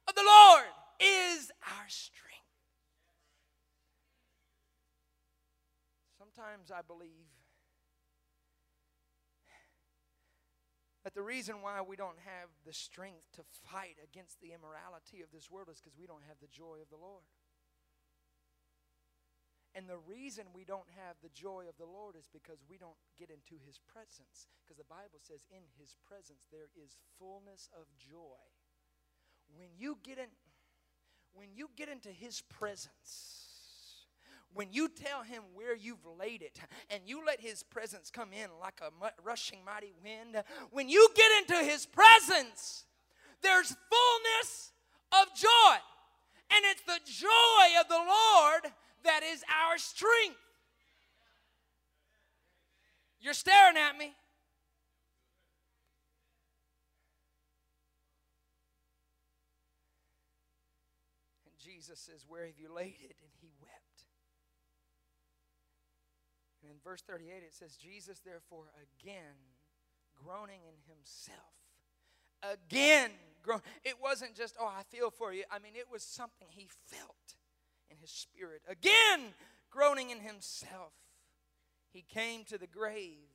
of 0.07 0.16
the 0.16 0.24
Lord 0.26 0.66
is 0.99 1.51
our 1.68 1.88
strength. 1.88 2.32
Sometimes 6.18 6.72
I 6.72 6.82
believe 6.82 7.09
that 11.03 11.13
the 11.13 11.21
reason 11.21 11.61
why 11.61 11.81
we 11.81 11.95
don't 11.95 12.19
have 12.21 12.49
the 12.65 12.73
strength 12.73 13.25
to 13.33 13.41
fight 13.65 13.97
against 14.03 14.39
the 14.39 14.53
immorality 14.53 15.21
of 15.21 15.31
this 15.33 15.49
world 15.49 15.69
is 15.71 15.81
because 15.81 15.97
we 15.97 16.05
don't 16.05 16.25
have 16.27 16.37
the 16.41 16.51
joy 16.51 16.77
of 16.81 16.89
the 16.89 17.01
Lord. 17.01 17.25
And 19.73 19.87
the 19.87 19.97
reason 19.97 20.51
we 20.53 20.65
don't 20.65 20.89
have 20.99 21.15
the 21.23 21.31
joy 21.31 21.65
of 21.69 21.77
the 21.79 21.87
Lord 21.87 22.15
is 22.19 22.27
because 22.31 22.59
we 22.69 22.77
don't 22.77 22.99
get 23.17 23.31
into 23.31 23.55
His 23.55 23.79
presence. 23.87 24.51
Because 24.61 24.77
the 24.77 24.91
Bible 24.91 25.23
says, 25.23 25.47
in 25.49 25.63
His 25.79 25.95
presence 26.05 26.45
there 26.51 26.67
is 26.75 26.99
fullness 27.17 27.69
of 27.71 27.87
joy. 27.97 28.43
When 29.55 29.69
you 29.77 29.97
get 30.03 30.17
in, 30.19 30.27
when 31.33 31.55
you 31.55 31.69
get 31.77 31.87
into 31.87 32.09
His 32.09 32.41
presence, 32.41 33.50
when 34.53 34.67
you 34.71 34.89
tell 34.89 35.23
him 35.23 35.43
where 35.53 35.75
you've 35.75 36.05
laid 36.19 36.41
it 36.41 36.59
and 36.89 37.01
you 37.05 37.25
let 37.25 37.39
his 37.39 37.63
presence 37.63 38.09
come 38.11 38.29
in 38.33 38.49
like 38.59 38.81
a 38.81 38.91
rushing 39.23 39.59
mighty 39.65 39.93
wind, 40.03 40.43
when 40.71 40.89
you 40.89 41.09
get 41.15 41.31
into 41.41 41.63
his 41.63 41.85
presence, 41.85 42.85
there's 43.41 43.75
fullness 43.89 44.71
of 45.11 45.27
joy. 45.35 45.75
And 46.53 46.65
it's 46.65 46.81
the 46.81 46.99
joy 47.05 47.79
of 47.79 47.87
the 47.87 47.95
Lord 47.95 48.73
that 49.03 49.21
is 49.23 49.43
our 49.49 49.77
strength. 49.77 50.37
You're 53.21 53.33
staring 53.33 53.77
at 53.77 53.97
me. 53.97 54.13
And 61.45 61.53
Jesus 61.59 61.99
says, 61.99 62.25
Where 62.27 62.45
have 62.45 62.57
you 62.59 62.73
laid 62.73 62.97
it? 63.01 63.15
And 63.21 63.31
he 63.39 63.49
wept. 63.61 64.11
And 66.62 66.72
in 66.72 66.78
verse 66.84 67.01
38, 67.01 67.43
it 67.43 67.53
says, 67.53 67.76
Jesus, 67.76 68.20
therefore, 68.24 68.66
again, 68.99 69.36
groaning 70.24 70.62
in 70.68 70.93
himself, 70.93 71.38
again, 72.43 73.12
groan. 73.41 73.62
It 73.84 73.95
wasn't 74.01 74.36
just, 74.36 74.55
oh, 74.59 74.68
I 74.68 74.84
feel 74.84 75.09
for 75.09 75.34
you. 75.34 75.43
I 75.51 75.59
mean, 75.59 75.74
it 75.76 75.88
was 75.91 76.03
something 76.03 76.47
he 76.49 76.68
felt 76.88 77.36
in 77.89 77.97
his 77.97 78.12
spirit. 78.12 78.62
Again, 78.70 79.34
groaning 79.70 80.12
in 80.12 80.20
himself, 80.20 80.93
he 81.91 82.03
came 82.07 82.43
to 82.45 82.57
the 82.57 82.68
grave. 82.68 83.30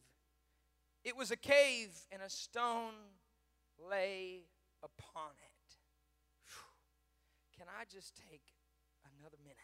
It 1.05 1.17
was 1.17 1.31
a 1.31 1.37
cave, 1.37 1.91
and 2.11 2.23
a 2.23 2.31
stone 2.31 2.95
lay 3.91 4.45
upon 4.83 5.31
it. 5.43 5.57
Can 7.57 7.67
I 7.69 7.85
just 7.91 8.15
take 8.31 8.43
another 9.19 9.37
minute? 9.43 9.57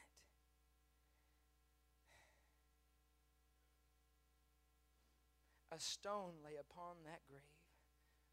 A 5.72 5.80
stone 5.80 6.36
lay 6.44 6.60
upon 6.60 7.00
that 7.08 7.24
grave. 7.24 7.56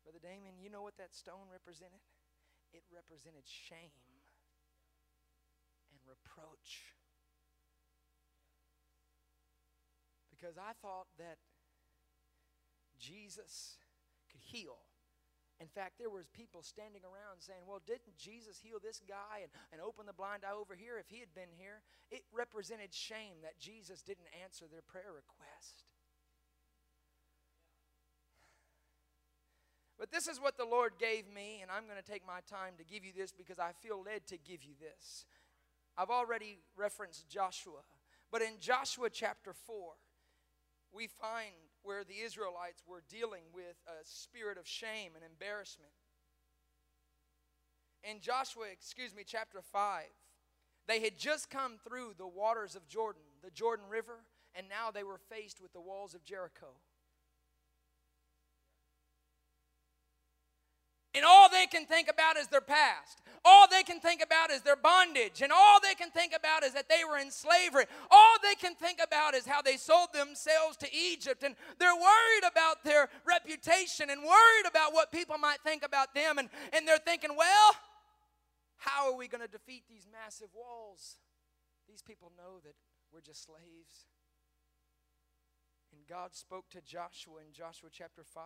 Brother 0.03 0.19
Damien, 0.19 0.59
you 0.59 0.67
know 0.67 0.83
what 0.83 0.99
that 0.99 1.15
stone 1.15 1.47
represented? 1.47 2.03
It 2.75 2.83
represented 2.91 3.47
shame 3.47 3.95
and 5.87 5.99
reproach. 6.03 6.93
Because 10.29 10.59
I 10.59 10.75
thought 10.83 11.07
that 11.17 11.39
Jesus 12.99 13.79
could 14.31 14.43
heal. 14.43 14.83
In 15.59 15.67
fact, 15.67 15.99
there 15.99 16.11
was 16.11 16.27
people 16.31 16.63
standing 16.63 17.03
around 17.03 17.43
saying, 17.43 17.67
well, 17.67 17.83
didn't 17.83 18.15
Jesus 18.15 18.59
heal 18.63 18.79
this 18.79 19.03
guy 19.03 19.43
and, 19.43 19.51
and 19.75 19.81
open 19.83 20.07
the 20.07 20.15
blind 20.15 20.47
eye 20.47 20.55
over 20.55 20.75
here 20.75 20.95
if 20.95 21.11
he 21.11 21.19
had 21.19 21.35
been 21.35 21.51
here? 21.51 21.83
It 22.11 22.23
represented 22.31 22.95
shame 22.95 23.43
that 23.43 23.59
Jesus 23.59 23.99
didn't 23.99 24.31
answer 24.39 24.71
their 24.71 24.83
prayer 24.87 25.11
request. 25.11 25.83
But 29.99 30.11
this 30.11 30.27
is 30.27 30.39
what 30.39 30.57
the 30.57 30.65
Lord 30.65 30.93
gave 30.97 31.25
me, 31.27 31.59
and 31.61 31.69
I'm 31.69 31.83
going 31.83 32.01
to 32.01 32.11
take 32.11 32.25
my 32.25 32.39
time 32.49 32.75
to 32.77 32.85
give 32.85 33.03
you 33.03 33.11
this 33.15 33.33
because 33.33 33.59
I 33.59 33.71
feel 33.81 34.01
led 34.01 34.25
to 34.27 34.37
give 34.37 34.63
you 34.63 34.73
this. 34.79 35.25
I've 35.97 36.09
already 36.09 36.59
referenced 36.77 37.27
Joshua, 37.27 37.81
but 38.31 38.41
in 38.41 38.53
Joshua 38.61 39.09
chapter 39.09 39.51
4, 39.53 39.91
we 40.93 41.07
find 41.07 41.51
where 41.83 42.05
the 42.05 42.21
Israelites 42.23 42.81
were 42.87 43.03
dealing 43.09 43.43
with 43.53 43.75
a 43.87 44.05
spirit 44.05 44.57
of 44.57 44.65
shame 44.65 45.11
and 45.15 45.23
embarrassment. 45.29 45.91
In 48.09 48.21
Joshua, 48.21 48.67
excuse 48.71 49.13
me, 49.13 49.23
chapter 49.25 49.59
5, 49.61 50.03
they 50.87 51.01
had 51.01 51.17
just 51.17 51.49
come 51.49 51.73
through 51.85 52.13
the 52.17 52.27
waters 52.27 52.75
of 52.75 52.87
Jordan, 52.87 53.21
the 53.43 53.51
Jordan 53.51 53.85
River, 53.89 54.23
and 54.55 54.67
now 54.69 54.91
they 54.91 55.03
were 55.03 55.19
faced 55.29 55.61
with 55.61 55.73
the 55.73 55.81
walls 55.81 56.15
of 56.15 56.23
Jericho. 56.23 56.67
And 61.15 61.25
all 61.25 61.49
they 61.49 61.65
can 61.65 61.85
think 61.85 62.07
about 62.07 62.37
is 62.37 62.47
their 62.47 62.61
past. 62.61 63.21
All 63.43 63.67
they 63.69 63.83
can 63.83 63.99
think 63.99 64.21
about 64.21 64.51
is 64.51 64.61
their 64.61 64.75
bondage. 64.75 65.41
And 65.41 65.51
all 65.51 65.79
they 65.81 65.95
can 65.95 66.11
think 66.11 66.33
about 66.35 66.63
is 66.63 66.73
that 66.73 66.87
they 66.87 67.01
were 67.09 67.17
in 67.17 67.31
slavery. 67.31 67.85
All 68.11 68.35
they 68.43 68.55
can 68.55 68.75
think 68.75 68.99
about 69.03 69.33
is 69.33 69.45
how 69.45 69.61
they 69.61 69.77
sold 69.77 70.09
themselves 70.13 70.77
to 70.77 70.87
Egypt. 70.93 71.43
And 71.43 71.55
they're 71.79 71.95
worried 71.95 72.45
about 72.45 72.83
their 72.83 73.09
reputation 73.25 74.09
and 74.11 74.21
worried 74.21 74.67
about 74.67 74.93
what 74.93 75.11
people 75.11 75.37
might 75.37 75.61
think 75.63 75.83
about 75.83 76.13
them. 76.13 76.37
And, 76.37 76.49
and 76.73 76.87
they're 76.87 76.99
thinking, 76.99 77.31
well, 77.35 77.71
how 78.77 79.11
are 79.11 79.17
we 79.17 79.27
going 79.27 79.41
to 79.41 79.51
defeat 79.51 79.83
these 79.89 80.07
massive 80.11 80.49
walls? 80.53 81.17
These 81.89 82.03
people 82.03 82.31
know 82.37 82.59
that 82.63 82.75
we're 83.11 83.21
just 83.21 83.45
slaves. 83.45 84.05
And 85.91 86.05
God 86.07 86.35
spoke 86.35 86.69
to 86.69 86.81
Joshua 86.81 87.41
in 87.45 87.51
Joshua 87.51 87.89
chapter 87.91 88.23
5, 88.23 88.43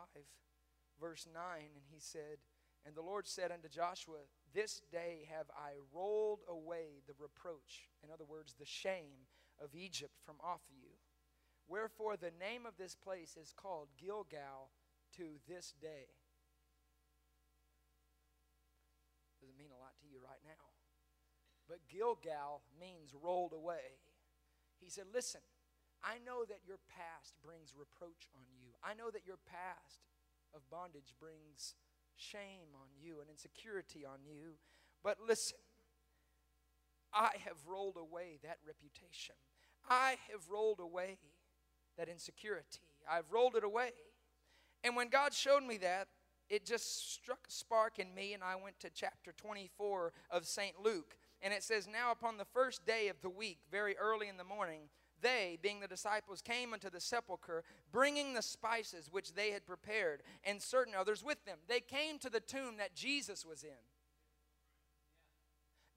verse 1.00 1.28
9, 1.32 1.42
and 1.60 1.84
he 1.92 2.00
said, 2.00 2.40
and 2.86 2.96
the 2.96 3.02
Lord 3.02 3.28
said 3.28 3.52
unto 3.52 3.70
Joshua, 3.70 4.20
This 4.54 4.82
day 4.92 5.28
have 5.32 5.48
I 5.56 5.80
rolled 5.94 6.42
away 6.48 7.02
the 7.08 7.14
reproach, 7.20 7.90
in 8.04 8.12
other 8.12 8.26
words, 8.26 8.56
the 8.60 8.66
shame 8.66 9.28
of 9.62 9.76
Egypt 9.76 10.14
from 10.26 10.36
off 10.44 10.62
you. 10.70 10.90
Wherefore 11.68 12.18
the 12.18 12.32
name 12.40 12.66
of 12.66 12.76
this 12.78 12.96
place 12.96 13.38
is 13.42 13.54
called 13.56 13.88
Gilgal 13.98 14.72
to 15.18 15.40
this 15.48 15.74
day. 15.82 16.12
Doesn't 19.40 19.58
mean 19.58 19.72
a 19.72 19.80
lot 19.80 19.96
to 20.02 20.08
you 20.08 20.20
right 20.24 20.44
now. 20.44 20.72
But 21.68 21.88
Gilgal 21.88 22.64
means 22.80 23.16
rolled 23.16 23.54
away. 23.54 24.04
He 24.80 24.90
said, 24.90 25.06
Listen, 25.14 25.42
I 26.04 26.20
know 26.20 26.44
that 26.44 26.68
your 26.68 26.80
past 26.92 27.40
brings 27.40 27.72
reproach 27.72 28.28
on 28.36 28.44
you. 28.52 28.76
I 28.84 28.94
know 28.94 29.10
that 29.12 29.26
your 29.26 29.40
past 29.48 30.04
of 30.54 30.68
bondage 30.70 31.16
brings 31.20 31.76
shame 32.18 32.74
on 32.76 32.88
you 33.02 33.20
and 33.20 33.30
insecurity 33.30 34.06
on 34.06 34.20
you. 34.26 34.54
But 35.04 35.18
listen, 35.28 35.58
I 37.14 37.32
have 37.46 37.58
rolled 37.68 37.98
away 37.98 38.40
that 38.44 38.58
reputation. 38.66 39.36
I 39.90 40.18
have 40.32 40.50
rolled 40.50 40.80
away 40.80 41.18
that 41.98 42.10
insecurity. 42.10 42.80
I've 43.10 43.32
rolled 43.32 43.56
it 43.56 43.64
away. 43.64 43.92
And 44.84 44.96
when 44.96 45.10
God 45.10 45.34
showed 45.34 45.64
me 45.64 45.78
that, 45.78 46.08
it 46.50 46.66
just 46.66 47.14
struck 47.14 47.40
a 47.48 47.52
spark 47.52 48.00
in 48.00 48.14
me, 48.14 48.34
and 48.34 48.44
I 48.44 48.56
went 48.56 48.80
to 48.82 48.90
chapter 48.94 49.32
24 49.32 50.12
of 50.30 50.46
St. 50.46 50.76
Luke. 50.84 51.16
And 51.42 51.54
it 51.54 51.64
says, 51.64 51.88
Now 51.92 52.12
upon 52.12 52.38
the 52.38 52.46
first 52.46 52.86
day 52.86 53.08
of 53.08 53.22
the 53.22 53.30
week, 53.30 53.60
very 53.72 53.98
early 53.98 54.28
in 54.28 54.38
the 54.38 54.44
morning, 54.44 54.90
they, 55.24 55.58
being 55.62 55.80
the 55.80 55.88
disciples, 55.88 56.42
came 56.42 56.74
unto 56.74 56.90
the 56.90 57.00
sepulchre, 57.00 57.64
bringing 57.92 58.34
the 58.34 58.42
spices 58.44 59.10
which 59.12 59.34
they 59.34 59.50
had 59.50 59.66
prepared, 59.66 60.22
and 60.44 60.62
certain 60.62 60.94
others 60.94 61.24
with 61.24 61.44
them. 61.46 61.58
They 61.68 61.80
came 61.80 62.20
to 62.20 62.30
the 62.30 62.40
tomb 62.40 62.78
that 62.78 62.96
Jesus 62.96 63.44
was 63.44 63.64
in. 63.64 63.70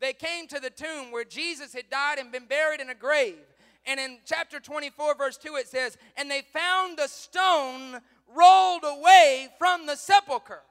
They 0.01 0.13
came 0.13 0.47
to 0.49 0.61
the 0.61 0.71
tomb 0.71 1.11
where 1.11 1.25
Jesus 1.25 1.73
had 1.75 1.91
died 1.91 2.19
and 2.19 2.33
been 2.33 2.47
buried 2.47 2.81
in 2.81 2.91
a 2.91 2.95
grave. 2.95 3.37
And 3.87 4.01
in 4.01 4.19
chapter 4.25 4.61
24, 4.61 5.15
verse 5.15 5.37
2, 5.37 5.57
it 5.57 5.69
says, 5.69 5.97
And 6.17 6.31
they 6.31 6.43
found 6.43 6.99
the 6.99 7.07
stone 7.07 8.01
rolled 8.35 8.85
away 8.85 9.49
from 9.59 9.87
the 9.87 9.97
sepulchre. 9.97 10.63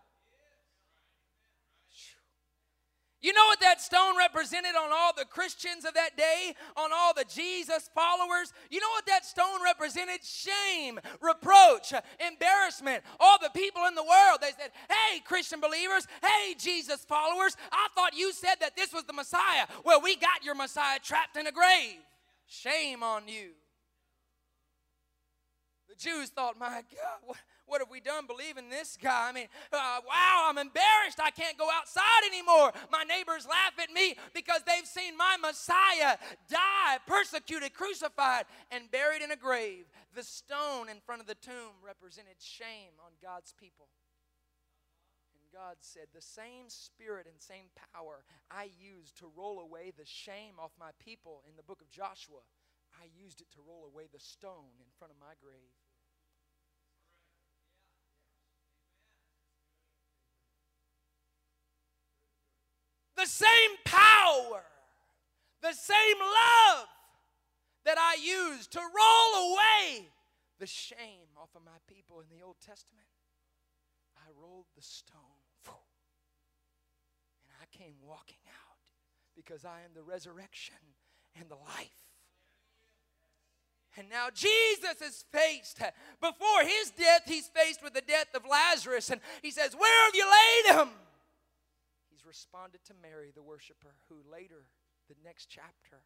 You 3.26 3.34
know 3.34 3.46
what 3.48 3.60
that 3.62 3.82
stone 3.82 4.16
represented 4.16 4.76
on 4.76 4.92
all 4.94 5.12
the 5.18 5.26
Christians 5.26 5.84
of 5.84 5.96
that 5.96 6.16
day, 6.16 6.54
on 6.78 6.92
all 6.94 7.12
the 7.12 7.26
Jesus 7.26 7.90
followers? 7.96 8.54
You 8.70 8.80
know 8.80 8.90
what 8.90 9.08
that 9.08 9.26
stone 9.26 9.64
represented? 9.64 10.24
Shame, 10.24 11.00
reproach, 11.20 11.92
embarrassment. 12.20 13.02
All 13.20 13.40
the 13.42 13.50
people 13.50 13.82
in 13.88 13.96
the 13.96 14.04
world, 14.04 14.38
they 14.42 14.52
said, 14.52 14.70
Hey, 14.88 15.22
Christian 15.26 15.60
believers, 15.60 16.06
hey, 16.22 16.54
Jesus 16.54 17.04
followers, 17.04 17.58
I 17.72 17.88
thought 17.96 18.16
you 18.16 18.32
said 18.32 18.58
that 18.60 18.76
this 18.76 18.94
was 18.94 19.06
the 19.06 19.14
Messiah. 19.14 19.66
Well, 19.84 20.04
we 20.04 20.18
got 20.18 20.44
your 20.44 20.54
Messiah 20.54 21.00
trapped 21.02 21.36
in 21.36 21.48
a 21.48 21.52
grave. 21.52 21.98
Shame 22.46 23.02
on 23.02 23.28
you. 23.28 23.54
The 25.90 25.96
Jews 25.96 26.30
thought, 26.30 26.60
My 26.60 26.68
God, 26.68 27.20
what? 27.24 27.38
What 27.68 27.82
have 27.82 27.90
we 27.90 28.00
done 28.00 28.28
believing 28.28 28.70
this 28.70 28.98
guy? 29.02 29.30
I 29.30 29.32
mean, 29.32 29.48
uh, 29.74 30.00
wow, 30.08 30.46
I'm 30.48 30.58
embarrassed. 30.58 31.20
I 31.22 31.32
can't 31.32 31.58
go 31.58 31.68
outside 31.74 32.22
anymore. 32.28 32.72
My 32.92 33.04
neighbors 33.04 33.48
laugh 33.48 33.74
at 33.82 33.92
me 33.92 34.16
because 34.34 34.62
they've 34.68 34.86
seen 34.86 35.18
my 35.18 35.38
Messiah 35.42 36.18
die, 36.50 36.98
persecuted, 37.08 37.74
crucified, 37.74 38.46
and 38.70 38.92
buried 38.92 39.22
in 39.22 39.32
a 39.32 39.36
grave. 39.36 39.86
The 40.14 40.24
stone 40.24 40.90
in 40.90 41.02
front 41.06 41.22
of 41.22 41.28
the 41.28 41.36
tomb 41.36 41.82
represented 41.82 42.38
shame 42.40 42.94
on 43.04 43.12
God's 43.22 43.54
people. 43.54 43.88
And 45.34 45.50
God 45.52 45.78
said, 45.82 46.14
The 46.14 46.22
same 46.22 46.70
spirit 46.70 47.26
and 47.26 47.42
same 47.42 47.74
power 47.94 48.24
I 48.52 48.70
used 48.78 49.18
to 49.20 49.32
roll 49.36 49.60
away 49.60 49.92
the 49.92 50.06
shame 50.06 50.56
off 50.60 50.72
my 50.80 50.92
people 51.04 51.42
in 51.50 51.56
the 51.58 51.64
book 51.64 51.82
of 51.82 51.90
Joshua, 51.90 52.46
I 53.02 53.10
used 53.18 53.42
it 53.42 53.52
to 53.56 53.66
roll 53.66 53.90
away 53.90 54.08
the 54.14 54.20
stone 54.20 54.78
in 54.80 54.88
front 54.98 55.12
of 55.12 55.20
my 55.20 55.34
grave. 55.42 55.74
The 63.18 63.26
same 63.26 63.72
power, 63.86 64.64
the 65.62 65.74
same 65.74 66.18
love 66.20 66.88
that 67.86 67.98
I 67.98 68.18
used 68.22 68.72
to 68.72 68.80
roll 68.80 69.54
away 69.54 70.08
the 70.60 70.68
shame 70.68 71.30
off 71.38 71.50
of 71.56 71.64
my 71.66 71.78
people 71.88 72.22
in 72.22 72.36
the 72.36 72.44
Old 72.44 72.58
Testament. 72.66 73.08
I 74.18 74.30
rolled 74.42 74.66
the 74.76 74.82
stone 74.82 75.36
and 77.46 77.54
I 77.62 77.78
came 77.78 77.96
walking 78.02 78.44
out 78.48 78.92
because 79.36 79.66
I 79.66 79.80
am 79.86 79.92
the 79.94 80.04
resurrection 80.04 80.76
and 81.40 81.50
the 81.50 81.56
life. 81.56 82.02
And 83.98 84.10
now 84.10 84.28
Jesus 84.34 85.02
is 85.02 85.24
faced, 85.32 85.80
before 86.20 86.62
his 86.64 86.92
death, 86.92 87.22
he's 87.26 87.48
faced 87.48 87.82
with 87.82 87.94
the 87.94 88.02
death 88.02 88.28
of 88.34 88.44
Lazarus. 88.50 89.10
And 89.10 89.22
he 89.42 89.52
says, 89.52 89.74
Where 89.74 90.06
have 90.06 90.16
you 90.16 90.26
laid 90.26 90.80
him? 90.80 90.90
Responded 92.26 92.84
to 92.86 92.94
Mary, 93.02 93.32
the 93.34 93.44
worshiper, 93.44 93.96
who 94.10 94.18
later, 94.30 94.68
the 95.08 95.16
next 95.24 95.48
chapter, 95.48 96.04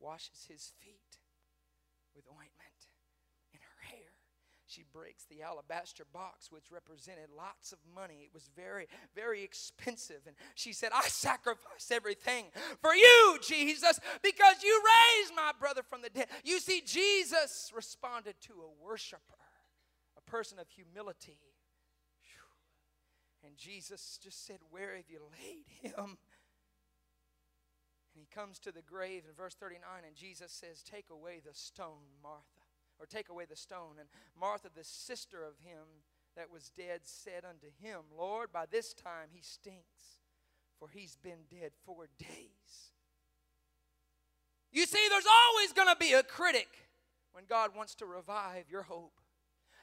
washes 0.00 0.46
his 0.48 0.72
feet 0.80 1.18
with 2.14 2.24
ointment 2.28 2.90
in 3.52 3.60
her 3.60 3.88
hair. 3.88 4.12
She 4.66 4.82
breaks 4.92 5.24
the 5.24 5.42
alabaster 5.42 6.04
box, 6.10 6.50
which 6.50 6.70
represented 6.72 7.28
lots 7.36 7.72
of 7.72 7.78
money. 7.94 8.22
It 8.24 8.32
was 8.32 8.48
very, 8.56 8.86
very 9.14 9.42
expensive. 9.42 10.22
And 10.26 10.34
she 10.54 10.72
said, 10.72 10.90
I 10.92 11.02
sacrifice 11.02 11.90
everything 11.90 12.46
for 12.80 12.94
you, 12.94 13.38
Jesus, 13.46 14.00
because 14.22 14.62
you 14.62 14.82
raised 14.84 15.34
my 15.36 15.52
brother 15.60 15.82
from 15.82 16.02
the 16.02 16.10
dead. 16.10 16.28
You 16.44 16.58
see, 16.60 16.82
Jesus 16.84 17.70
responded 17.74 18.36
to 18.42 18.54
a 18.54 18.84
worshiper, 18.84 19.20
a 20.16 20.30
person 20.30 20.58
of 20.58 20.66
humility 20.70 21.38
and 23.46 23.56
Jesus 23.56 24.18
just 24.22 24.46
said, 24.46 24.58
Where 24.70 24.96
have 24.96 25.08
you 25.08 25.20
laid 25.40 25.64
him? 25.82 26.18
And 28.14 28.20
he 28.20 28.28
comes 28.32 28.58
to 28.60 28.72
the 28.72 28.82
grave 28.82 29.24
in 29.28 29.34
verse 29.34 29.54
39, 29.54 29.80
and 30.06 30.14
Jesus 30.14 30.52
says, 30.52 30.82
Take 30.82 31.06
away 31.10 31.40
the 31.44 31.52
stone, 31.54 32.06
Martha, 32.22 32.62
or 33.00 33.06
take 33.06 33.28
away 33.28 33.44
the 33.48 33.56
stone. 33.56 33.96
And 33.98 34.08
Martha, 34.38 34.68
the 34.74 34.84
sister 34.84 35.42
of 35.42 35.58
him 35.64 36.02
that 36.36 36.50
was 36.50 36.70
dead, 36.76 37.00
said 37.04 37.44
unto 37.44 37.66
him, 37.82 38.02
Lord, 38.16 38.52
by 38.52 38.66
this 38.70 38.94
time 38.94 39.28
he 39.32 39.42
stinks, 39.42 40.20
for 40.78 40.88
he's 40.88 41.16
been 41.16 41.46
dead 41.50 41.72
four 41.84 42.08
days. 42.18 42.92
You 44.72 44.86
see, 44.86 45.06
there's 45.08 45.26
always 45.30 45.72
going 45.72 45.88
to 45.88 45.96
be 45.96 46.12
a 46.12 46.22
critic 46.22 46.68
when 47.32 47.44
God 47.48 47.70
wants 47.76 47.94
to 47.96 48.06
revive 48.06 48.64
your 48.70 48.82
hope. 48.82 49.20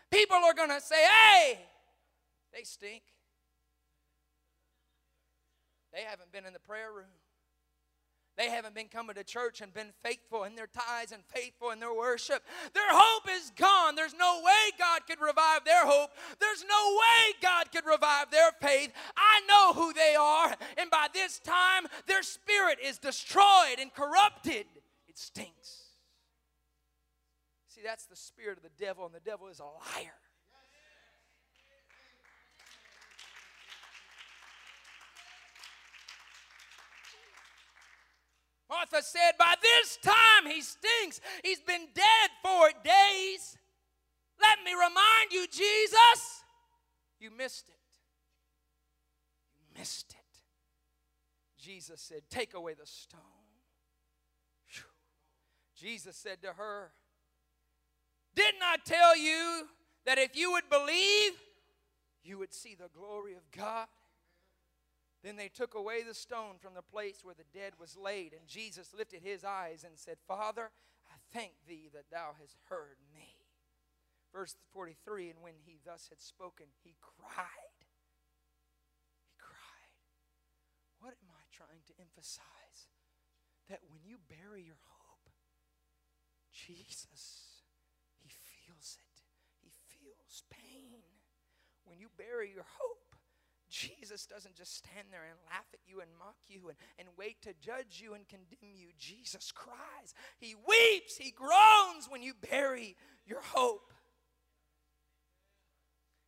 People 0.10 0.38
are 0.38 0.54
going 0.54 0.70
to 0.70 0.82
say, 0.82 1.04
Hey, 1.04 1.60
they 2.54 2.64
stink. 2.64 3.04
They 5.94 6.02
haven't 6.02 6.32
been 6.32 6.46
in 6.46 6.54
the 6.54 6.60
prayer 6.60 6.92
room. 6.92 7.12
They 8.38 8.50
haven't 8.50 8.74
been 8.74 8.88
coming 8.88 9.16
to 9.16 9.24
church 9.24 9.60
and 9.60 9.74
been 9.74 9.92
faithful 10.04 10.46
in 10.46 10.56
their 10.56 10.68
tithes 10.68 11.12
and 11.12 11.22
faithful 11.26 11.72
in 11.72 11.80
their 11.80 11.94
worship. 11.94 12.44
Their 12.74 12.90
hope 12.90 13.28
is 13.30 13.52
gone. 13.58 13.96
There's 13.96 14.16
no 14.18 14.42
way 14.44 14.72
God 14.80 15.02
could 15.06 15.20
revive 15.20 15.66
their 15.66 15.86
hope. 15.86 16.12
There's 16.40 16.64
no 16.64 16.98
way 16.98 17.34
God 17.42 17.72
could 17.72 17.86
revive 17.86 18.32
their 18.32 18.52
faith. 18.62 18.94
I 19.18 19.42
know 19.48 19.74
who 19.74 19.92
they 19.94 20.16
are, 20.16 20.56
and 20.78 20.90
by 20.90 21.08
this 21.14 21.40
time, 21.40 21.88
their 22.08 22.24
spirit 22.24 22.80
is 22.82 22.98
destroyed 22.98 23.80
and 23.80 23.94
corrupted. 23.94 24.66
It 25.08 25.18
stinks. 25.18 25.84
See, 27.68 27.82
that's 27.84 28.06
the 28.06 28.16
spirit 28.16 28.58
of 28.58 28.64
the 28.64 28.84
devil, 28.84 29.06
and 29.06 29.14
the 29.14 29.20
devil 29.20 29.50
is 29.50 29.60
a 29.60 29.66
liar. 29.66 30.21
Martha 38.72 39.04
said, 39.04 39.34
By 39.38 39.54
this 39.62 39.98
time 40.02 40.50
he 40.50 40.62
stinks. 40.62 41.20
He's 41.44 41.60
been 41.60 41.88
dead 41.94 42.30
for 42.42 42.70
days. 42.84 43.58
Let 44.40 44.60
me 44.66 44.72
remind 44.72 45.32
you, 45.32 45.46
Jesus, 45.48 46.44
you 47.20 47.30
missed 47.32 47.68
it. 47.68 47.76
You 49.60 49.80
missed 49.80 50.12
it. 50.14 50.18
Jesus 51.62 52.02
said, 52.02 52.22
Take 52.30 52.54
away 52.54 52.74
the 52.74 52.88
stone. 52.88 53.20
Whew. 54.74 54.84
Jesus 55.76 56.16
said 56.16 56.42
to 56.42 56.54
her, 56.54 56.92
Didn't 58.36 58.64
I 58.64 58.78
tell 58.86 59.18
you 59.18 59.68
that 60.06 60.18
if 60.18 60.36
you 60.36 60.54
would 60.54 60.70
believe, 60.70 61.34
you 62.24 62.38
would 62.40 62.54
see 62.54 62.76
the 62.76 62.90
glory 62.98 63.34
of 63.34 63.52
God? 63.52 63.88
Then 65.24 65.36
they 65.36 65.50
took 65.50 65.76
away 65.76 66.02
the 66.02 66.16
stone 66.16 66.58
from 66.60 66.74
the 66.74 66.82
place 66.82 67.20
where 67.24 67.36
the 67.36 67.58
dead 67.58 67.74
was 67.80 67.96
laid, 67.96 68.34
and 68.34 68.48
Jesus 68.48 68.94
lifted 68.98 69.22
his 69.22 69.44
eyes 69.44 69.84
and 69.84 69.94
said, 69.98 70.18
Father, 70.28 70.72
I 71.08 71.16
thank 71.32 71.54
thee 71.68 71.90
that 71.94 72.10
thou 72.12 72.34
hast 72.40 72.58
heard 72.70 72.98
me. 73.14 73.36
Verse 74.34 74.56
43 74.74 75.30
And 75.30 75.42
when 75.42 75.54
he 75.64 75.80
thus 75.86 76.08
had 76.10 76.22
spoken, 76.22 76.66
he 76.84 76.96
cried. 77.02 77.78
He 79.22 79.36
cried. 79.38 79.94
What 81.00 81.14
am 81.22 81.30
I 81.30 81.46
trying 81.52 81.86
to 81.88 81.94
emphasize? 82.00 82.90
That 83.70 83.82
when 83.88 84.00
you 84.04 84.18
bury 84.28 84.64
your 84.64 84.82
hope, 84.82 85.30
Jesus, 86.50 87.62
he 88.18 88.30
feels 88.30 88.98
it. 88.98 89.22
He 89.62 89.70
feels 89.86 90.44
pain. 90.50 91.06
When 91.86 92.00
you 92.00 92.10
bury 92.18 92.52
your 92.52 92.66
hope, 92.80 93.11
Jesus 93.72 94.26
doesn't 94.26 94.56
just 94.56 94.76
stand 94.76 95.08
there 95.12 95.24
and 95.24 95.40
laugh 95.50 95.66
at 95.74 95.80
you 95.88 96.02
and 96.02 96.10
mock 96.20 96.36
you 96.50 96.68
and, 96.68 96.78
and 97.00 97.08
wait 97.18 97.42
to 97.44 97.54
judge 97.62 98.02
you 98.04 98.14
and 98.14 98.28
condemn 98.28 98.76
you. 98.76 98.90
Jesus 99.00 99.52
cries. 99.54 100.14
He 100.38 100.56
weeps. 100.56 101.16
He 101.16 101.32
groans 101.32 102.10
when 102.10 102.22
you 102.22 102.34
bury 102.52 102.98
your 103.26 103.40
hope. 103.42 103.94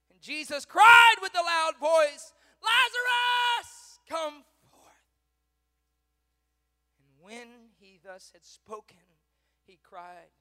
And 0.10 0.22
Jesus 0.22 0.64
cried 0.64 1.16
with 1.22 1.34
a 1.36 1.44
loud 1.44 1.74
voice, 1.82 2.32
Lazarus, 2.64 4.00
come 4.10 4.44
forth. 4.72 5.04
And 6.98 7.26
when 7.26 7.48
he 7.78 8.00
thus 8.02 8.30
had 8.32 8.46
spoken, 8.46 9.04
he 9.68 9.80
cried, 9.84 10.32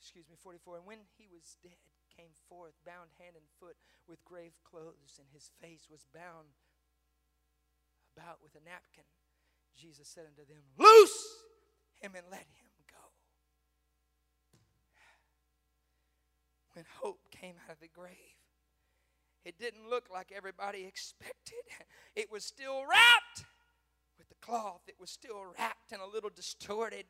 excuse 0.00 0.24
me, 0.30 0.36
44, 0.42 0.78
and 0.78 0.86
when 0.86 0.98
he 1.18 1.26
was 1.30 1.58
dead, 1.62 1.76
came 2.16 2.32
forth, 2.48 2.72
bound 2.84 3.12
hand 3.20 3.36
and 3.36 3.44
foot 3.60 3.76
with 4.08 4.24
grave 4.24 4.56
clothes, 4.64 5.20
and 5.20 5.28
his 5.32 5.50
face 5.60 5.86
was 5.90 6.06
bound 6.14 6.56
about 8.16 8.40
with 8.42 8.56
a 8.56 8.64
napkin. 8.64 9.04
Jesus 9.76 10.08
said 10.08 10.24
unto 10.24 10.48
them, 10.48 10.64
Loose 10.78 11.44
him 12.00 12.12
and 12.16 12.24
let 12.30 12.48
him 12.48 12.72
go. 12.88 13.04
When 16.72 16.84
hope 17.00 17.30
came 17.30 17.54
out 17.64 17.72
of 17.72 17.80
the 17.80 17.88
grave, 17.88 18.40
it 19.44 19.58
didn't 19.58 19.88
look 19.88 20.08
like 20.12 20.32
everybody 20.34 20.84
expected. 20.84 21.64
It 22.16 22.32
was 22.32 22.44
still 22.44 22.80
wrapped 22.88 23.44
with 24.18 24.28
the 24.28 24.34
cloth, 24.40 24.80
it 24.88 24.96
was 24.98 25.10
still 25.10 25.44
wrapped 25.58 25.92
and 25.92 26.00
a 26.00 26.06
little 26.06 26.30
distorted. 26.34 27.04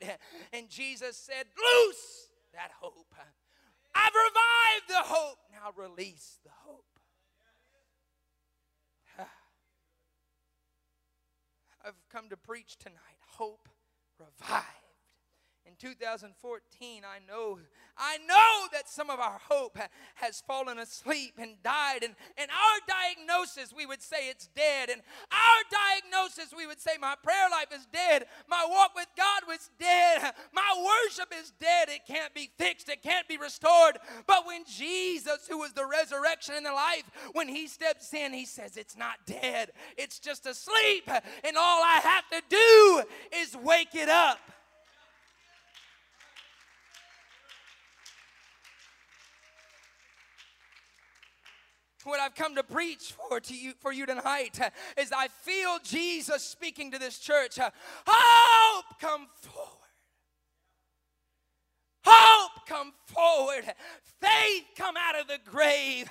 And 0.51 0.69
Jesus 0.69 1.15
said, 1.15 1.45
Loose 1.57 2.27
that 2.53 2.71
hope. 2.81 3.15
I've 3.97 4.13
revived 4.13 4.87
the 4.89 5.03
hope. 5.13 5.39
Now 5.51 5.73
release 5.75 6.39
the 6.43 6.51
hope. 6.63 6.85
I've 11.85 12.07
come 12.11 12.29
to 12.29 12.37
preach 12.37 12.77
tonight 12.77 13.19
hope 13.21 13.67
revived. 14.19 14.76
In 15.67 15.73
2014, 15.79 17.01
I 17.03 17.19
know, 17.27 17.59
I 17.97 18.17
know 18.19 18.67
that 18.71 18.87
some 18.87 19.09
of 19.09 19.19
our 19.19 19.37
hope 19.49 19.77
has 20.15 20.41
fallen 20.47 20.79
asleep 20.79 21.33
and 21.37 21.61
died. 21.61 22.03
And, 22.03 22.15
and 22.37 22.49
our 22.49 22.79
diagnosis, 22.87 23.73
we 23.75 23.85
would 23.85 24.01
say 24.01 24.29
it's 24.29 24.47
dead. 24.55 24.89
And 24.89 25.01
our 25.29 25.61
diagnosis, 25.69 26.53
we 26.55 26.67
would 26.67 26.79
say 26.79 26.91
my 27.01 27.15
prayer 27.21 27.49
life 27.51 27.67
is 27.75 27.85
dead. 27.91 28.27
My 28.47 28.65
walk 28.69 28.95
with 28.95 29.07
God 29.17 29.41
was 29.45 29.69
dead. 29.77 30.33
My 30.53 30.87
worship 31.05 31.33
is 31.37 31.51
dead. 31.59 31.89
It 31.89 32.05
can't 32.07 32.33
be 32.33 32.49
fixed. 32.57 32.87
It 32.87 33.03
can't 33.03 33.27
be 33.27 33.37
restored. 33.37 33.97
But 34.25 34.47
when 34.47 34.63
Jesus, 34.65 35.47
who 35.49 35.57
was 35.57 35.73
the 35.73 35.85
resurrection 35.85 36.55
and 36.55 36.65
the 36.65 36.71
life, 36.71 37.03
when 37.33 37.49
he 37.49 37.67
steps 37.67 38.13
in, 38.13 38.31
he 38.31 38.45
says, 38.45 38.77
It's 38.77 38.95
not 38.95 39.17
dead. 39.25 39.71
It's 39.97 40.19
just 40.19 40.45
asleep. 40.45 41.09
And 41.43 41.57
all 41.57 41.83
I 41.83 41.99
have 42.03 42.29
to 42.29 42.41
do 42.47 43.03
is 43.37 43.57
wake 43.61 43.95
it 43.95 44.07
up. 44.07 44.39
What 52.07 52.19
I've 52.19 52.35
come 52.35 52.55
to 52.55 52.63
preach 52.63 53.13
for 53.29 53.39
to 53.39 53.55
you 53.55 53.73
for 53.79 53.91
you 53.91 54.05
tonight 54.05 54.59
uh, 54.61 54.69
is 54.97 55.11
I 55.11 55.27
feel 55.27 55.77
Jesus 55.83 56.41
speaking 56.41 56.91
to 56.91 56.99
this 56.99 57.19
church. 57.19 57.59
Uh, 57.59 57.69
Hope 58.07 58.99
come 58.99 59.27
forward. 59.41 59.86
Hope 62.09 62.65
come 62.65 62.93
forward. 63.05 63.65
Faith 64.21 64.63
come 64.77 64.95
out 64.97 65.19
of 65.19 65.27
the 65.27 65.39
grave. 65.49 66.09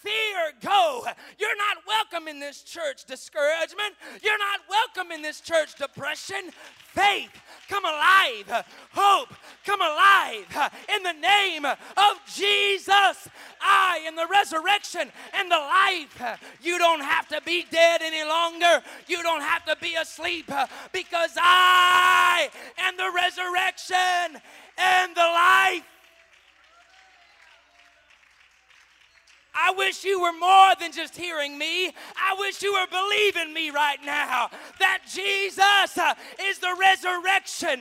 Fear 0.00 0.52
go. 0.62 1.04
You're 1.38 1.56
not 1.56 1.78
welcome 1.86 2.28
in 2.28 2.40
this 2.40 2.62
church 2.62 3.04
discouragement. 3.04 3.94
You're 4.22 4.38
not 4.38 4.60
welcome 4.68 5.12
in 5.12 5.20
this 5.20 5.40
church 5.40 5.74
depression. 5.76 6.50
Faith 6.94 7.30
come 7.68 7.84
alive. 7.84 8.64
Hope 8.92 9.34
come 9.64 9.80
alive. 9.80 10.70
In 10.94 11.02
the 11.02 11.12
name 11.12 11.64
of 11.64 12.20
Jesus, 12.34 13.28
I 13.60 14.00
am 14.06 14.16
the 14.16 14.26
resurrection 14.30 15.10
and 15.34 15.50
the 15.50 15.56
life. 15.56 16.40
You 16.62 16.78
don't 16.78 17.02
have 17.02 17.28
to 17.28 17.40
be 17.44 17.66
dead 17.70 18.00
any 18.02 18.24
longer. 18.28 18.82
You 19.08 19.22
don't 19.22 19.42
have 19.42 19.64
to 19.66 19.76
be 19.80 19.94
asleep 19.94 20.50
because 20.92 21.32
I 21.36 22.48
am 22.78 22.96
the 22.96 23.10
resurrection 23.14 24.40
and 24.78 25.14
the 25.14 25.20
life. 25.20 25.82
I 29.54 29.72
wish 29.76 30.04
you 30.04 30.20
were 30.20 30.32
more 30.32 30.72
than 30.80 30.92
just 30.92 31.16
hearing 31.16 31.58
me. 31.58 31.88
I 31.88 32.34
wish 32.38 32.62
you 32.62 32.72
were 32.72 32.86
believing 32.90 33.52
me 33.52 33.70
right 33.70 33.98
now 34.04 34.48
that 34.78 35.00
Jesus 35.12 35.98
uh, 35.98 36.14
is 36.42 36.58
the 36.58 36.74
resurrection. 36.80 37.80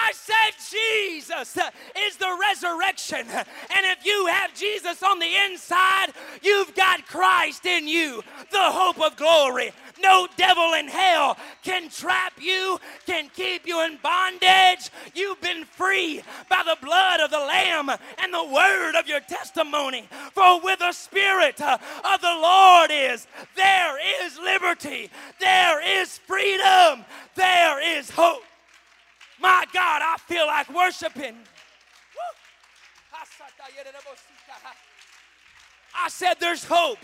I 0.00 0.12
said 0.12 0.54
Jesus 0.70 1.56
is 1.56 2.16
the 2.16 2.38
resurrection. 2.40 3.26
And 3.28 3.86
if 3.86 4.06
you 4.06 4.26
have 4.26 4.54
Jesus 4.54 5.02
on 5.02 5.18
the 5.18 5.34
inside, 5.46 6.12
you've 6.42 6.74
got 6.74 7.06
Christ 7.06 7.66
in 7.66 7.88
you, 7.88 8.22
the 8.50 8.58
hope 8.58 9.00
of 9.00 9.16
glory. 9.16 9.72
No 10.00 10.28
devil 10.36 10.74
in 10.74 10.86
hell 10.86 11.36
can 11.62 11.88
trap 11.88 12.34
you, 12.40 12.78
can 13.06 13.28
keep 13.34 13.66
you 13.66 13.84
in 13.84 13.98
bondage. 14.02 14.90
You've 15.14 15.40
been 15.40 15.64
free 15.64 16.22
by 16.48 16.62
the 16.64 16.76
blood 16.84 17.20
of 17.20 17.30
the 17.30 17.38
Lamb 17.38 17.90
and 17.90 18.32
the 18.32 18.52
word 18.52 18.94
of 18.94 19.08
your 19.08 19.20
testimony. 19.20 20.08
For 20.32 20.60
with 20.60 20.78
the 20.78 20.92
Spirit 20.92 21.60
of 21.60 22.20
the 22.20 22.38
Lord 22.40 22.90
is, 22.92 23.26
there 23.56 23.98
is 24.24 24.38
liberty, 24.38 25.10
there 25.40 26.00
is 26.00 26.18
freedom, 26.18 27.04
there 27.34 27.98
is 27.98 28.10
hope. 28.10 28.44
My 29.40 29.64
God, 29.72 30.02
I 30.02 30.16
feel 30.26 30.46
like 30.46 30.72
worshiping. 30.74 31.36
I 35.94 36.08
said, 36.08 36.34
There's 36.38 36.64
hope. 36.64 36.98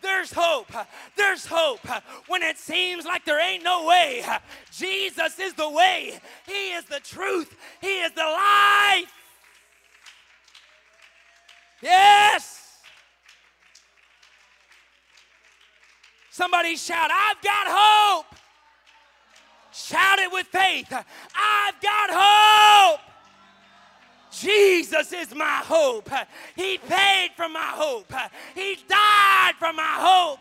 There's 0.00 0.32
hope. 0.32 0.72
There's 1.16 1.46
hope. 1.46 1.86
When 2.28 2.42
it 2.42 2.58
seems 2.58 3.04
like 3.04 3.24
there 3.24 3.40
ain't 3.40 3.64
no 3.64 3.86
way, 3.86 4.24
Jesus 4.72 5.38
is 5.38 5.54
the 5.54 5.68
way. 5.68 6.18
He 6.46 6.72
is 6.72 6.84
the 6.84 7.00
truth. 7.00 7.54
He 7.80 8.00
is 8.00 8.12
the 8.12 8.22
life. 8.22 9.12
Yes. 11.82 12.68
Somebody 16.30 16.76
shout, 16.76 17.10
I've 17.10 17.42
got 17.42 17.66
hope. 17.68 18.26
Shout 19.78 20.18
it 20.18 20.32
with 20.32 20.48
faith. 20.48 20.92
I've 20.92 21.80
got 21.80 22.10
hope. 22.10 23.00
Jesus 24.32 25.12
is 25.12 25.34
my 25.34 25.62
hope. 25.64 26.10
He 26.56 26.78
paid 26.78 27.30
for 27.36 27.48
my 27.48 27.60
hope. 27.60 28.12
He 28.56 28.76
died 28.88 29.52
for 29.58 29.72
my 29.72 29.82
hope. 29.82 30.40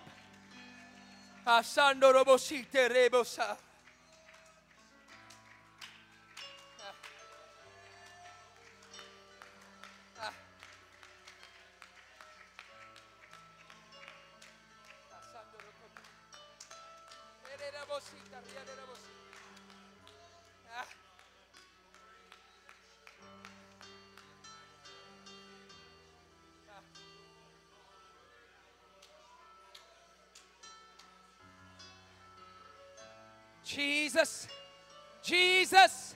Jesus, 33.77 34.47
Jesus, 35.21 36.15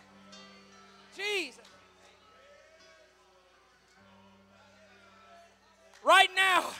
Jesus. 1.16 1.62
Right 6.04 6.30
now, 6.36 6.72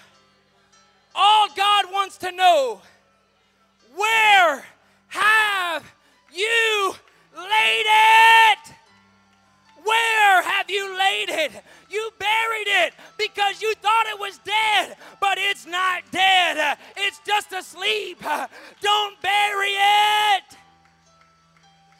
all 1.14 1.50
God 1.56 1.86
wants 1.94 2.18
to 2.18 2.32
know 2.32 2.82
where 3.96 4.66
have 5.10 5.86
you 6.34 6.96
laid 7.38 7.86
it? 7.86 8.74
Where 9.84 10.42
have 10.42 10.68
you 10.68 10.98
laid 10.98 11.30
it? 11.30 11.52
You 11.92 12.10
buried 12.18 12.88
it 12.88 12.94
because 13.20 13.62
you 13.62 13.76
thought 13.76 14.08
it 14.08 14.20
was 14.20 14.40
dead, 14.40 14.98
but 15.20 15.38
it's 15.38 15.68
not 15.68 16.02
dead. 16.12 16.80
It's 16.98 17.20
just 17.24 17.54
asleep. 17.54 18.20
Don't 18.82 19.22
bury 19.22 19.68
it. 19.68 20.58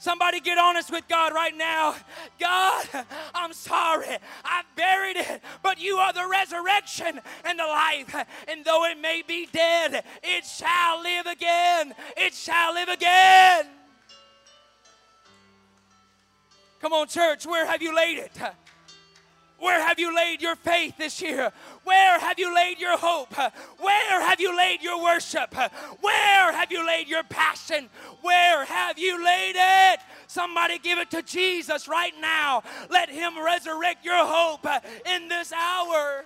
Somebody 0.02 0.40
get 0.40 0.58
honest 0.58 0.90
with 0.90 1.08
God 1.08 1.32
right 1.32 1.56
now. 1.56 1.96
God, 2.40 2.88
I'm 3.36 3.54
sorry. 3.54 4.08
I 4.44 4.64
buried 4.76 5.18
it, 5.18 5.44
but 5.62 5.80
you 5.80 5.98
are 5.98 6.12
the 6.12 6.28
resurrection 6.28 7.22
and 7.46 7.60
the 7.60 7.66
life. 7.66 8.16
And 8.48 8.66
though 8.66 8.84
it 8.86 8.98
may 9.00 9.22
be 9.22 9.48
dead, 9.54 10.04
it 10.24 10.44
shall 10.44 11.04
live 11.04 11.28
again. 11.28 11.94
It 12.18 12.34
shall 12.34 12.74
live 12.74 12.90
again. 12.90 13.68
Come 16.80 16.94
on, 16.94 17.08
church, 17.08 17.46
where 17.46 17.68
have 17.68 17.84
you 17.84 17.96
laid 17.96 18.18
it? 18.18 18.32
Where 19.62 19.80
have 19.88 20.00
you 20.00 20.16
laid 20.16 20.42
your 20.42 20.56
faith 20.56 20.98
this 20.98 21.22
year? 21.22 21.52
Where 21.84 22.20
have 22.20 22.40
you 22.40 22.54
laid 22.54 22.80
your 22.80 22.98
hope? 22.98 23.38
Where 23.80 24.22
have 24.22 24.40
you 24.40 24.58
laid 24.58 24.82
your 24.82 25.00
worship? 25.04 25.54
Where 26.02 26.52
have 26.52 26.72
you 26.72 26.86
laid 26.86 27.08
your 27.08 27.22
passion? 27.24 27.88
Where 28.24 28.66
have 28.66 28.98
you 28.98 29.24
laid 29.24 29.54
it? 29.56 30.00
Somebody 30.26 30.80
give 30.80 30.98
it 30.98 31.12
to 31.12 31.22
Jesus 31.22 31.88
right 31.88 32.14
now. 32.20 32.64
Let 32.90 33.10
Him 33.10 33.38
resurrect 33.38 34.04
your 34.04 34.26
hope 34.26 34.66
in 35.06 35.28
this 35.28 35.54
hour. 35.54 36.26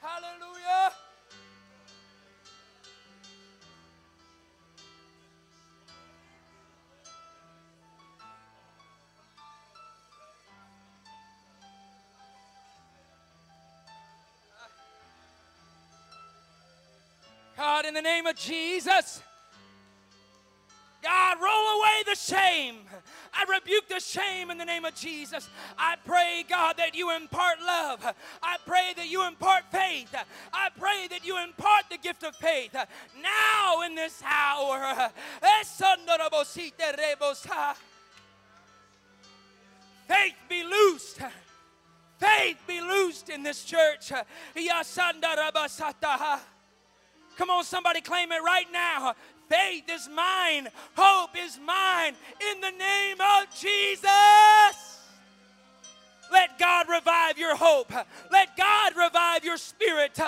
Hallelujah. 0.00 0.92
God, 17.58 17.86
in 17.86 17.94
the 17.94 18.00
name 18.00 18.24
of 18.24 18.36
Jesus. 18.36 19.20
God, 21.02 21.38
roll 21.42 21.80
away 21.80 22.02
the 22.06 22.14
shame. 22.14 22.76
I 23.34 23.44
rebuke 23.52 23.88
the 23.88 23.98
shame 23.98 24.52
in 24.52 24.58
the 24.58 24.64
name 24.64 24.84
of 24.84 24.94
Jesus. 24.94 25.48
I 25.76 25.96
pray, 26.06 26.44
God, 26.48 26.76
that 26.76 26.94
you 26.94 27.14
impart 27.14 27.60
love. 27.60 28.14
I 28.40 28.58
pray 28.64 28.92
that 28.96 29.08
you 29.08 29.26
impart 29.26 29.64
faith. 29.72 30.14
I 30.52 30.68
pray 30.78 31.08
that 31.10 31.26
you 31.26 31.42
impart 31.42 31.86
the 31.90 31.98
gift 31.98 32.22
of 32.22 32.36
faith 32.36 32.76
now 33.20 33.82
in 33.82 33.96
this 33.96 34.22
hour. 34.24 35.10
Eh, 35.42 35.62
faith 40.06 40.34
be 40.48 40.62
loosed. 40.62 41.18
Faith 42.18 42.58
be 42.68 42.80
loosed 42.80 43.28
in 43.28 43.42
this 43.42 43.64
church. 43.64 44.12
Come 47.38 47.50
on, 47.50 47.62
somebody 47.64 48.00
claim 48.00 48.32
it 48.32 48.42
right 48.42 48.66
now. 48.72 49.14
Faith 49.48 49.84
is 49.88 50.08
mine, 50.14 50.68
hope 50.96 51.30
is 51.38 51.58
mine 51.64 52.14
in 52.52 52.60
the 52.60 52.72
name 52.72 53.16
of 53.20 53.46
Jesus. 53.54 54.98
Let 56.30 56.58
God 56.58 56.88
revive 56.90 57.38
your 57.38 57.56
hope. 57.56 57.92
Let 58.30 58.56
God 58.56 58.96
revive 58.96 59.44
your 59.44 59.56
spirit. 59.56 60.18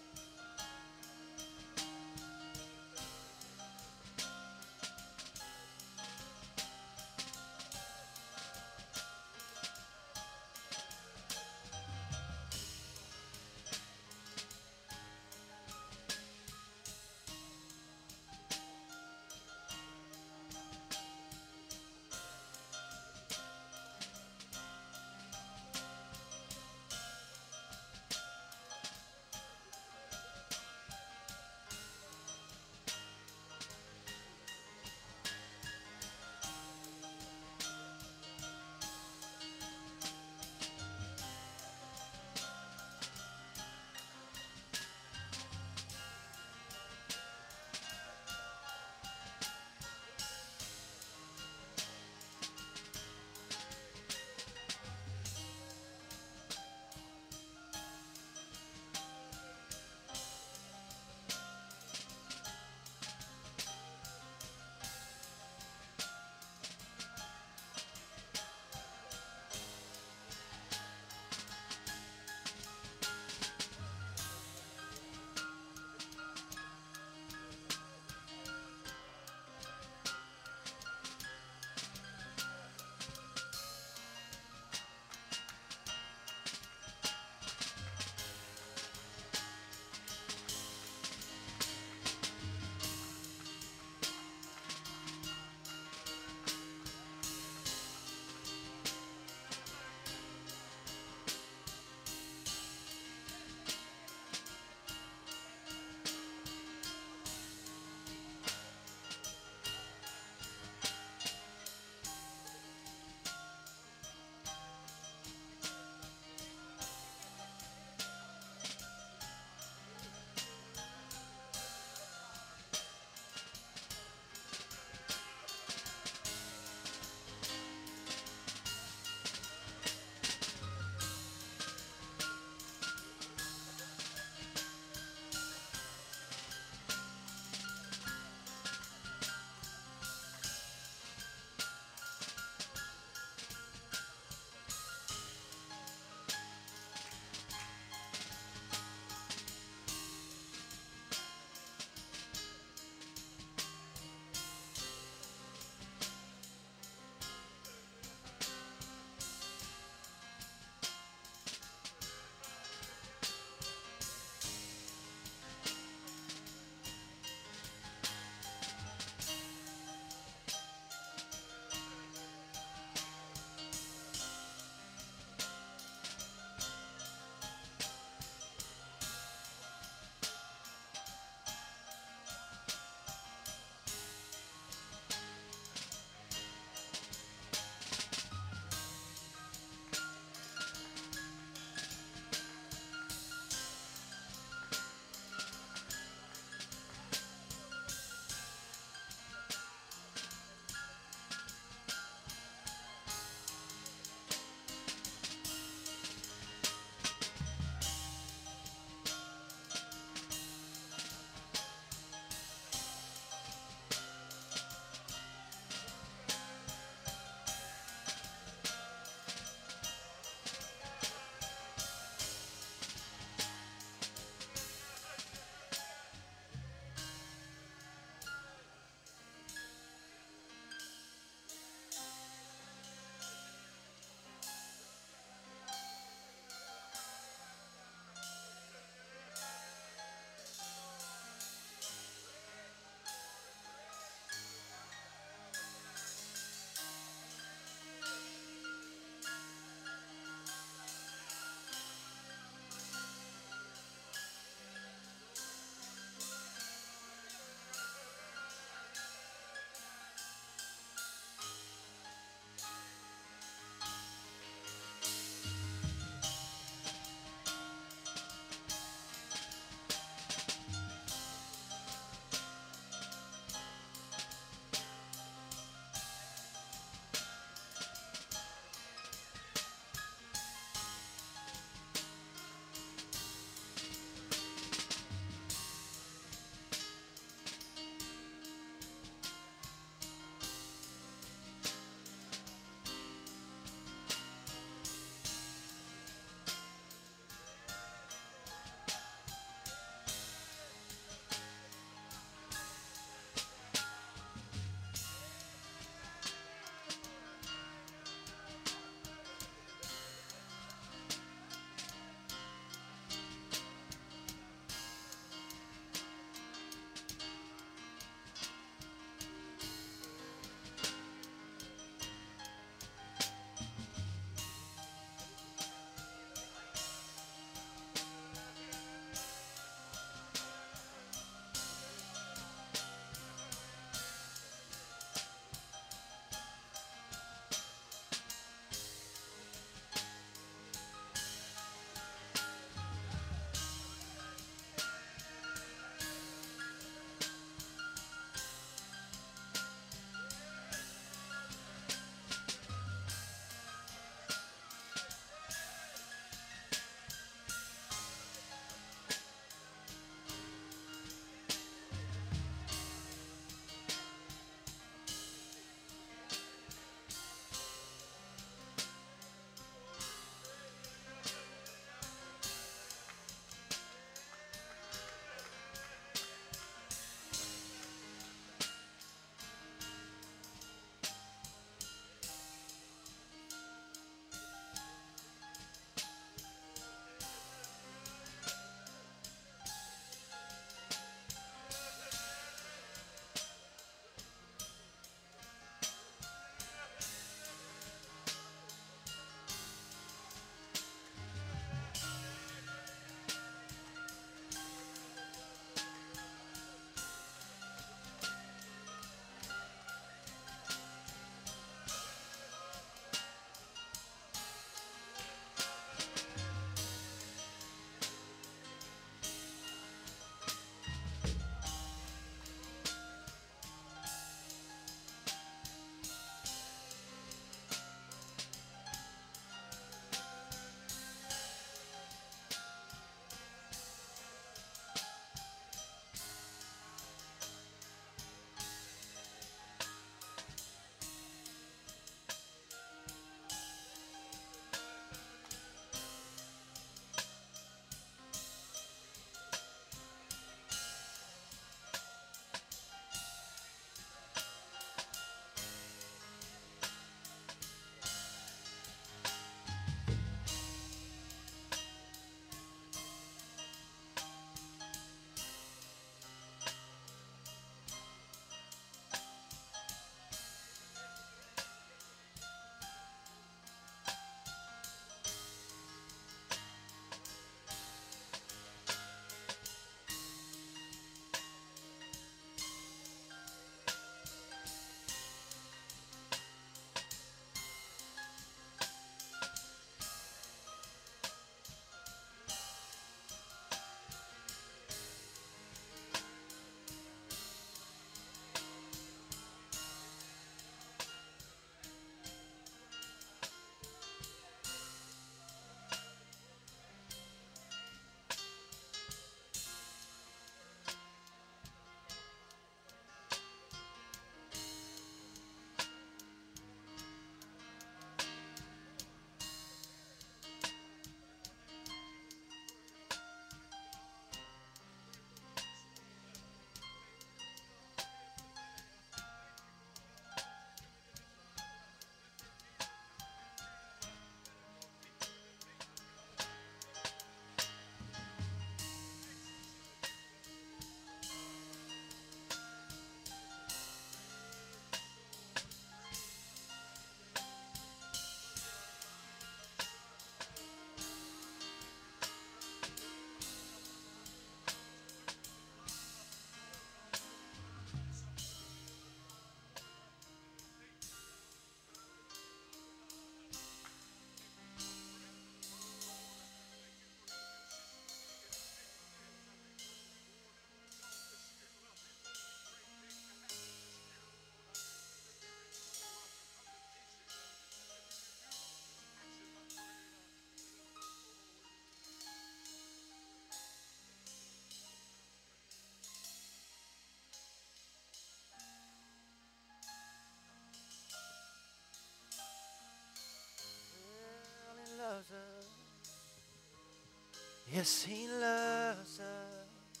Yes, 597.72 598.02
He 598.02 598.26
loves 598.26 599.20
us. 599.20 600.00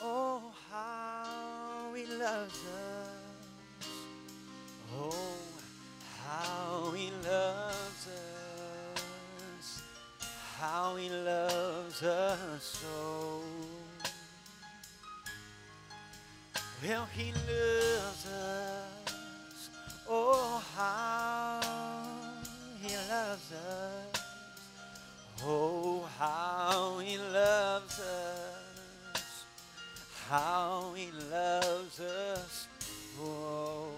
Oh, 0.00 0.40
how 0.70 1.92
He 1.94 2.06
loves 2.06 2.58
us. 2.64 3.86
Oh, 4.98 5.14
how 6.24 6.90
He 6.96 7.10
loves 7.22 8.08
us. 8.08 9.82
How 10.58 10.96
He 10.96 11.10
loves 11.10 12.02
us 12.02 12.62
so. 12.62 13.42
Well, 16.82 17.06
He 17.14 17.32
loves 17.32 18.26
us. 18.26 19.70
Oh, 20.08 20.62
how 20.74 21.60
He 22.80 22.96
loves 23.10 23.52
us. 23.52 24.22
Oh, 25.44 25.81
how 26.22 27.00
he 27.00 27.18
loves 27.18 27.98
us. 27.98 29.44
How 30.28 30.92
he 30.94 31.10
loves 31.28 31.98
us. 31.98 32.68
Oh, 33.20 33.88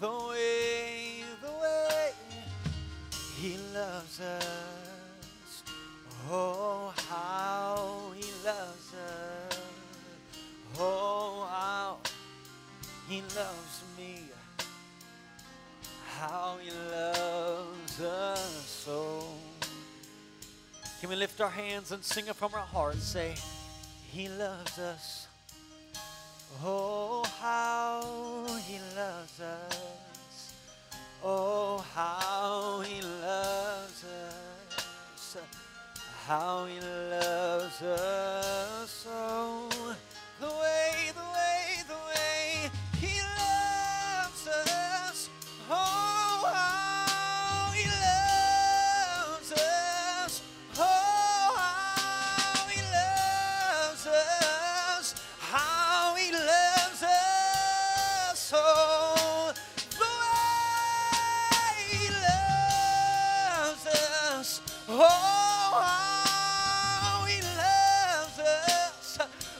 the 0.00 0.10
way, 0.30 1.22
the 1.42 1.52
way 1.62 2.12
he 3.38 3.58
loves 3.74 4.18
us. 4.20 5.62
Oh, 6.30 6.94
how 7.10 8.12
he 8.16 8.28
loves 8.42 8.94
us. 8.94 9.60
Oh, 10.78 11.46
how 11.50 11.98
he 13.10 13.20
loves 13.36 13.76
me. 13.98 14.20
How 16.18 16.56
he 16.62 16.70
loves 16.90 18.00
us. 18.00 18.41
Can 21.02 21.10
we 21.10 21.16
lift 21.16 21.40
our 21.40 21.50
hands 21.50 21.90
and 21.90 22.04
sing 22.04 22.28
it 22.28 22.36
from 22.36 22.54
our 22.54 22.60
hearts? 22.60 23.02
Say, 23.02 23.34
He 24.12 24.28
loves 24.28 24.78
us. 24.78 25.26
Oh, 26.64 27.24
how 27.40 28.46
He 28.68 28.78
loves 28.96 29.40
us. 29.40 30.54
Oh, 31.24 31.84
how 31.92 32.82
He 32.86 33.02
loves 33.02 34.04
us. 34.04 35.36
How 36.24 36.66
He 36.66 36.78
loves 36.78 37.82
us. 37.82 39.04
Oh, 39.10 39.71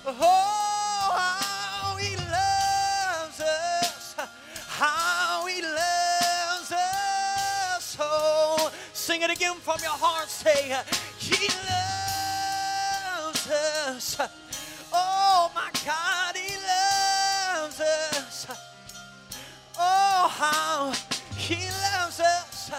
Oh, 0.05 1.11
how 1.15 1.97
He 1.97 2.16
loves 2.16 3.41
us. 3.41 4.16
How 4.66 5.47
He 5.47 5.62
loves 5.62 6.73
us. 6.73 7.97
Oh, 8.01 8.73
sing 8.93 9.23
it 9.23 9.31
again 9.31 9.55
from 9.57 9.79
your 9.81 9.93
heart. 9.93 10.29
Say, 10.29 10.77
He 11.19 11.49
loves 13.16 13.49
us. 13.49 14.16
Oh, 14.93 15.51
my 15.55 15.70
God, 15.87 16.37
He 16.37 16.57
loves 16.57 17.81
us. 17.81 18.47
Oh, 19.79 20.29
how 20.29 20.93
He 21.37 21.69
loves 21.95 22.20
us. 22.20 22.70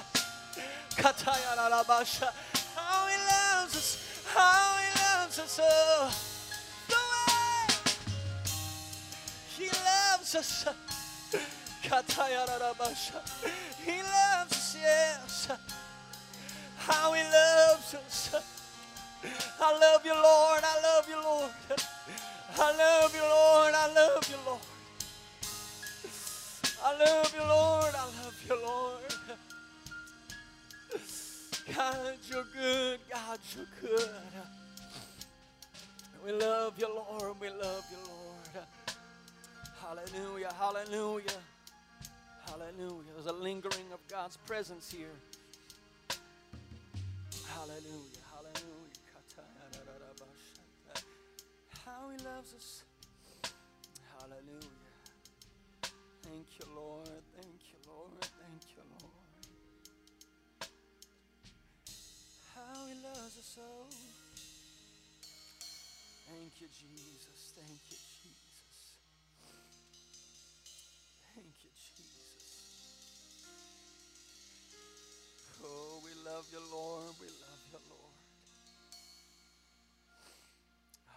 How 2.76 3.08
He 3.08 3.18
loves 3.18 3.76
us. 3.76 3.98
How 4.26 4.78
He 4.78 4.90
loves 5.00 5.40
us. 5.40 5.60
Oh, 5.62 6.33
He 9.64 9.70
loves 9.70 10.36
us. 10.36 10.66
He 11.82 11.90
loves 14.02 14.52
us, 14.52 14.78
yes. 14.82 15.48
How 16.78 17.14
He 17.14 17.24
loves 17.24 17.96
us. 17.96 18.36
I 19.62 19.80
love 19.80 20.06
you, 20.06 20.14
Lord. 20.14 20.64
I 20.64 20.82
love 20.84 21.08
you, 21.08 21.16
Lord. 21.16 21.52
I 22.60 22.78
love 22.78 23.16
you, 23.16 23.22
Lord. 23.22 23.74
I 23.74 23.94
love 23.94 24.30
you, 24.30 24.38
Lord. 24.46 24.62
I 26.84 26.98
love 26.98 27.34
you, 27.34 27.42
Lord. 27.48 27.96
I 27.96 28.06
love 28.22 28.44
you, 28.46 28.56
Lord. 28.56 29.14
God, 31.74 32.18
you're 32.30 32.48
good. 32.54 33.00
God, 33.10 33.40
you're 33.56 33.66
good. 33.82 34.10
We 36.26 36.34
love 36.34 36.78
you, 36.78 36.88
Lord. 36.88 37.40
We 37.40 37.50
love 37.50 37.86
you, 37.90 37.98
Lord. 38.06 38.33
Hallelujah. 39.94 40.52
Hallelujah. 40.60 41.40
Hallelujah. 42.48 43.12
There's 43.14 43.28
a 43.28 43.34
lingering 43.34 43.86
of 43.94 44.00
God's 44.08 44.38
presence 44.38 44.92
here. 44.92 45.14
Hallelujah. 47.54 48.24
Hallelujah. 48.34 48.90
How 51.86 52.10
he 52.10 52.18
loves 52.26 52.56
us. 52.56 52.84
Hallelujah. 54.18 54.90
Thank 56.24 56.48
you, 56.58 56.66
Lord. 56.76 57.22
Thank 57.36 57.62
you, 57.70 57.78
Lord. 57.88 58.20
Thank 58.20 58.64
you, 58.76 58.84
Lord. 59.00 59.14
How 62.56 62.88
he 62.88 62.96
loves 63.04 63.38
us 63.38 63.46
so. 63.56 63.62
Thank 66.26 66.62
you, 66.62 66.68
Jesus. 66.68 67.54
Thank 67.56 67.80
you, 67.92 67.98
love 76.26 76.48
you, 76.52 76.60
Lord. 76.72 77.04
We 77.20 77.28
love 77.28 77.64
you, 77.72 77.80
Lord. 77.90 78.16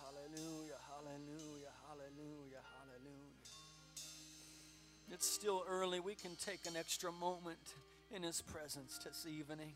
Hallelujah, 0.02 0.78
hallelujah, 0.90 1.72
hallelujah, 1.86 2.62
hallelujah. 2.78 3.44
It's 5.12 5.28
still 5.28 5.64
early. 5.68 6.00
We 6.00 6.14
can 6.14 6.34
take 6.36 6.66
an 6.66 6.76
extra 6.76 7.12
moment 7.12 7.74
in 8.14 8.22
His 8.22 8.42
presence 8.42 8.98
this 8.98 9.26
evening. 9.26 9.74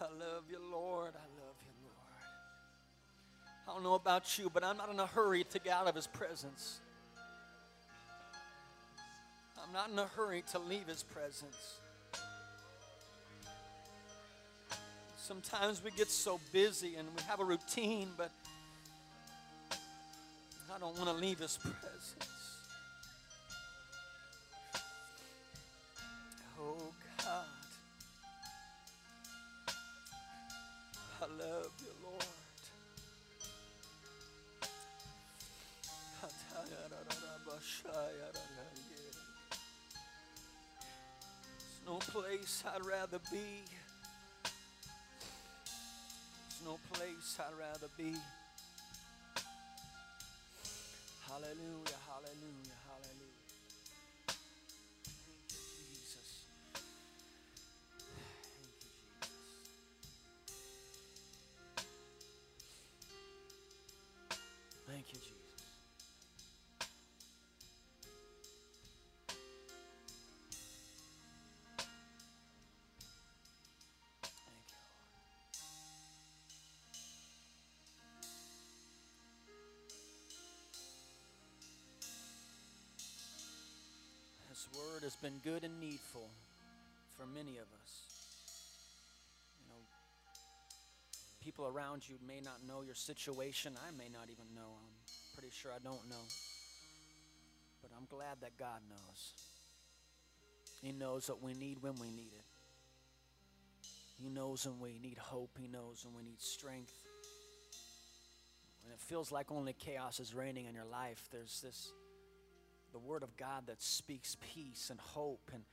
I 0.00 0.04
love 0.04 0.44
you, 0.48 0.60
Lord. 0.70 1.14
I 1.14 1.26
love 1.40 1.56
you, 1.62 1.72
Lord. 1.82 1.96
I 3.68 3.72
don't 3.72 3.82
know 3.82 3.94
about 3.94 4.38
you, 4.38 4.50
but 4.52 4.62
I'm 4.62 4.76
not 4.76 4.90
in 4.90 5.00
a 5.00 5.06
hurry 5.06 5.42
to 5.44 5.58
get 5.58 5.72
out 5.72 5.88
of 5.88 5.96
His 5.96 6.06
presence. 6.06 6.78
I'm 9.60 9.72
not 9.72 9.90
in 9.90 9.98
a 9.98 10.06
hurry 10.06 10.44
to 10.52 10.60
leave 10.60 10.86
His 10.86 11.02
presence. 11.02 11.80
Sometimes 15.26 15.82
we 15.82 15.90
get 15.90 16.08
so 16.08 16.38
busy 16.52 16.94
and 16.94 17.08
we 17.16 17.22
have 17.24 17.40
a 17.40 17.44
routine, 17.44 18.10
but 18.16 18.30
I 20.72 20.78
don't 20.78 20.96
want 20.96 21.08
to 21.08 21.16
leave 21.16 21.40
His 21.40 21.58
presence. 21.58 22.28
Oh 26.60 26.92
God, 27.18 27.44
I 31.20 31.26
love 31.42 31.72
you, 31.80 31.92
Lord. 32.04 32.22
There's 41.50 41.84
no 41.84 41.96
place 41.96 42.62
I'd 42.72 42.86
rather 42.86 43.18
be. 43.32 43.64
No 46.66 46.78
place 46.92 47.38
I'd 47.38 47.56
rather 47.56 47.86
be. 47.96 48.12
Hallelujah, 51.28 51.98
hallelujah. 52.10 52.65
Has 85.06 85.14
been 85.14 85.38
good 85.44 85.62
and 85.62 85.78
needful 85.78 86.28
for 87.16 87.26
many 87.26 87.58
of 87.58 87.68
us. 87.80 87.92
You 89.60 89.68
know, 89.68 89.80
people 91.40 91.64
around 91.64 92.08
you 92.08 92.16
may 92.26 92.40
not 92.40 92.66
know 92.66 92.82
your 92.82 92.96
situation. 92.96 93.74
I 93.86 93.92
may 93.96 94.08
not 94.12 94.24
even 94.32 94.46
know. 94.52 94.66
I'm 94.66 94.90
pretty 95.32 95.54
sure 95.54 95.70
I 95.70 95.78
don't 95.78 96.10
know. 96.10 96.26
But 97.82 97.92
I'm 97.96 98.06
glad 98.10 98.40
that 98.40 98.58
God 98.58 98.80
knows. 98.90 99.32
He 100.82 100.90
knows 100.90 101.28
what 101.28 101.40
we 101.40 101.54
need 101.54 101.80
when 101.84 101.94
we 102.00 102.10
need 102.10 102.32
it. 102.34 102.44
He 104.20 104.28
knows 104.28 104.66
when 104.66 104.80
we 104.80 104.98
need 104.98 105.18
hope. 105.18 105.50
He 105.56 105.68
knows 105.68 106.04
when 106.04 106.16
we 106.16 106.28
need 106.28 106.40
strength. 106.40 106.94
When 108.82 108.92
it 108.92 108.98
feels 108.98 109.30
like 109.30 109.52
only 109.52 109.72
chaos 109.72 110.18
is 110.18 110.34
reigning 110.34 110.66
in 110.66 110.74
your 110.74 110.84
life, 110.84 111.28
there's 111.30 111.60
this 111.60 111.92
the 112.96 113.06
Word 113.06 113.22
of 113.22 113.36
God 113.36 113.66
that 113.66 113.82
speaks 113.82 114.38
peace 114.54 114.88
and 114.88 114.98
hope 114.98 115.50
and, 115.52 115.64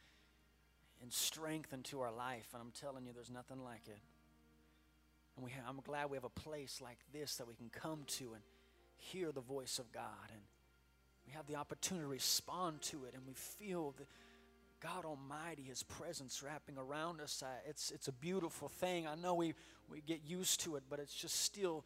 and 1.02 1.14
strength 1.14 1.72
into 1.72 2.02
our 2.02 2.12
life. 2.12 2.50
And 2.54 2.62
I'm 2.62 2.74
telling 2.78 3.06
you, 3.06 3.14
there's 3.14 3.32
nothing 3.32 3.64
like 3.64 3.88
it. 3.88 4.02
And 5.38 5.46
we 5.46 5.52
have, 5.52 5.64
I'm 5.70 5.80
glad 5.86 6.10
we 6.10 6.18
have 6.18 6.26
a 6.26 6.30
place 6.30 6.82
like 6.84 6.98
this 7.14 7.38
that 7.38 7.48
we 7.48 7.56
can 7.56 7.70
come 7.70 8.02
to 8.18 8.34
and 8.34 8.44
hear 8.98 9.32
the 9.32 9.40
voice 9.40 9.80
of 9.80 9.90
God. 9.94 10.04
And 10.34 10.42
we 11.26 11.32
have 11.32 11.48
the 11.48 11.56
opportunity 11.56 12.04
to 12.04 12.10
respond 12.10 12.82
to 12.82 13.06
it. 13.06 13.14
And 13.14 13.26
we 13.26 13.36
feel 13.36 13.96
the, 13.98 14.04
God 14.82 15.06
Almighty, 15.06 15.64
His 15.64 15.82
presence 15.82 16.44
wrapping 16.44 16.78
around 16.78 17.22
us. 17.22 17.42
Uh, 17.42 17.48
it's, 17.70 17.90
it's 17.92 18.10
a 18.10 18.12
beautiful 18.12 18.68
thing. 18.68 19.08
I 19.08 19.16
know 19.16 19.34
we, 19.34 19.54
we 19.90 20.02
get 20.02 20.20
used 20.28 20.60
to 20.66 20.76
it, 20.76 20.84
but 20.90 21.00
it's 21.00 21.16
just 21.16 21.40
still, 21.42 21.86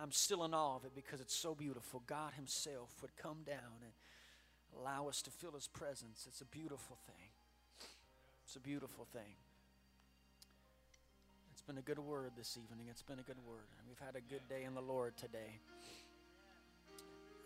I'm 0.00 0.12
still 0.12 0.44
in 0.44 0.54
awe 0.54 0.76
of 0.76 0.84
it 0.84 0.92
because 0.94 1.20
it's 1.20 1.34
so 1.34 1.54
beautiful. 1.54 2.02
God 2.06 2.32
Himself 2.34 2.90
would 3.02 3.16
come 3.16 3.38
down 3.46 3.82
and 3.82 3.92
allow 4.78 5.08
us 5.08 5.22
to 5.22 5.30
feel 5.30 5.52
His 5.52 5.68
presence. 5.68 6.26
It's 6.28 6.40
a 6.40 6.46
beautiful 6.46 6.98
thing. 7.06 7.28
It's 8.44 8.56
a 8.56 8.60
beautiful 8.60 9.06
thing. 9.12 9.36
It's 11.52 11.62
been 11.62 11.78
a 11.78 11.82
good 11.82 11.98
word 11.98 12.32
this 12.36 12.56
evening. 12.56 12.86
It's 12.90 13.02
been 13.02 13.18
a 13.18 13.22
good 13.22 13.44
word. 13.46 13.68
We've 13.88 13.98
had 13.98 14.16
a 14.16 14.20
good 14.20 14.48
day 14.48 14.64
in 14.64 14.74
the 14.74 14.82
Lord 14.82 15.16
today. 15.16 15.60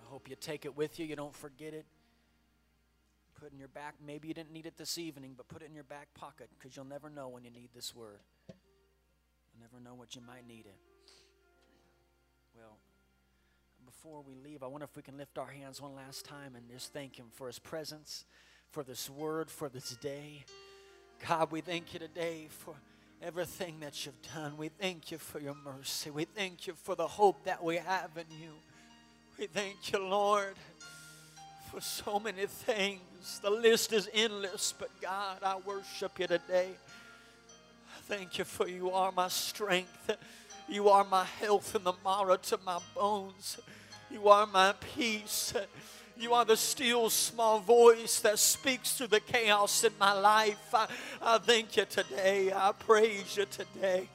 I 0.00 0.10
hope 0.10 0.28
you 0.28 0.36
take 0.36 0.64
it 0.64 0.76
with 0.76 0.98
you. 0.98 1.06
You 1.06 1.16
don't 1.16 1.34
forget 1.34 1.74
it 1.74 1.86
put 3.44 3.52
in 3.52 3.58
your 3.58 3.68
back. 3.68 3.94
Maybe 4.04 4.28
you 4.28 4.34
didn't 4.34 4.52
need 4.52 4.64
it 4.64 4.78
this 4.78 4.96
evening, 4.96 5.34
but 5.36 5.48
put 5.48 5.62
it 5.62 5.66
in 5.66 5.74
your 5.74 5.84
back 5.84 6.08
pocket 6.14 6.48
because 6.56 6.74
you'll 6.74 6.86
never 6.86 7.10
know 7.10 7.28
when 7.28 7.44
you 7.44 7.50
need 7.50 7.68
this 7.74 7.94
word. 7.94 8.20
You'll 8.48 9.60
never 9.60 9.82
know 9.84 9.94
what 9.94 10.14
you 10.14 10.22
might 10.26 10.46
need 10.46 10.66
it. 10.66 10.93
Well, 12.56 12.76
before 13.84 14.22
we 14.22 14.34
leave, 14.34 14.62
I 14.62 14.66
wonder 14.66 14.84
if 14.84 14.96
we 14.96 15.02
can 15.02 15.16
lift 15.16 15.38
our 15.38 15.46
hands 15.46 15.80
one 15.80 15.94
last 15.94 16.24
time 16.24 16.54
and 16.56 16.68
just 16.70 16.92
thank 16.92 17.16
Him 17.16 17.26
for 17.32 17.46
His 17.46 17.58
presence, 17.58 18.24
for 18.70 18.82
this 18.82 19.10
word, 19.10 19.50
for 19.50 19.68
this 19.68 19.96
day. 19.96 20.44
God, 21.28 21.50
we 21.50 21.60
thank 21.60 21.92
you 21.92 21.98
today 21.98 22.46
for 22.48 22.74
everything 23.22 23.80
that 23.80 24.04
you've 24.04 24.20
done. 24.34 24.56
We 24.56 24.68
thank 24.68 25.10
you 25.10 25.18
for 25.18 25.40
your 25.40 25.56
mercy. 25.64 26.10
We 26.10 26.24
thank 26.24 26.66
you 26.66 26.74
for 26.74 26.94
the 26.94 27.06
hope 27.06 27.44
that 27.44 27.62
we 27.62 27.76
have 27.76 28.10
in 28.16 28.26
you. 28.40 28.52
We 29.38 29.46
thank 29.46 29.92
you, 29.92 29.98
Lord 29.98 30.54
for 31.74 31.80
so 31.80 32.20
many 32.20 32.46
things. 32.46 33.40
The 33.42 33.50
list 33.50 33.92
is 33.92 34.08
endless, 34.14 34.72
but 34.78 34.90
God, 35.00 35.38
I 35.42 35.56
worship 35.66 36.20
you 36.20 36.28
today. 36.28 36.68
Thank 38.02 38.38
you 38.38 38.44
for 38.44 38.68
you 38.68 38.90
are 38.90 39.10
my 39.10 39.26
strength. 39.26 40.16
You 40.68 40.88
are 40.88 41.04
my 41.04 41.24
health 41.24 41.74
and 41.74 41.84
the 41.84 41.92
marrow 42.04 42.36
to 42.36 42.58
my 42.64 42.78
bones. 42.94 43.58
You 44.10 44.28
are 44.28 44.46
my 44.46 44.74
peace. 44.94 45.52
You 46.16 46.32
are 46.32 46.44
the 46.44 46.56
still 46.56 47.10
small 47.10 47.60
voice 47.60 48.20
that 48.20 48.38
speaks 48.38 48.92
through 48.92 49.08
the 49.08 49.20
chaos 49.20 49.84
in 49.84 49.92
my 49.98 50.12
life. 50.12 50.72
I, 50.72 50.86
I 51.20 51.38
thank 51.38 51.76
you 51.76 51.84
today. 51.84 52.52
I 52.54 52.72
praise 52.72 53.36
you 53.36 53.46
today. 53.46 54.08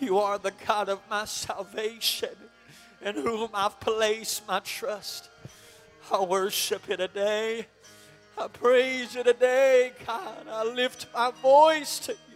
You 0.00 0.18
are 0.18 0.38
the 0.38 0.52
God 0.66 0.88
of 0.88 1.00
my 1.10 1.24
salvation 1.24 2.30
in 3.04 3.16
whom 3.16 3.50
I've 3.52 3.78
placed 3.80 4.46
my 4.46 4.60
trust. 4.60 5.28
I 6.10 6.22
worship 6.22 6.88
you 6.88 6.96
today. 6.96 7.66
I 8.38 8.48
praise 8.48 9.14
you 9.14 9.24
today, 9.24 9.92
God. 10.06 10.46
I 10.50 10.64
lift 10.64 11.06
my 11.14 11.32
voice 11.42 11.98
to 12.00 12.12
you. 12.12 12.31